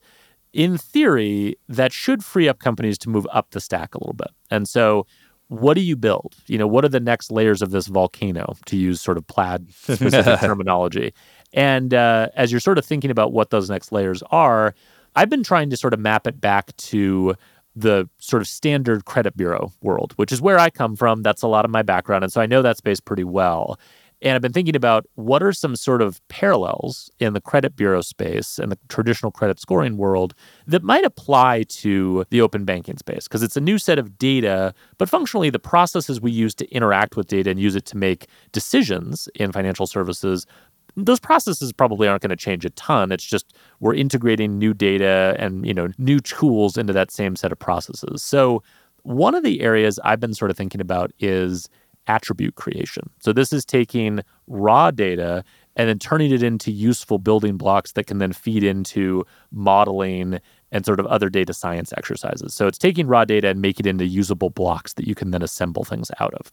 in 0.53 0.77
theory, 0.77 1.57
that 1.69 1.93
should 1.93 2.25
free 2.25 2.49
up 2.49 2.59
companies 2.59 2.99
to 2.99 3.09
move 3.09 3.27
up 3.33 3.51
the 3.51 3.61
stack 3.61 3.95
a 3.95 3.99
little 3.99 4.15
bit. 4.15 4.31
And 4.51 4.69
so, 4.69 5.07
what 5.49 5.75
do 5.75 5.81
you 5.81 5.97
build? 5.97 6.35
You 6.47 6.59
know, 6.59 6.67
what 6.67 6.85
are 6.85 6.89
the 6.89 7.01
next 7.01 7.31
layers 7.31 7.63
of 7.63 7.71
this 7.71 7.87
volcano, 7.87 8.57
to 8.67 8.77
use 8.77 9.01
sort 9.01 9.17
of 9.19 9.27
Plaid 9.27 9.73
specific 9.73 10.41
terminology? 10.41 11.13
And 11.53 11.93
uh, 11.93 12.29
as 12.37 12.51
you're 12.51 12.61
sort 12.61 12.79
of 12.79 12.85
thinking 12.85 13.11
about 13.11 13.33
what 13.33 13.51
those 13.51 13.69
next 13.69 13.93
layers 13.93 14.23
are, 14.31 14.75
I've 15.15 15.29
been 15.29 15.43
trying 15.43 15.71
to 15.71 15.77
sort 15.77 15.93
of 15.93 16.01
map 16.01 16.27
it 16.27 16.41
back 16.41 16.75
to 16.77 17.35
the 17.75 18.09
sort 18.19 18.43
of 18.43 18.49
standard 18.49 19.05
credit 19.05 19.37
bureau 19.37 19.73
world, 19.83 20.13
which 20.17 20.33
is 20.33 20.41
where 20.41 20.59
I 20.59 20.71
come 20.71 20.97
from. 20.97 21.23
That's 21.23 21.43
a 21.43 21.49
lot 21.49 21.65
of 21.65 21.71
my 21.71 21.83
background. 21.83 22.25
And 22.25 22.33
so 22.33 22.41
I 22.41 22.47
know 22.47 22.63
that 22.63 22.77
space 22.77 23.01
pretty 23.01 23.25
well. 23.25 23.79
And 24.23 24.37
I've 24.37 24.43
been 24.43 24.53
thinking 24.53 24.77
about 24.77 25.05
what 25.17 25.43
are 25.43 25.53
some 25.53 25.75
sort 25.75 26.01
of 26.01 26.27
parallels 26.29 27.11
in 27.19 27.33
the 27.33 27.41
credit 27.41 27.75
bureau 27.75 28.03
space 28.03 28.57
and 28.57 28.71
the 28.71 28.79
traditional 28.89 29.33
credit 29.33 29.59
scoring 29.59 29.97
world 29.97 30.33
that 30.65 30.85
might 30.85 31.05
apply 31.05 31.65
to 31.65 32.25
the 32.31 32.41
open 32.41 32.65
banking 32.65 32.97
space 32.99 33.27
because 33.27 33.43
it's 33.43 33.57
a 33.57 33.61
new 33.61 33.79
set 33.79 33.99
of 33.99 34.17
data, 34.19 34.73
but 34.97 35.09
functionally 35.09 35.51
the 35.51 35.59
processes 35.59 36.21
we 36.21 36.31
use 36.31 36.55
to 36.55 36.71
interact 36.71 37.17
with 37.17 37.27
data 37.27 37.51
and 37.51 37.59
use 37.59 37.75
it 37.75 37.85
to 37.87 37.97
make 37.97 38.29
decisions 38.53 39.29
in 39.35 39.51
financial 39.51 39.89
services 39.89 40.47
those 40.97 41.21
processes 41.21 41.73
probably 41.73 42.09
aren't 42.09 42.23
going 42.23 42.31
to 42.31 42.37
change 42.37 42.65
a 42.65 42.71
ton. 42.71 43.13
It's 43.13 43.25
just 43.25 43.55
we're 43.81 43.95
integrating 43.95 44.59
new 44.59 44.75
data 44.75 45.37
and 45.39 45.67
you 45.67 45.75
know 45.75 45.89
new 45.99 46.21
tools 46.21 46.77
into 46.77 46.93
that 46.93 47.11
same 47.11 47.37
set 47.37 47.53
of 47.53 47.59
processes. 47.59 48.23
So 48.23 48.63
one 49.03 49.35
of 49.35 49.43
the 49.43 49.61
areas 49.61 49.99
I've 50.05 50.21
been 50.21 50.35
sort 50.35 50.51
of 50.51 50.57
thinking 50.57 50.81
about 50.81 51.13
is 51.19 51.69
attribute 52.07 52.57
creation. 52.57 53.09
So 53.21 53.33
this 53.33 53.53
is 53.53 53.65
taking 53.65 54.21
raw 54.47 54.91
data 54.91 55.45
and 55.77 55.89
then 55.89 55.99
turning 55.99 56.33
it 56.33 56.43
into 56.43 56.71
useful 56.71 57.19
building 57.19 57.57
blocks 57.57 57.93
that 57.93 58.07
can 58.07 58.19
then 58.19 58.33
feed 58.33 58.63
into 58.63 59.25
modeling 59.51 60.39
and 60.71 60.85
sort 60.85 61.01
of 61.01 61.07
other 61.07 61.29
data 61.29 61.55
science 61.55 61.93
exercises. 61.97 62.55
So 62.55 62.67
it's 62.67 62.79
taking 62.79 63.07
raw 63.07 63.25
data 63.25 63.49
and 63.49 63.61
make 63.61 63.79
it 63.81 63.87
into 63.87 64.07
usable 64.07 64.51
blocks 64.51 64.95
that 64.95 65.07
you 65.07 65.15
can 65.15 65.31
then 65.31 65.43
assemble 65.43 65.85
things 65.85 66.11
out 66.19 66.35
of 66.35 66.53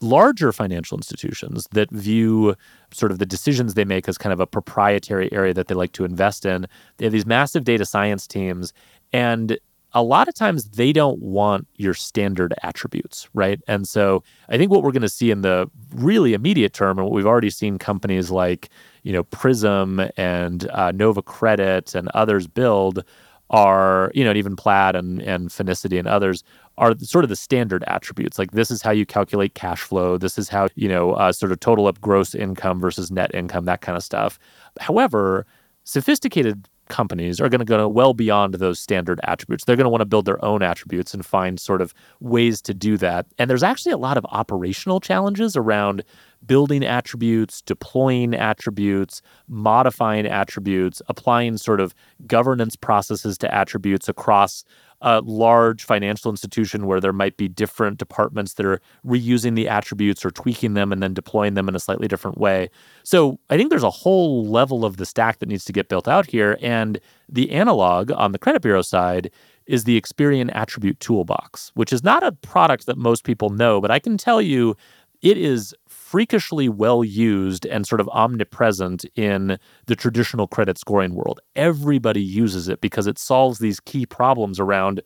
larger 0.00 0.52
financial 0.52 0.98
institutions 0.98 1.66
that 1.72 1.90
view 1.90 2.54
sort 2.92 3.12
of 3.12 3.18
the 3.18 3.26
decisions 3.26 3.74
they 3.74 3.84
make 3.84 4.08
as 4.08 4.18
kind 4.18 4.32
of 4.32 4.40
a 4.40 4.46
proprietary 4.46 5.32
area 5.32 5.54
that 5.54 5.68
they 5.68 5.74
like 5.74 5.92
to 5.92 6.04
invest 6.04 6.44
in, 6.44 6.66
they 6.96 7.06
have 7.06 7.12
these 7.12 7.26
massive 7.26 7.64
data 7.64 7.86
science 7.86 8.26
teams. 8.26 8.72
And 9.12 9.58
a 9.96 10.02
lot 10.02 10.26
of 10.26 10.34
times 10.34 10.64
they 10.70 10.92
don't 10.92 11.20
want 11.20 11.68
your 11.76 11.94
standard 11.94 12.52
attributes, 12.64 13.28
right? 13.32 13.60
And 13.68 13.86
so 13.86 14.24
I 14.48 14.58
think 14.58 14.70
what 14.70 14.82
we're 14.82 14.90
going 14.90 15.02
to 15.02 15.08
see 15.08 15.30
in 15.30 15.42
the 15.42 15.70
really 15.94 16.34
immediate 16.34 16.72
term, 16.72 16.98
and 16.98 17.06
what 17.06 17.14
we've 17.14 17.26
already 17.26 17.50
seen 17.50 17.78
companies 17.78 18.30
like, 18.30 18.70
you 19.04 19.12
know, 19.12 19.22
Prism 19.22 20.02
and 20.16 20.68
uh, 20.70 20.90
Nova 20.90 21.22
Credit 21.22 21.94
and 21.94 22.08
others 22.08 22.48
build 22.48 23.04
are, 23.50 24.10
you 24.14 24.24
know, 24.24 24.30
and 24.30 24.38
even 24.38 24.56
Plaid 24.56 24.96
and, 24.96 25.20
and 25.22 25.48
Finicity 25.50 25.98
and 25.98 26.08
others 26.08 26.42
are 26.78 26.96
sort 26.98 27.24
of 27.24 27.28
the 27.28 27.36
standard 27.36 27.84
attributes. 27.86 28.38
Like 28.38 28.52
this 28.52 28.70
is 28.70 28.82
how 28.82 28.90
you 28.90 29.06
calculate 29.06 29.54
cash 29.54 29.80
flow. 29.82 30.18
This 30.18 30.38
is 30.38 30.48
how, 30.48 30.68
you 30.74 30.88
know, 30.88 31.12
uh, 31.12 31.32
sort 31.32 31.52
of 31.52 31.60
total 31.60 31.86
up 31.86 32.00
gross 32.00 32.34
income 32.34 32.80
versus 32.80 33.10
net 33.10 33.32
income, 33.34 33.64
that 33.66 33.80
kind 33.80 33.96
of 33.96 34.02
stuff. 34.02 34.38
However, 34.80 35.46
sophisticated 35.84 36.68
companies 36.88 37.40
are 37.40 37.48
going 37.48 37.60
to 37.60 37.64
go 37.64 37.88
well 37.88 38.14
beyond 38.14 38.54
those 38.54 38.78
standard 38.78 39.20
attributes. 39.24 39.64
They're 39.64 39.76
going 39.76 39.84
to 39.84 39.90
want 39.90 40.02
to 40.02 40.06
build 40.06 40.24
their 40.24 40.42
own 40.44 40.62
attributes 40.62 41.14
and 41.14 41.24
find 41.24 41.58
sort 41.58 41.80
of 41.80 41.94
ways 42.20 42.60
to 42.62 42.74
do 42.74 42.96
that. 42.98 43.26
And 43.38 43.48
there's 43.48 43.62
actually 43.62 43.92
a 43.92 43.98
lot 43.98 44.16
of 44.16 44.26
operational 44.30 45.00
challenges 45.00 45.56
around 45.56 46.04
building 46.46 46.84
attributes, 46.84 47.62
deploying 47.62 48.34
attributes, 48.34 49.22
modifying 49.48 50.26
attributes, 50.26 51.00
applying 51.08 51.56
sort 51.56 51.80
of 51.80 51.94
governance 52.26 52.76
processes 52.76 53.38
to 53.38 53.54
attributes 53.54 54.08
across 54.08 54.64
a 55.04 55.20
large 55.20 55.84
financial 55.84 56.30
institution 56.30 56.86
where 56.86 56.98
there 56.98 57.12
might 57.12 57.36
be 57.36 57.46
different 57.46 57.98
departments 57.98 58.54
that 58.54 58.64
are 58.64 58.80
reusing 59.06 59.54
the 59.54 59.68
attributes 59.68 60.24
or 60.24 60.30
tweaking 60.30 60.72
them 60.72 60.90
and 60.92 61.02
then 61.02 61.12
deploying 61.12 61.52
them 61.52 61.68
in 61.68 61.76
a 61.76 61.78
slightly 61.78 62.08
different 62.08 62.38
way. 62.38 62.70
So 63.02 63.38
I 63.50 63.58
think 63.58 63.68
there's 63.68 63.82
a 63.82 63.90
whole 63.90 64.46
level 64.46 64.82
of 64.82 64.96
the 64.96 65.04
stack 65.04 65.40
that 65.40 65.48
needs 65.48 65.66
to 65.66 65.74
get 65.74 65.90
built 65.90 66.08
out 66.08 66.24
here. 66.26 66.56
And 66.62 66.98
the 67.28 67.50
analog 67.52 68.10
on 68.12 68.32
the 68.32 68.38
credit 68.38 68.62
bureau 68.62 68.80
side 68.80 69.30
is 69.66 69.84
the 69.84 70.00
Experian 70.00 70.50
Attribute 70.54 70.98
Toolbox, 71.00 71.70
which 71.74 71.92
is 71.92 72.02
not 72.02 72.22
a 72.22 72.32
product 72.32 72.86
that 72.86 72.96
most 72.96 73.24
people 73.24 73.50
know, 73.50 73.82
but 73.82 73.90
I 73.90 73.98
can 73.98 74.16
tell 74.16 74.40
you 74.40 74.74
it 75.20 75.36
is 75.36 75.74
freakishly 76.14 76.68
well 76.68 77.02
used 77.02 77.66
and 77.66 77.88
sort 77.88 78.00
of 78.00 78.08
omnipresent 78.10 79.04
in 79.16 79.58
the 79.86 79.96
traditional 79.96 80.46
credit 80.46 80.78
scoring 80.78 81.12
world. 81.12 81.40
Everybody 81.56 82.22
uses 82.22 82.68
it 82.68 82.80
because 82.80 83.08
it 83.08 83.18
solves 83.18 83.58
these 83.58 83.80
key 83.80 84.06
problems 84.06 84.60
around 84.60 85.02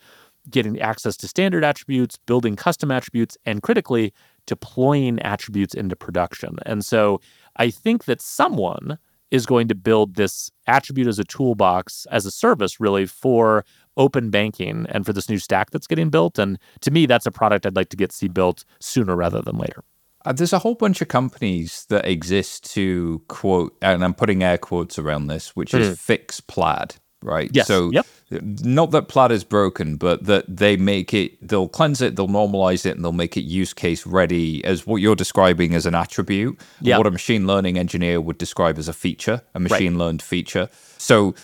getting 0.50 0.78
access 0.78 1.16
to 1.16 1.26
standard 1.26 1.64
attributes, 1.64 2.18
building 2.26 2.56
custom 2.56 2.90
attributes, 2.90 3.38
and 3.46 3.62
critically, 3.62 4.12
deploying 4.46 5.18
attributes 5.20 5.72
into 5.72 5.96
production. 5.96 6.58
And 6.66 6.84
so 6.84 7.22
I 7.56 7.70
think 7.70 8.04
that 8.04 8.20
someone 8.20 8.98
is 9.30 9.46
going 9.46 9.68
to 9.68 9.74
build 9.74 10.16
this 10.16 10.50
attribute 10.66 11.06
as 11.06 11.18
a 11.18 11.24
toolbox, 11.24 12.06
as 12.10 12.26
a 12.26 12.30
service, 12.30 12.80
really, 12.80 13.06
for 13.06 13.64
open 13.96 14.28
banking 14.28 14.84
and 14.90 15.06
for 15.06 15.14
this 15.14 15.30
new 15.30 15.38
stack 15.38 15.70
that's 15.70 15.86
getting 15.86 16.10
built. 16.10 16.38
And 16.38 16.58
to 16.82 16.90
me, 16.90 17.06
that's 17.06 17.24
a 17.24 17.30
product 17.30 17.64
I'd 17.64 17.76
like 17.76 17.88
to 17.88 17.96
get 17.96 18.12
see 18.12 18.28
built 18.28 18.66
sooner 18.78 19.16
rather 19.16 19.40
than 19.40 19.56
later. 19.56 19.82
Uh, 20.28 20.32
there's 20.34 20.52
a 20.52 20.58
whole 20.58 20.74
bunch 20.74 21.00
of 21.00 21.08
companies 21.08 21.86
that 21.88 22.04
exist 22.04 22.70
to 22.74 23.22
quote, 23.28 23.74
and 23.80 24.04
I'm 24.04 24.12
putting 24.12 24.42
air 24.42 24.58
quotes 24.58 24.98
around 24.98 25.28
this, 25.28 25.56
which 25.56 25.72
mm. 25.72 25.80
is 25.80 25.88
hmm. 25.88 25.94
fix 25.94 26.38
Plaid, 26.38 26.96
right? 27.22 27.50
Yes. 27.50 27.66
So, 27.66 27.90
yep. 27.90 28.04
not 28.30 28.90
that 28.90 29.08
Plaid 29.08 29.32
is 29.32 29.42
broken, 29.42 29.96
but 29.96 30.24
that 30.24 30.44
they 30.46 30.76
make 30.76 31.14
it, 31.14 31.48
they'll 31.48 31.66
cleanse 31.66 32.02
it, 32.02 32.16
they'll 32.16 32.28
normalize 32.28 32.84
it, 32.84 32.94
and 32.94 33.02
they'll 33.02 33.12
make 33.12 33.38
it 33.38 33.44
use 33.44 33.72
case 33.72 34.06
ready 34.06 34.62
as 34.66 34.86
what 34.86 34.96
you're 34.96 35.16
describing 35.16 35.74
as 35.74 35.86
an 35.86 35.94
attribute, 35.94 36.60
yep. 36.82 36.98
what 36.98 37.06
a 37.06 37.10
machine 37.10 37.46
learning 37.46 37.78
engineer 37.78 38.20
would 38.20 38.36
describe 38.36 38.76
as 38.76 38.86
a 38.86 38.92
feature, 38.92 39.40
a 39.54 39.60
machine 39.60 39.94
right. 39.94 40.04
learned 40.04 40.20
feature. 40.20 40.68
So, 40.98 41.34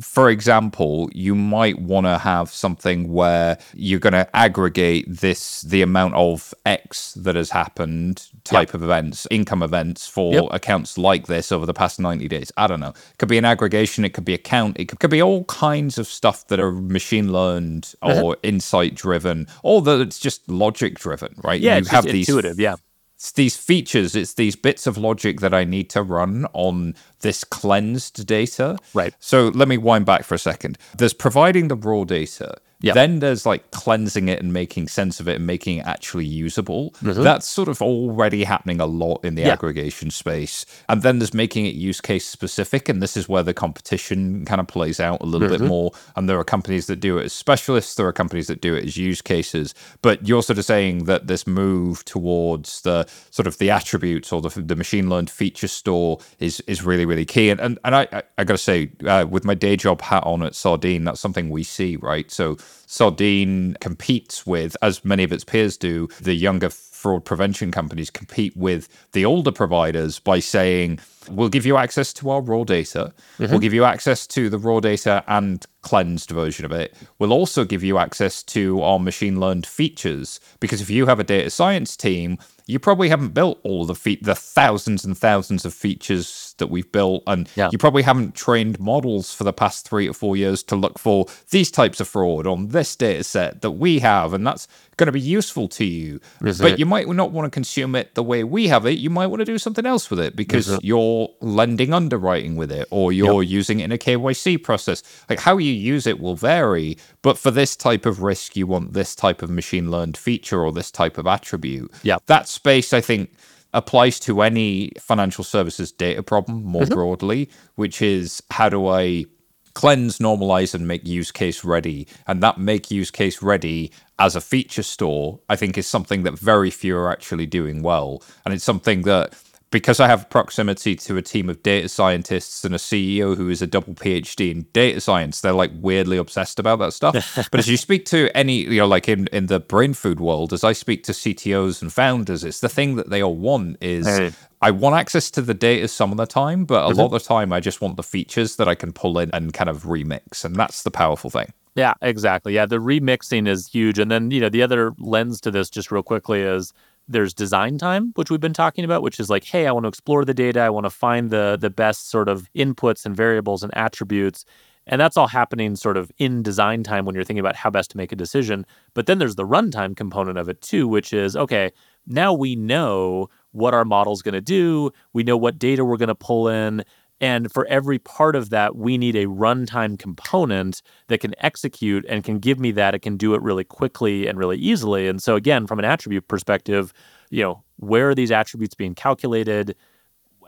for 0.00 0.30
example, 0.30 1.08
you 1.12 1.34
might 1.34 1.78
want 1.78 2.06
to 2.06 2.18
have 2.18 2.50
something 2.50 3.12
where 3.12 3.58
you're 3.74 4.00
going 4.00 4.12
to 4.14 4.36
aggregate 4.36 5.04
this, 5.08 5.62
the 5.62 5.82
amount 5.82 6.14
of 6.14 6.52
X 6.64 7.14
that 7.14 7.36
has 7.36 7.50
happened, 7.50 8.28
type 8.44 8.68
yep. 8.68 8.74
of 8.74 8.82
events, 8.82 9.26
income 9.30 9.62
events 9.62 10.06
for 10.06 10.32
yep. 10.32 10.44
accounts 10.50 10.98
like 10.98 11.26
this 11.26 11.52
over 11.52 11.66
the 11.66 11.74
past 11.74 12.00
90 12.00 12.26
days. 12.28 12.50
I 12.56 12.66
don't 12.66 12.80
know. 12.80 12.90
It 12.90 13.18
could 13.18 13.28
be 13.28 13.38
an 13.38 13.44
aggregation, 13.44 14.04
it 14.04 14.14
could 14.14 14.24
be 14.24 14.34
a 14.34 14.38
count, 14.38 14.78
it 14.78 14.86
could, 14.86 15.00
could 15.00 15.10
be 15.10 15.22
all 15.22 15.44
kinds 15.44 15.98
of 15.98 16.06
stuff 16.06 16.48
that 16.48 16.58
are 16.58 16.72
machine 16.72 17.32
learned 17.32 17.94
uh-huh. 18.02 18.22
or 18.22 18.36
insight 18.42 18.94
driven, 18.94 19.46
or 19.62 19.82
that 19.82 20.00
it's 20.00 20.18
just 20.18 20.48
logic 20.48 20.98
driven, 20.98 21.34
right? 21.44 21.60
Yeah, 21.60 21.78
you 21.78 21.84
have 21.86 22.04
these 22.04 22.28
intuitive, 22.28 22.58
yeah 22.58 22.76
it's 23.16 23.32
these 23.32 23.56
features, 23.56 24.14
it's 24.14 24.34
these 24.34 24.56
bits 24.56 24.86
of 24.86 24.98
logic 24.98 25.40
that 25.40 25.54
I 25.54 25.64
need 25.64 25.88
to 25.90 26.02
run 26.02 26.46
on 26.52 26.94
this 27.20 27.44
cleansed 27.44 28.26
data. 28.26 28.76
Right. 28.92 29.14
So 29.18 29.48
let 29.48 29.68
me 29.68 29.78
wind 29.78 30.04
back 30.04 30.24
for 30.24 30.34
a 30.34 30.38
second. 30.38 30.76
There's 30.96 31.14
providing 31.14 31.68
the 31.68 31.76
raw 31.76 32.04
data. 32.04 32.58
Yep. 32.80 32.94
Then 32.94 33.18
there's 33.20 33.46
like 33.46 33.70
cleansing 33.70 34.28
it 34.28 34.40
and 34.40 34.52
making 34.52 34.88
sense 34.88 35.18
of 35.18 35.28
it 35.28 35.36
and 35.36 35.46
making 35.46 35.78
it 35.78 35.86
actually 35.86 36.26
usable. 36.26 36.90
Mm-hmm. 37.02 37.22
That's 37.22 37.46
sort 37.46 37.68
of 37.68 37.80
already 37.80 38.44
happening 38.44 38.80
a 38.80 38.86
lot 38.86 39.24
in 39.24 39.34
the 39.34 39.42
yeah. 39.42 39.52
aggregation 39.52 40.10
space. 40.10 40.66
And 40.88 41.02
then 41.02 41.18
there's 41.18 41.32
making 41.32 41.64
it 41.64 41.74
use 41.74 42.02
case 42.02 42.26
specific. 42.26 42.90
And 42.90 43.02
this 43.02 43.16
is 43.16 43.28
where 43.28 43.42
the 43.42 43.54
competition 43.54 44.44
kind 44.44 44.60
of 44.60 44.66
plays 44.66 45.00
out 45.00 45.22
a 45.22 45.24
little 45.26 45.48
mm-hmm. 45.48 45.62
bit 45.62 45.68
more. 45.68 45.92
And 46.16 46.28
there 46.28 46.38
are 46.38 46.44
companies 46.44 46.86
that 46.86 46.96
do 46.96 47.16
it 47.16 47.24
as 47.24 47.32
specialists, 47.32 47.94
there 47.94 48.06
are 48.06 48.12
companies 48.12 48.46
that 48.48 48.60
do 48.60 48.74
it 48.74 48.84
as 48.84 48.96
use 48.98 49.22
cases. 49.22 49.74
But 50.02 50.28
you're 50.28 50.42
sort 50.42 50.58
of 50.58 50.64
saying 50.66 51.04
that 51.04 51.28
this 51.28 51.46
move 51.46 52.04
towards 52.04 52.82
the 52.82 53.08
sort 53.30 53.46
of 53.46 53.56
the 53.56 53.70
attributes 53.70 54.32
or 54.32 54.42
the, 54.42 54.50
the 54.60 54.76
machine 54.76 55.08
learned 55.08 55.30
feature 55.30 55.68
store 55.68 56.18
is 56.40 56.60
is 56.66 56.82
really, 56.82 57.06
really 57.06 57.24
key. 57.24 57.48
And, 57.48 57.58
and, 57.58 57.78
and 57.84 57.94
I, 57.94 58.08
I, 58.12 58.22
I 58.36 58.44
got 58.44 58.54
to 58.54 58.58
say, 58.58 58.90
uh, 59.06 59.24
with 59.28 59.46
my 59.46 59.54
day 59.54 59.76
job 59.76 60.02
hat 60.02 60.24
on 60.24 60.42
at 60.42 60.54
Sardine, 60.54 61.04
that's 61.04 61.20
something 61.20 61.48
we 61.48 61.62
see, 61.62 61.96
right? 61.96 62.30
So 62.30 62.58
Sardine 62.86 63.76
competes 63.80 64.46
with, 64.46 64.76
as 64.80 65.04
many 65.04 65.24
of 65.24 65.32
its 65.32 65.44
peers 65.44 65.76
do, 65.76 66.08
the 66.20 66.34
younger 66.34 66.70
fraud 66.70 67.24
prevention 67.24 67.70
companies 67.70 68.10
compete 68.10 68.56
with 68.56 68.88
the 69.12 69.24
older 69.24 69.52
providers 69.52 70.18
by 70.18 70.38
saying, 70.38 70.98
we'll 71.30 71.48
give 71.48 71.66
you 71.66 71.76
access 71.76 72.12
to 72.12 72.30
our 72.30 72.40
raw 72.40 72.64
data. 72.64 73.12
Mm-hmm. 73.38 73.50
We'll 73.50 73.60
give 73.60 73.74
you 73.74 73.84
access 73.84 74.26
to 74.28 74.48
the 74.48 74.58
raw 74.58 74.80
data 74.80 75.22
and 75.26 75.64
cleansed 75.82 76.30
version 76.30 76.64
of 76.64 76.72
it. 76.72 76.94
We'll 77.18 77.32
also 77.32 77.64
give 77.64 77.82
you 77.82 77.98
access 77.98 78.42
to 78.44 78.80
our 78.82 78.98
machine 78.98 79.40
learned 79.40 79.66
features 79.66 80.40
because 80.60 80.80
if 80.80 80.90
you 80.90 81.06
have 81.06 81.20
a 81.20 81.24
data 81.24 81.50
science 81.50 81.96
team, 81.96 82.38
you 82.66 82.78
probably 82.78 83.08
haven't 83.08 83.34
built 83.34 83.60
all 83.62 83.84
the 83.84 83.94
fe- 83.94 84.18
the 84.22 84.34
thousands 84.34 85.04
and 85.04 85.16
thousands 85.16 85.64
of 85.64 85.74
features 85.74 86.45
that 86.58 86.68
we've 86.68 86.90
built, 86.92 87.22
and 87.26 87.48
yeah. 87.56 87.68
you 87.72 87.78
probably 87.78 88.02
haven't 88.02 88.34
trained 88.34 88.78
models 88.80 89.32
for 89.32 89.44
the 89.44 89.52
past 89.52 89.88
three 89.88 90.08
or 90.08 90.12
four 90.12 90.36
years 90.36 90.62
to 90.64 90.76
look 90.76 90.98
for 90.98 91.26
these 91.50 91.70
types 91.70 92.00
of 92.00 92.08
fraud 92.08 92.46
on 92.46 92.68
this 92.68 92.94
data 92.96 93.24
set 93.24 93.62
that 93.62 93.72
we 93.72 93.98
have, 94.00 94.32
and 94.32 94.46
that's 94.46 94.68
going 94.96 95.06
to 95.06 95.12
be 95.12 95.20
useful 95.20 95.68
to 95.68 95.84
you. 95.84 96.20
Is 96.42 96.58
but 96.58 96.72
it? 96.72 96.78
you 96.78 96.86
might 96.86 97.06
not 97.08 97.30
want 97.30 97.46
to 97.46 97.50
consume 97.50 97.94
it 97.94 98.14
the 98.14 98.22
way 98.22 98.44
we 98.44 98.68
have 98.68 98.86
it. 98.86 98.98
You 98.98 99.10
might 99.10 99.26
want 99.26 99.40
to 99.40 99.44
do 99.44 99.58
something 99.58 99.84
else 99.84 100.08
with 100.10 100.20
it 100.20 100.34
because 100.34 100.78
you're 100.82 101.28
lending 101.40 101.92
underwriting 101.92 102.56
with 102.56 102.72
it, 102.72 102.88
or 102.90 103.12
you're 103.12 103.42
yep. 103.42 103.50
using 103.50 103.80
it 103.80 103.84
in 103.84 103.92
a 103.92 103.98
KYC 103.98 104.62
process. 104.62 105.02
Like 105.28 105.40
how 105.40 105.58
you 105.58 105.72
use 105.72 106.06
it 106.06 106.20
will 106.20 106.36
vary, 106.36 106.98
but 107.22 107.38
for 107.38 107.50
this 107.50 107.76
type 107.76 108.06
of 108.06 108.22
risk, 108.22 108.56
you 108.56 108.66
want 108.66 108.94
this 108.94 109.14
type 109.14 109.42
of 109.42 109.50
machine 109.50 109.90
learned 109.90 110.16
feature 110.16 110.64
or 110.64 110.72
this 110.72 110.90
type 110.90 111.18
of 111.18 111.26
attribute. 111.26 111.92
Yeah, 112.02 112.18
that 112.26 112.48
space, 112.48 112.92
I 112.92 113.00
think 113.00 113.30
applies 113.76 114.18
to 114.18 114.40
any 114.40 114.90
financial 114.98 115.44
services 115.44 115.92
data 115.92 116.22
problem 116.22 116.64
more 116.64 116.82
mm-hmm. 116.82 116.94
broadly, 116.94 117.50
which 117.74 118.00
is 118.00 118.42
how 118.50 118.68
do 118.70 118.88
I 118.88 119.26
cleanse, 119.74 120.18
normalize, 120.18 120.74
and 120.74 120.88
make 120.88 121.06
use 121.06 121.30
case 121.30 121.62
ready? 121.62 122.08
And 122.26 122.42
that 122.42 122.58
make 122.58 122.90
use 122.90 123.10
case 123.10 123.42
ready 123.42 123.92
as 124.18 124.34
a 124.34 124.40
feature 124.40 124.82
store, 124.82 125.38
I 125.50 125.56
think 125.56 125.76
is 125.76 125.86
something 125.86 126.22
that 126.22 126.38
very 126.38 126.70
few 126.70 126.96
are 126.96 127.12
actually 127.12 127.44
doing 127.44 127.82
well. 127.82 128.22
And 128.46 128.54
it's 128.54 128.64
something 128.64 129.02
that 129.02 129.34
because 129.70 129.98
I 129.98 130.06
have 130.06 130.30
proximity 130.30 130.94
to 130.96 131.16
a 131.16 131.22
team 131.22 131.50
of 131.50 131.62
data 131.62 131.88
scientists 131.88 132.64
and 132.64 132.74
a 132.74 132.78
CEO 132.78 133.36
who 133.36 133.48
is 133.48 133.60
a 133.60 133.66
double 133.66 133.94
PhD 133.94 134.50
in 134.50 134.62
data 134.72 135.00
science, 135.00 135.40
they're 135.40 135.52
like 135.52 135.72
weirdly 135.74 136.16
obsessed 136.16 136.58
about 136.58 136.78
that 136.78 136.92
stuff. 136.92 137.14
but 137.50 137.58
as 137.58 137.68
you 137.68 137.76
speak 137.76 138.04
to 138.06 138.34
any, 138.36 138.60
you 138.62 138.78
know, 138.78 138.86
like 138.86 139.08
in, 139.08 139.26
in 139.28 139.46
the 139.46 139.60
Brainfood 139.60 140.20
world, 140.20 140.52
as 140.52 140.62
I 140.62 140.72
speak 140.72 141.02
to 141.04 141.12
CTOs 141.12 141.82
and 141.82 141.92
founders, 141.92 142.44
it's 142.44 142.60
the 142.60 142.68
thing 142.68 142.96
that 142.96 143.10
they 143.10 143.22
all 143.22 143.36
want 143.36 143.78
is 143.80 144.06
hey. 144.06 144.32
I 144.62 144.70
want 144.70 144.96
access 144.96 145.30
to 145.32 145.42
the 145.42 145.54
data 145.54 145.88
some 145.88 146.10
of 146.10 146.16
the 146.16 146.26
time, 146.26 146.64
but 146.64 146.84
a 146.84 146.88
mm-hmm. 146.88 146.98
lot 146.98 147.06
of 147.06 147.12
the 147.12 147.20
time 147.20 147.52
I 147.52 147.60
just 147.60 147.80
want 147.80 147.96
the 147.96 148.02
features 148.02 148.56
that 148.56 148.68
I 148.68 148.74
can 148.74 148.92
pull 148.92 149.18
in 149.18 149.30
and 149.32 149.52
kind 149.52 149.68
of 149.68 149.82
remix. 149.82 150.44
And 150.44 150.56
that's 150.56 150.82
the 150.82 150.90
powerful 150.90 151.28
thing. 151.28 151.52
Yeah, 151.74 151.92
exactly. 152.00 152.54
Yeah, 152.54 152.64
the 152.64 152.78
remixing 152.78 153.46
is 153.46 153.68
huge. 153.68 153.98
And 153.98 154.10
then, 154.10 154.30
you 154.30 154.40
know, 154.40 154.48
the 154.48 154.62
other 154.62 154.94
lens 154.98 155.42
to 155.42 155.50
this, 155.50 155.68
just 155.68 155.90
real 155.90 156.02
quickly, 156.02 156.40
is 156.40 156.72
there's 157.08 157.34
design 157.34 157.78
time, 157.78 158.12
which 158.16 158.30
we've 158.30 158.40
been 158.40 158.52
talking 158.52 158.84
about, 158.84 159.02
which 159.02 159.20
is 159.20 159.30
like, 159.30 159.44
hey, 159.44 159.66
I 159.66 159.72
want 159.72 159.84
to 159.84 159.88
explore 159.88 160.24
the 160.24 160.34
data. 160.34 160.60
I 160.60 160.70
want 160.70 160.84
to 160.84 160.90
find 160.90 161.30
the 161.30 161.56
the 161.60 161.70
best 161.70 162.10
sort 162.10 162.28
of 162.28 162.48
inputs 162.54 163.06
and 163.06 163.16
variables 163.16 163.62
and 163.62 163.76
attributes. 163.76 164.44
And 164.88 165.00
that's 165.00 165.16
all 165.16 165.26
happening 165.26 165.74
sort 165.74 165.96
of 165.96 166.12
in 166.18 166.42
design 166.42 166.84
time 166.84 167.04
when 167.04 167.14
you're 167.14 167.24
thinking 167.24 167.40
about 167.40 167.56
how 167.56 167.70
best 167.70 167.90
to 167.90 167.96
make 167.96 168.12
a 168.12 168.16
decision. 168.16 168.64
But 168.94 169.06
then 169.06 169.18
there's 169.18 169.34
the 169.34 169.46
runtime 169.46 169.96
component 169.96 170.38
of 170.38 170.48
it 170.48 170.60
too, 170.60 170.86
which 170.86 171.12
is 171.12 171.36
okay, 171.36 171.72
now 172.06 172.32
we 172.32 172.54
know 172.56 173.28
what 173.52 173.74
our 173.74 173.84
model's 173.84 174.22
going 174.22 174.34
to 174.34 174.40
do. 174.40 174.90
We 175.12 175.22
know 175.24 175.36
what 175.36 175.58
data 175.58 175.84
we're 175.84 175.96
going 175.96 176.08
to 176.08 176.14
pull 176.14 176.48
in. 176.48 176.84
And 177.20 177.50
for 177.50 177.66
every 177.66 177.98
part 177.98 178.36
of 178.36 178.50
that, 178.50 178.76
we 178.76 178.98
need 178.98 179.16
a 179.16 179.26
runtime 179.26 179.98
component 179.98 180.82
that 181.08 181.20
can 181.20 181.34
execute 181.38 182.04
and 182.08 182.22
can 182.22 182.38
give 182.38 182.58
me 182.58 182.72
that. 182.72 182.94
It 182.94 182.98
can 183.00 183.16
do 183.16 183.34
it 183.34 183.40
really 183.40 183.64
quickly 183.64 184.26
and 184.26 184.38
really 184.38 184.58
easily. 184.58 185.08
And 185.08 185.22
so, 185.22 185.34
again, 185.34 185.66
from 185.66 185.78
an 185.78 185.86
attribute 185.86 186.28
perspective, 186.28 186.92
you 187.30 187.42
know, 187.42 187.62
where 187.76 188.10
are 188.10 188.14
these 188.14 188.30
attributes 188.30 188.74
being 188.74 188.94
calculated? 188.94 189.74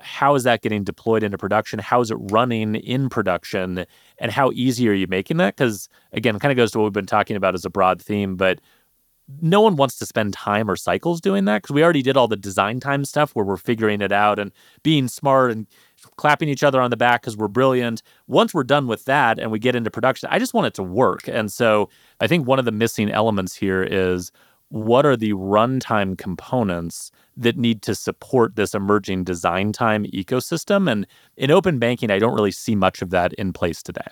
How 0.01 0.35
is 0.35 0.45
that 0.45 0.61
getting 0.61 0.85
deployed 0.85 1.23
into 1.23 1.39
production? 1.39 1.79
How 1.79 2.01
is 2.03 2.11
it 2.11 2.19
running 2.31 2.75
in 2.75 3.09
production? 3.09 3.87
And 4.19 4.31
how 4.31 4.51
easy 4.53 4.89
are 4.89 4.95
you 4.95 5.07
making 5.07 5.39
that? 5.39 5.57
Because, 5.57 5.89
again, 6.13 6.39
kind 6.39 6.53
of 6.53 6.57
goes 6.57 6.71
to 6.73 6.79
what 6.79 6.85
we've 6.85 6.93
been 6.93 7.07
talking 7.07 7.37
about 7.37 7.55
as 7.55 7.65
a 7.65 7.71
broad 7.71 8.01
theme, 8.01 8.37
but 8.37 8.61
no 9.41 9.61
one 9.61 9.77
wants 9.77 9.99
to 9.99 10.07
spend 10.07 10.33
time 10.33 10.71
or 10.71 10.77
cycles 10.77 11.21
doing 11.21 11.45
that 11.45 11.63
because 11.63 11.75
we 11.75 11.83
already 11.83 12.03
did 12.03 12.17
all 12.17 12.29
the 12.29 12.37
design 12.37 12.81
time 12.81 13.05
stuff 13.05 13.33
where 13.33 13.45
we're 13.45 13.57
figuring 13.57 14.01
it 14.01 14.13
out 14.13 14.39
and 14.39 14.53
being 14.83 15.07
smart 15.07 15.51
and 15.51 15.67
clapping 16.17 16.49
each 16.49 16.63
other 16.63 16.81
on 16.81 16.91
the 16.91 16.97
back 16.97 17.23
because 17.23 17.37
we're 17.37 17.49
brilliant. 17.49 18.03
Once 18.27 18.55
we're 18.55 18.65
done 18.65 18.87
with 18.87 19.05
that 19.05 19.39
and 19.39 19.51
we 19.51 19.59
get 19.59 19.75
into 19.75 19.91
production, 19.91 20.29
I 20.33 20.39
just 20.39 20.55
want 20.55 20.67
it 20.67 20.75
to 20.75 20.83
work. 20.83 21.29
And 21.29 21.53
so 21.53 21.89
I 22.21 22.27
think 22.27 22.47
one 22.47 22.59
of 22.59 22.65
the 22.65 22.73
missing 22.73 23.11
elements 23.11 23.55
here 23.55 23.83
is 23.83 24.33
what 24.71 25.07
are 25.07 25.17
the 25.17 25.33
runtime 25.33 26.17
components 26.19 27.11
that 27.37 27.57
need 27.57 27.83
to 27.83 27.95
support 27.95 28.57
this 28.57 28.75
emerging 28.75 29.25
design 29.25 29.73
time 29.73 30.05
ecosystem? 30.07 30.91
And 30.91 31.07
in 31.37 31.51
open 31.51 31.79
banking, 31.79 32.11
I 32.11 32.19
don't 32.19 32.35
really 32.35 32.53
see 32.53 32.75
much 32.75 33.01
of 33.01 33.11
that 33.11 33.33
in 33.35 33.53
place 33.53 33.83
today. 33.83 34.07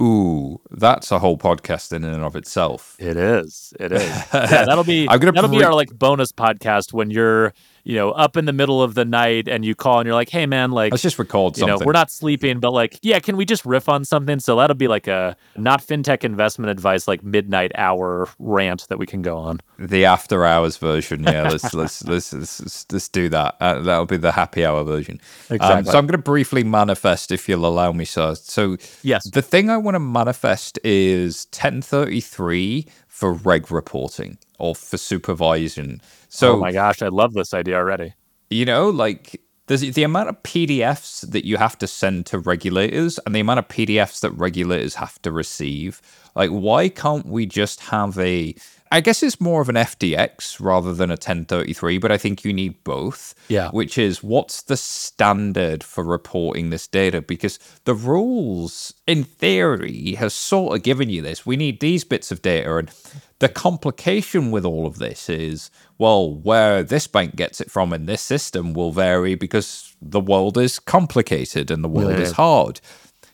Ooh, 0.00 0.58
that's 0.70 1.12
a 1.12 1.18
whole 1.18 1.36
podcast 1.36 1.92
in 1.92 2.04
and 2.04 2.24
of 2.24 2.34
itself. 2.34 2.96
It 2.98 3.18
is. 3.18 3.74
It 3.78 3.92
is. 3.92 4.02
Yeah, 4.32 4.64
that'll 4.64 4.84
be 4.84 5.06
that'll 5.06 5.48
pre- 5.48 5.58
be 5.58 5.64
our 5.64 5.74
like 5.74 5.90
bonus 5.90 6.32
podcast 6.32 6.94
when 6.94 7.10
you're 7.10 7.52
you 7.84 7.96
know, 7.96 8.10
up 8.10 8.36
in 8.36 8.44
the 8.44 8.52
middle 8.52 8.82
of 8.82 8.94
the 8.94 9.04
night 9.04 9.48
and 9.48 9.64
you 9.64 9.74
call 9.74 10.00
and 10.00 10.06
you're 10.06 10.14
like, 10.14 10.28
hey 10.28 10.46
man, 10.46 10.70
like 10.70 10.92
let's 10.92 11.02
just 11.02 11.18
record 11.18 11.56
you 11.56 11.60
something. 11.60 11.80
know, 11.80 11.86
we're 11.86 11.92
not 11.92 12.10
sleeping, 12.10 12.60
but 12.60 12.72
like, 12.72 12.98
yeah, 13.02 13.18
can 13.18 13.36
we 13.36 13.44
just 13.44 13.64
riff 13.64 13.88
on 13.88 14.04
something? 14.04 14.40
So 14.40 14.56
that'll 14.56 14.76
be 14.76 14.88
like 14.88 15.06
a 15.06 15.36
not 15.56 15.80
fintech 15.80 16.24
investment 16.24 16.70
advice, 16.70 17.08
like 17.08 17.22
midnight 17.22 17.72
hour 17.74 18.28
rant 18.38 18.86
that 18.88 18.98
we 18.98 19.06
can 19.06 19.22
go 19.22 19.36
on. 19.36 19.60
The 19.78 20.04
after 20.04 20.44
hours 20.44 20.76
version, 20.76 21.24
yeah. 21.24 21.48
let's, 21.48 21.74
let's, 21.74 22.04
let's 22.04 22.32
let's 22.32 22.86
let's 22.92 23.08
do 23.08 23.28
that. 23.30 23.56
Uh, 23.60 23.80
that'll 23.80 24.06
be 24.06 24.16
the 24.16 24.32
happy 24.32 24.64
hour 24.64 24.84
version. 24.84 25.20
Exactly. 25.50 25.66
Um, 25.66 25.84
so 25.84 25.98
I'm 25.98 26.06
going 26.06 26.18
to 26.18 26.18
briefly 26.18 26.64
manifest, 26.64 27.32
if 27.32 27.48
you'll 27.48 27.66
allow 27.66 27.92
me, 27.92 28.04
sir. 28.04 28.34
So 28.34 28.76
yes, 29.02 29.28
the 29.30 29.42
thing 29.42 29.70
I 29.70 29.76
want 29.76 29.94
to 29.94 30.00
manifest 30.00 30.78
is 30.84 31.46
1033 31.52 32.86
for 33.20 33.34
reg 33.34 33.70
reporting 33.70 34.38
or 34.58 34.74
for 34.74 34.96
supervision. 34.96 36.00
So, 36.30 36.54
oh 36.54 36.58
my 36.58 36.72
gosh, 36.72 37.02
I 37.02 37.08
love 37.08 37.34
this 37.34 37.52
idea 37.52 37.76
already. 37.76 38.14
You 38.48 38.64
know, 38.64 38.88
like 38.88 39.38
there's 39.66 39.82
the 39.82 40.02
amount 40.02 40.30
of 40.30 40.42
PDFs 40.42 41.30
that 41.30 41.44
you 41.44 41.58
have 41.58 41.76
to 41.78 41.86
send 41.86 42.24
to 42.26 42.38
regulators 42.38 43.20
and 43.26 43.34
the 43.34 43.40
amount 43.40 43.58
of 43.58 43.68
PDFs 43.68 44.20
that 44.20 44.30
regulators 44.30 44.94
have 44.94 45.20
to 45.20 45.30
receive. 45.30 46.00
Like, 46.34 46.48
why 46.48 46.88
can't 46.88 47.26
we 47.26 47.44
just 47.44 47.80
have 47.80 48.18
a 48.18 48.54
I 48.92 49.00
guess 49.00 49.22
it's 49.22 49.40
more 49.40 49.62
of 49.62 49.68
an 49.68 49.76
FDX 49.76 50.58
rather 50.58 50.92
than 50.92 51.10
a 51.10 51.14
1033, 51.14 51.98
but 51.98 52.10
I 52.10 52.18
think 52.18 52.44
you 52.44 52.52
need 52.52 52.82
both. 52.82 53.34
Yeah. 53.48 53.70
Which 53.70 53.96
is 53.96 54.22
what's 54.22 54.62
the 54.62 54.76
standard 54.76 55.84
for 55.84 56.02
reporting 56.02 56.70
this 56.70 56.88
data? 56.88 57.22
Because 57.22 57.60
the 57.84 57.94
rules, 57.94 58.92
in 59.06 59.22
theory, 59.22 60.14
has 60.14 60.34
sort 60.34 60.76
of 60.76 60.82
given 60.82 61.08
you 61.08 61.22
this. 61.22 61.46
We 61.46 61.56
need 61.56 61.78
these 61.78 62.02
bits 62.02 62.32
of 62.32 62.42
data. 62.42 62.78
And 62.78 62.90
the 63.38 63.48
complication 63.48 64.50
with 64.50 64.64
all 64.64 64.86
of 64.86 64.98
this 64.98 65.28
is, 65.28 65.70
well, 65.98 66.34
where 66.34 66.82
this 66.82 67.06
bank 67.06 67.36
gets 67.36 67.60
it 67.60 67.70
from 67.70 67.92
in 67.92 68.06
this 68.06 68.22
system 68.22 68.72
will 68.72 68.90
vary 68.90 69.36
because 69.36 69.94
the 70.02 70.20
world 70.20 70.58
is 70.58 70.80
complicated 70.80 71.70
and 71.70 71.84
the 71.84 71.88
world 71.88 72.18
yeah. 72.18 72.24
is 72.24 72.32
hard 72.32 72.80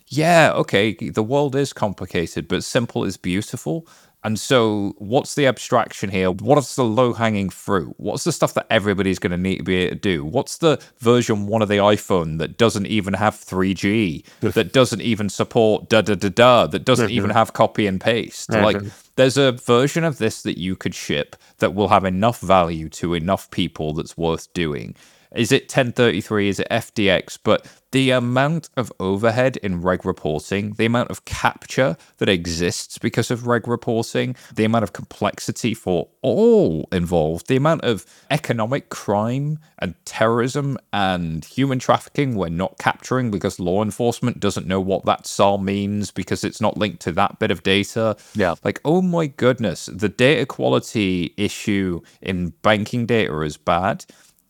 yeah, 0.09 0.53
okay, 0.55 0.95
the 0.95 1.23
world 1.23 1.57
is 1.57 1.73
complicated, 1.73 2.47
but 2.47 2.63
simple 2.63 3.05
is 3.05 3.17
beautiful. 3.17 3.89
And 4.27 4.41
so, 4.41 4.97
what's 4.99 5.37
the 5.37 5.47
abstraction 5.47 6.11
here? 6.11 6.33
What's 6.33 6.75
the 6.75 6.85
low 6.85 7.13
hanging 7.13 7.49
fruit? 7.49 7.95
What's 7.97 8.25
the 8.25 8.33
stuff 8.33 8.55
that 8.55 8.67
everybody's 8.71 9.21
going 9.21 9.31
to 9.31 9.37
need 9.37 9.59
to 9.59 9.63
be 9.63 9.77
able 9.77 9.95
to 9.95 10.01
do? 10.01 10.25
What's 10.25 10.59
the 10.59 10.83
version 10.99 11.47
one 11.47 11.63
of 11.63 11.69
the 11.69 11.77
iPhone 11.77 12.39
that 12.39 12.59
doesn't 12.59 12.87
even 12.87 13.15
have 13.15 13.37
3G, 13.37 14.25
that 14.41 14.73
doesn't 14.73 15.01
even 15.01 15.29
support 15.29 15.89
da 15.89 16.01
da 16.01 16.17
da 16.17 16.29
da, 16.29 16.67
that 16.67 16.85
doesn't 16.85 17.11
even 17.11 17.31
mm-hmm. 17.31 17.39
have 17.39 17.53
copy 17.53 17.87
and 17.87 18.01
paste? 18.01 18.51
Mm-hmm. 18.51 18.65
Like, 18.65 18.83
there's 19.15 19.37
a 19.37 19.53
version 19.53 20.03
of 20.03 20.19
this 20.19 20.43
that 20.43 20.59
you 20.59 20.75
could 20.75 20.97
ship 20.97 21.37
that 21.59 21.77
will 21.77 21.87
have 21.87 22.05
enough 22.05 22.41
value 22.41 22.89
to 22.89 23.15
enough 23.15 23.49
people 23.53 23.93
that's 23.93 24.19
worth 24.19 24.53
doing. 24.55 24.97
Is 25.37 25.53
it 25.53 25.65
1033? 25.65 26.49
Is 26.49 26.61
it 26.61 26.69
FDX? 26.71 27.39
But 27.43 27.67
the 27.93 28.11
amount 28.11 28.69
of 28.77 28.93
overhead 29.01 29.57
in 29.59 29.81
reg 29.81 30.05
reporting, 30.05 30.73
the 30.73 30.85
amount 30.85 31.11
of 31.11 31.25
capture 31.25 31.97
that 32.19 32.29
exists 32.29 32.99
because 32.99 33.31
of 33.31 33.47
reg 33.47 33.67
reporting, 33.67 34.37
the 34.55 34.65
amount 34.65 34.83
of 34.83 34.93
complexity 34.93 35.73
for 35.73 36.09
all 36.21 36.89
involved, 36.93 37.47
the 37.47 37.57
amount 37.57 37.83
of 37.85 38.05
economic 38.31 38.91
crime 38.91 39.59
and 39.79 39.95
terrorism 40.05 40.77
and 40.93 41.45
human 41.45 41.79
trafficking 41.79 42.35
we're 42.35 42.49
not 42.49 42.77
capturing 42.79 43.31
because 43.31 43.61
law 43.61 43.83
enforcement 43.83 44.41
doesn't 44.41 44.67
know 44.67 44.81
what 44.81 45.05
that 45.05 45.27
SAR 45.27 45.57
means 45.59 46.11
because 46.11 46.45
it's 46.45 46.61
not 46.61 46.77
linked 46.77 47.01
to 47.01 47.13
that 47.13 47.39
bit 47.39 47.51
of 47.51 47.63
data. 47.63 48.17
Yeah. 48.35 48.57
Like, 48.65 48.81
oh 48.85 49.01
my 49.01 49.27
goodness, 49.27 49.87
the 49.87 50.09
data 50.09 50.45
quality 50.45 51.33
issue 51.37 52.01
in 52.21 52.51
banking 52.63 53.07
data 53.07 53.41
is 53.41 53.57
bad 53.57 54.05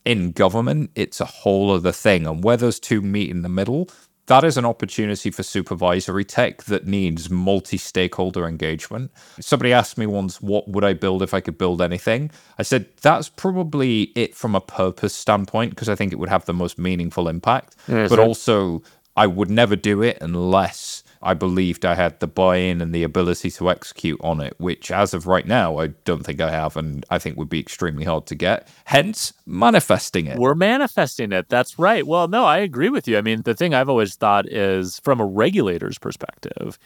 in 0.07 0.33
government, 0.33 0.91
it's 0.95 1.21
a 1.21 1.27
whole 1.27 1.73
other 1.73 1.93
thing. 1.93 2.27
And 2.27 2.43
where 2.43 2.57
those 2.57 2.81
two 2.81 3.03
meet 3.03 3.31
in 3.31 3.43
the 3.43 3.49
middle, 3.49 3.91
that 4.27 4.45
is 4.45 4.57
an 4.57 4.65
opportunity 4.65 5.31
for 5.31 5.43
supervisory 5.43 6.25
tech 6.25 6.65
that 6.65 6.87
needs 6.87 7.31
multi 7.31 7.77
stakeholder 7.77 8.47
engagement. 8.47 9.13
Somebody 9.41 9.73
asked 9.73 9.99
me 9.99 10.07
once, 10.07 10.41
What 10.41 10.69
would 10.69 10.85
I 10.85 10.95
build 10.95 11.23
if 11.23 11.35
I 11.35 11.41
could 11.41 11.59
build 11.59 11.83
anything? 11.83 12.31
I 12.59 12.63
said, 12.63 12.87
That's 13.03 13.29
probably 13.29 14.13
it 14.15 14.35
from 14.35 14.55
a 14.55 14.61
purpose 14.61 15.15
standpoint, 15.15 15.71
because 15.71 15.89
I 15.89 15.95
think 15.95 16.13
it 16.13 16.17
would 16.17 16.29
have 16.29 16.45
the 16.45 16.55
most 16.55 16.79
meaningful 16.79 17.29
impact. 17.29 17.77
but 18.09 18.19
also, 18.19 18.83
I 19.17 19.27
would 19.27 19.51
never 19.51 19.77
do 19.77 20.03
it 20.03 20.19
unless 20.21 20.96
I 21.27 21.35
believed 21.35 21.85
I 21.85 21.97
had 21.97 22.21
the 22.21 22.29
buy 22.29 22.57
in 22.57 22.81
and 22.81 22.95
the 22.95 23.03
ability 23.03 23.51
to 23.51 23.69
execute 23.69 24.21
on 24.23 24.41
it, 24.41 24.55
which 24.59 24.93
as 24.93 25.13
of 25.13 25.27
right 25.27 25.47
now, 25.47 25.79
I 25.79 25.89
don't 26.05 26.25
think 26.25 26.41
I 26.41 26.51
have, 26.51 26.77
and 26.77 27.05
I 27.11 27.19
think 27.19 27.37
would 27.37 27.49
be 27.49 27.59
extremely 27.59 28.05
hard 28.05 28.27
to 28.27 28.37
get. 28.37 28.69
Hence, 28.85 29.33
manifesting 29.45 30.27
it. 30.27 30.39
We're 30.39 30.55
manifesting 30.55 31.33
it. 31.33 31.49
That's 31.49 31.79
right. 31.79 32.07
Well, 32.07 32.29
no, 32.29 32.45
I 32.45 32.59
agree 32.59 32.91
with 32.91 33.09
you. 33.09 33.19
I 33.19 33.23
mean, 33.23 33.43
the 33.43 33.55
thing 33.55 33.75
I've 33.75 33.89
always 33.89 34.15
thought 34.15 34.49
is 34.49 35.01
from 35.01 35.21
a 35.21 35.27
regulator's 35.27 35.99
perspective, 35.99 36.79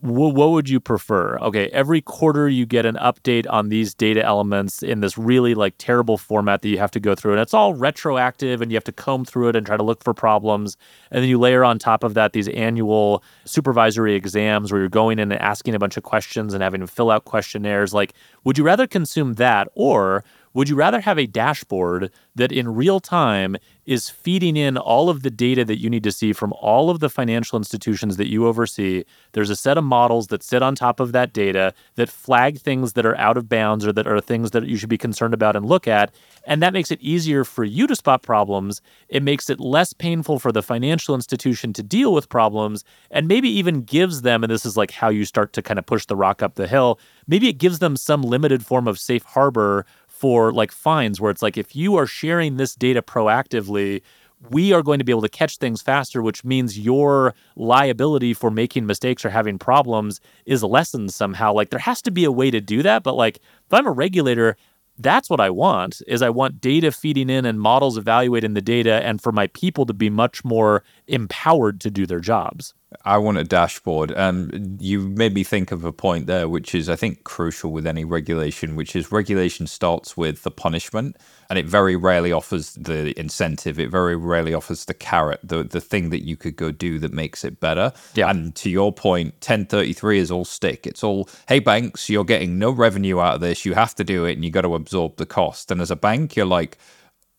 what 0.00 0.50
would 0.50 0.68
you 0.68 0.78
prefer? 0.78 1.38
Okay, 1.38 1.68
every 1.68 2.00
quarter 2.00 2.48
you 2.48 2.66
get 2.66 2.84
an 2.84 2.96
update 2.96 3.46
on 3.48 3.70
these 3.70 3.94
data 3.94 4.22
elements 4.24 4.82
in 4.82 5.00
this 5.00 5.16
really 5.16 5.54
like 5.54 5.74
terrible 5.78 6.18
format 6.18 6.62
that 6.62 6.68
you 6.68 6.78
have 6.78 6.90
to 6.92 7.00
go 7.00 7.14
through, 7.14 7.32
and 7.32 7.40
it's 7.40 7.54
all 7.54 7.74
retroactive, 7.74 8.60
and 8.60 8.70
you 8.70 8.76
have 8.76 8.84
to 8.84 8.92
comb 8.92 9.24
through 9.24 9.48
it 9.48 9.56
and 9.56 9.66
try 9.66 9.76
to 9.76 9.82
look 9.82 10.04
for 10.04 10.14
problems. 10.14 10.76
And 11.10 11.22
then 11.22 11.28
you 11.28 11.38
layer 11.38 11.64
on 11.64 11.78
top 11.78 12.04
of 12.04 12.14
that 12.14 12.32
these 12.32 12.48
annual 12.48 13.24
supervisory 13.44 14.14
exams 14.14 14.70
where 14.70 14.80
you're 14.80 14.88
going 14.90 15.18
in 15.18 15.32
and 15.32 15.40
asking 15.40 15.74
a 15.74 15.78
bunch 15.78 15.96
of 15.96 16.02
questions 16.02 16.52
and 16.52 16.62
having 16.62 16.82
to 16.82 16.86
fill 16.86 17.10
out 17.10 17.24
questionnaires. 17.24 17.94
Like, 17.94 18.12
would 18.44 18.58
you 18.58 18.64
rather 18.64 18.86
consume 18.86 19.34
that, 19.34 19.68
or 19.74 20.24
would 20.56 20.70
you 20.70 20.74
rather 20.74 21.02
have 21.02 21.18
a 21.18 21.26
dashboard 21.26 22.10
that 22.34 22.50
in 22.50 22.74
real 22.74 22.98
time 22.98 23.58
is 23.84 24.08
feeding 24.08 24.56
in 24.56 24.78
all 24.78 25.10
of 25.10 25.22
the 25.22 25.30
data 25.30 25.66
that 25.66 25.78
you 25.78 25.90
need 25.90 26.02
to 26.02 26.10
see 26.10 26.32
from 26.32 26.52
all 26.54 26.88
of 26.88 26.98
the 26.98 27.10
financial 27.10 27.58
institutions 27.58 28.16
that 28.16 28.30
you 28.30 28.46
oversee? 28.46 29.04
There's 29.32 29.50
a 29.50 29.54
set 29.54 29.76
of 29.76 29.84
models 29.84 30.28
that 30.28 30.42
sit 30.42 30.62
on 30.62 30.74
top 30.74 30.98
of 30.98 31.12
that 31.12 31.34
data 31.34 31.74
that 31.96 32.08
flag 32.08 32.58
things 32.58 32.94
that 32.94 33.04
are 33.04 33.18
out 33.18 33.36
of 33.36 33.50
bounds 33.50 33.86
or 33.86 33.92
that 33.92 34.06
are 34.06 34.18
things 34.18 34.52
that 34.52 34.66
you 34.66 34.78
should 34.78 34.88
be 34.88 34.96
concerned 34.96 35.34
about 35.34 35.56
and 35.56 35.66
look 35.66 35.86
at. 35.86 36.14
And 36.46 36.62
that 36.62 36.72
makes 36.72 36.90
it 36.90 37.02
easier 37.02 37.44
for 37.44 37.62
you 37.62 37.86
to 37.86 37.94
spot 37.94 38.22
problems. 38.22 38.80
It 39.10 39.22
makes 39.22 39.50
it 39.50 39.60
less 39.60 39.92
painful 39.92 40.38
for 40.38 40.52
the 40.52 40.62
financial 40.62 41.14
institution 41.14 41.74
to 41.74 41.82
deal 41.82 42.14
with 42.14 42.30
problems 42.30 42.82
and 43.10 43.28
maybe 43.28 43.50
even 43.50 43.82
gives 43.82 44.22
them, 44.22 44.42
and 44.42 44.50
this 44.50 44.64
is 44.64 44.74
like 44.74 44.90
how 44.90 45.10
you 45.10 45.26
start 45.26 45.52
to 45.52 45.60
kind 45.60 45.78
of 45.78 45.84
push 45.84 46.06
the 46.06 46.16
rock 46.16 46.42
up 46.42 46.54
the 46.54 46.66
hill, 46.66 46.98
maybe 47.26 47.48
it 47.48 47.58
gives 47.58 47.78
them 47.78 47.94
some 47.94 48.22
limited 48.22 48.64
form 48.64 48.88
of 48.88 48.98
safe 48.98 49.22
harbor 49.22 49.84
for 50.18 50.52
like 50.52 50.72
fines 50.72 51.20
where 51.20 51.30
it's 51.30 51.42
like 51.42 51.56
if 51.56 51.76
you 51.76 51.96
are 51.96 52.06
sharing 52.06 52.56
this 52.56 52.74
data 52.74 53.02
proactively 53.02 54.02
we 54.50 54.72
are 54.72 54.82
going 54.82 54.98
to 54.98 55.04
be 55.04 55.12
able 55.12 55.22
to 55.22 55.28
catch 55.28 55.56
things 55.58 55.82
faster 55.82 56.22
which 56.22 56.44
means 56.44 56.78
your 56.78 57.34
liability 57.56 58.32
for 58.32 58.50
making 58.50 58.86
mistakes 58.86 59.24
or 59.24 59.30
having 59.30 59.58
problems 59.58 60.20
is 60.44 60.62
lessened 60.62 61.12
somehow. 61.12 61.52
Like 61.52 61.70
there 61.70 61.80
has 61.80 62.02
to 62.02 62.10
be 62.10 62.24
a 62.24 62.32
way 62.32 62.50
to 62.50 62.60
do 62.60 62.82
that 62.82 63.02
but 63.02 63.14
like 63.14 63.36
if 63.36 63.72
i'm 63.72 63.86
a 63.86 63.92
regulator 63.92 64.56
that's 64.98 65.28
what 65.28 65.40
I 65.40 65.50
want 65.50 66.00
is 66.06 66.22
I 66.22 66.30
want 66.30 66.60
data 66.60 66.90
feeding 66.90 67.28
in 67.28 67.44
and 67.44 67.60
models 67.60 67.98
evaluating 67.98 68.54
the 68.54 68.62
data 68.62 69.04
and 69.04 69.20
for 69.20 69.32
my 69.32 69.46
people 69.48 69.84
to 69.86 69.92
be 69.92 70.08
much 70.08 70.44
more 70.44 70.82
empowered 71.08 71.80
to 71.80 71.90
do 71.90 72.06
their 72.06 72.20
jobs. 72.20 72.74
I 73.04 73.18
want 73.18 73.38
a 73.38 73.44
dashboard. 73.44 74.10
And 74.10 74.80
you 74.80 75.00
made 75.00 75.34
me 75.34 75.44
think 75.44 75.72
of 75.72 75.84
a 75.84 75.92
point 75.92 76.26
there, 76.26 76.48
which 76.48 76.74
is, 76.74 76.88
I 76.88 76.96
think, 76.96 77.24
crucial 77.24 77.72
with 77.72 77.86
any 77.86 78.04
regulation, 78.04 78.76
which 78.76 78.96
is 78.96 79.12
regulation 79.12 79.66
starts 79.66 80.16
with 80.16 80.42
the 80.42 80.50
punishment 80.50 81.16
and 81.48 81.58
it 81.58 81.66
very 81.66 81.94
rarely 81.94 82.32
offers 82.32 82.74
the 82.74 83.18
incentive. 83.18 83.78
It 83.78 83.90
very 83.90 84.16
rarely 84.16 84.54
offers 84.54 84.84
the 84.84 84.94
carrot, 84.94 85.40
the, 85.42 85.62
the 85.62 85.80
thing 85.80 86.10
that 86.10 86.24
you 86.24 86.36
could 86.36 86.56
go 86.56 86.72
do 86.72 86.98
that 87.00 87.12
makes 87.12 87.44
it 87.44 87.60
better. 87.60 87.92
Yeah. 88.14 88.30
And 88.30 88.54
to 88.56 88.70
your 88.70 88.92
point, 88.92 89.34
1033 89.34 90.18
is 90.18 90.30
all 90.30 90.44
stick. 90.44 90.86
It's 90.86 91.04
all, 91.04 91.28
hey, 91.48 91.60
banks, 91.60 92.08
you're 92.08 92.24
getting 92.24 92.58
no 92.58 92.70
revenue 92.70 93.20
out 93.20 93.36
of 93.36 93.40
this. 93.40 93.64
You 93.64 93.74
have 93.74 93.94
to 93.96 94.04
do 94.04 94.24
it 94.24 94.32
and 94.32 94.44
you 94.44 94.50
got 94.50 94.62
to 94.62 94.74
absorb 94.74 95.16
the 95.16 95.26
cost. 95.26 95.70
And 95.70 95.80
as 95.80 95.90
a 95.90 95.96
bank, 95.96 96.34
you're 96.34 96.46
like, 96.46 96.78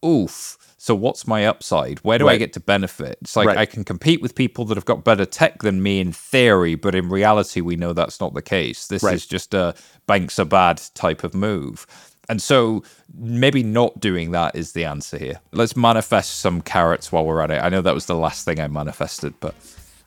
oof 0.06 0.57
so 0.78 0.94
what's 0.94 1.26
my 1.26 1.46
upside? 1.46 2.00
Where 2.00 2.20
do 2.20 2.28
right. 2.28 2.36
I 2.36 2.38
get 2.38 2.54
to 2.54 2.60
benefit? 2.60 3.18
It's 3.22 3.36
like 3.36 3.48
right. 3.48 3.58
I 3.58 3.66
can 3.66 3.84
compete 3.84 4.22
with 4.22 4.36
people 4.36 4.64
that 4.66 4.76
have 4.78 4.86
got 4.86 5.04
better 5.04 5.26
tech 5.26 5.64
than 5.64 5.82
me 5.82 6.00
in 6.00 6.12
theory, 6.12 6.76
but 6.76 6.94
in 6.94 7.10
reality, 7.10 7.62
we 7.62 7.76
know 7.76 7.94
that's 7.94 8.20
not 8.20 8.36
the 8.36 8.44
case. 8.44 8.88
This 8.88 9.02
right. 9.02 9.16
is 9.16 9.26
just 9.26 9.56
a 9.56 9.74
banks 10.06 10.38
are 10.38 10.46
bad 10.46 10.82
type 10.94 11.24
of 11.24 11.34
move. 11.34 11.88
And 12.30 12.42
so 12.42 12.84
maybe 13.18 13.64
not 13.64 14.00
doing 14.00 14.32
that 14.32 14.56
is 14.56 14.74
the 14.74 14.86
answer 14.86 15.18
here. 15.18 15.40
Let's 15.52 15.76
manifest 15.76 16.40
some 16.40 16.62
carrots 16.62 17.12
while 17.12 17.26
we're 17.26 17.42
at 17.42 17.52
it. 17.52 17.64
I 17.64 17.70
know 17.70 17.82
that 17.82 17.94
was 17.94 18.06
the 18.06 18.16
last 18.16 18.46
thing 18.46 18.60
I 18.60 18.68
manifested, 18.68 19.34
but 19.40 19.56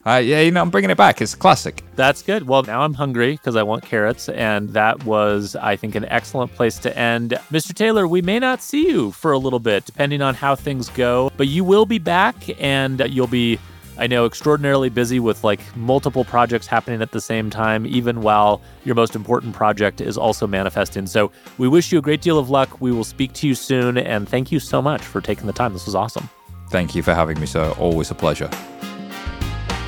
uh, 0.07 0.17
yeah, 0.17 0.41
you 0.41 0.51
know, 0.51 0.63
I'm 0.63 0.71
bringing 0.71 0.91
it 0.91 0.97
back. 0.97 1.21
It's 1.21 1.35
a 1.35 1.37
classic. 1.37 1.83
That's 1.95 2.23
good. 2.23 2.47
Well, 2.47 2.63
now 2.63 2.81
I'm 2.83 2.95
hungry 2.95 3.33
because 3.33 3.55
I 3.55 3.63
want 3.63 3.85
carrots. 3.85 4.31
And 4.31 4.71
that 4.71 5.05
was, 5.05 5.57
I 5.57 5.77
think, 5.77 5.95
an 5.95 6.07
excellent 6.07 6.55
place 6.55 6.79
to 6.79 6.99
end. 6.99 7.33
Mr. 7.51 7.75
Taylor, 7.75 8.09
we 8.09 8.23
may 8.23 8.39
not 8.39 8.63
see 8.63 8.89
you 8.89 9.11
for 9.13 9.33
a 9.33 9.39
little 9.39 9.59
bit, 9.59 9.85
depending 9.85 10.23
on 10.23 10.35
how 10.35 10.55
things 10.55 10.89
go, 10.89 11.31
but 11.37 11.49
you 11.49 11.65
will 11.65 11.85
be 11.85 11.99
back 11.99 12.35
and 12.59 13.03
you'll 13.11 13.27
be, 13.27 13.59
I 13.99 14.07
know, 14.07 14.25
extraordinarily 14.25 14.89
busy 14.89 15.21
with 15.21 15.45
like 15.45 15.61
multiple 15.77 16.25
projects 16.25 16.67
happening 16.67 17.03
at 17.03 17.13
the 17.13 17.21
same 17.21 17.51
time, 17.51 17.87
even 17.87 18.23
while 18.23 18.63
your 18.85 18.95
most 18.95 19.15
important 19.15 19.55
project 19.55 20.01
is 20.01 20.17
also 20.17 20.47
manifesting. 20.47 21.07
So 21.07 21.31
we 21.59 21.69
wish 21.69 21.93
you 21.93 21.99
a 21.99 22.03
great 22.03 22.23
deal 22.23 22.39
of 22.39 22.49
luck. 22.49 22.81
We 22.81 22.91
will 22.91 23.05
speak 23.05 23.35
to 23.35 23.47
you 23.47 23.55
soon. 23.55 23.99
And 23.99 24.27
thank 24.27 24.51
you 24.51 24.61
so 24.61 24.81
much 24.81 25.03
for 25.03 25.21
taking 25.21 25.47
the 25.47 25.53
time. 25.53 25.75
This 25.75 25.85
was 25.85 25.95
awesome. 25.95 26.31
Thank 26.71 26.95
you 26.95 27.03
for 27.03 27.13
having 27.13 27.39
me, 27.39 27.45
sir. 27.45 27.71
Always 27.79 28.11
a 28.11 28.15
pleasure. 28.15 28.49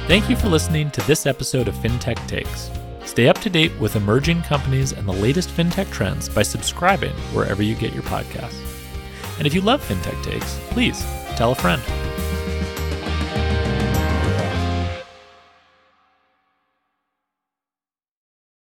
Thank 0.08 0.28
you 0.28 0.34
for 0.34 0.48
listening 0.48 0.90
to 0.90 1.00
this 1.02 1.26
episode 1.26 1.68
of 1.68 1.76
FinTech 1.76 2.26
Takes. 2.26 2.72
Stay 3.04 3.28
up 3.28 3.38
to 3.38 3.48
date 3.48 3.72
with 3.78 3.94
emerging 3.94 4.42
companies 4.42 4.90
and 4.90 5.06
the 5.06 5.12
latest 5.12 5.48
fintech 5.48 5.90
trends 5.92 6.28
by 6.28 6.42
subscribing 6.42 7.12
wherever 7.32 7.62
you 7.62 7.76
get 7.76 7.94
your 7.94 8.02
podcasts. 8.02 8.60
And 9.38 9.46
if 9.46 9.54
you 9.54 9.60
love 9.60 9.80
FinTech 9.80 10.20
Takes, 10.24 10.58
please 10.70 11.00
tell 11.36 11.52
a 11.52 11.54
friend. 11.54 11.80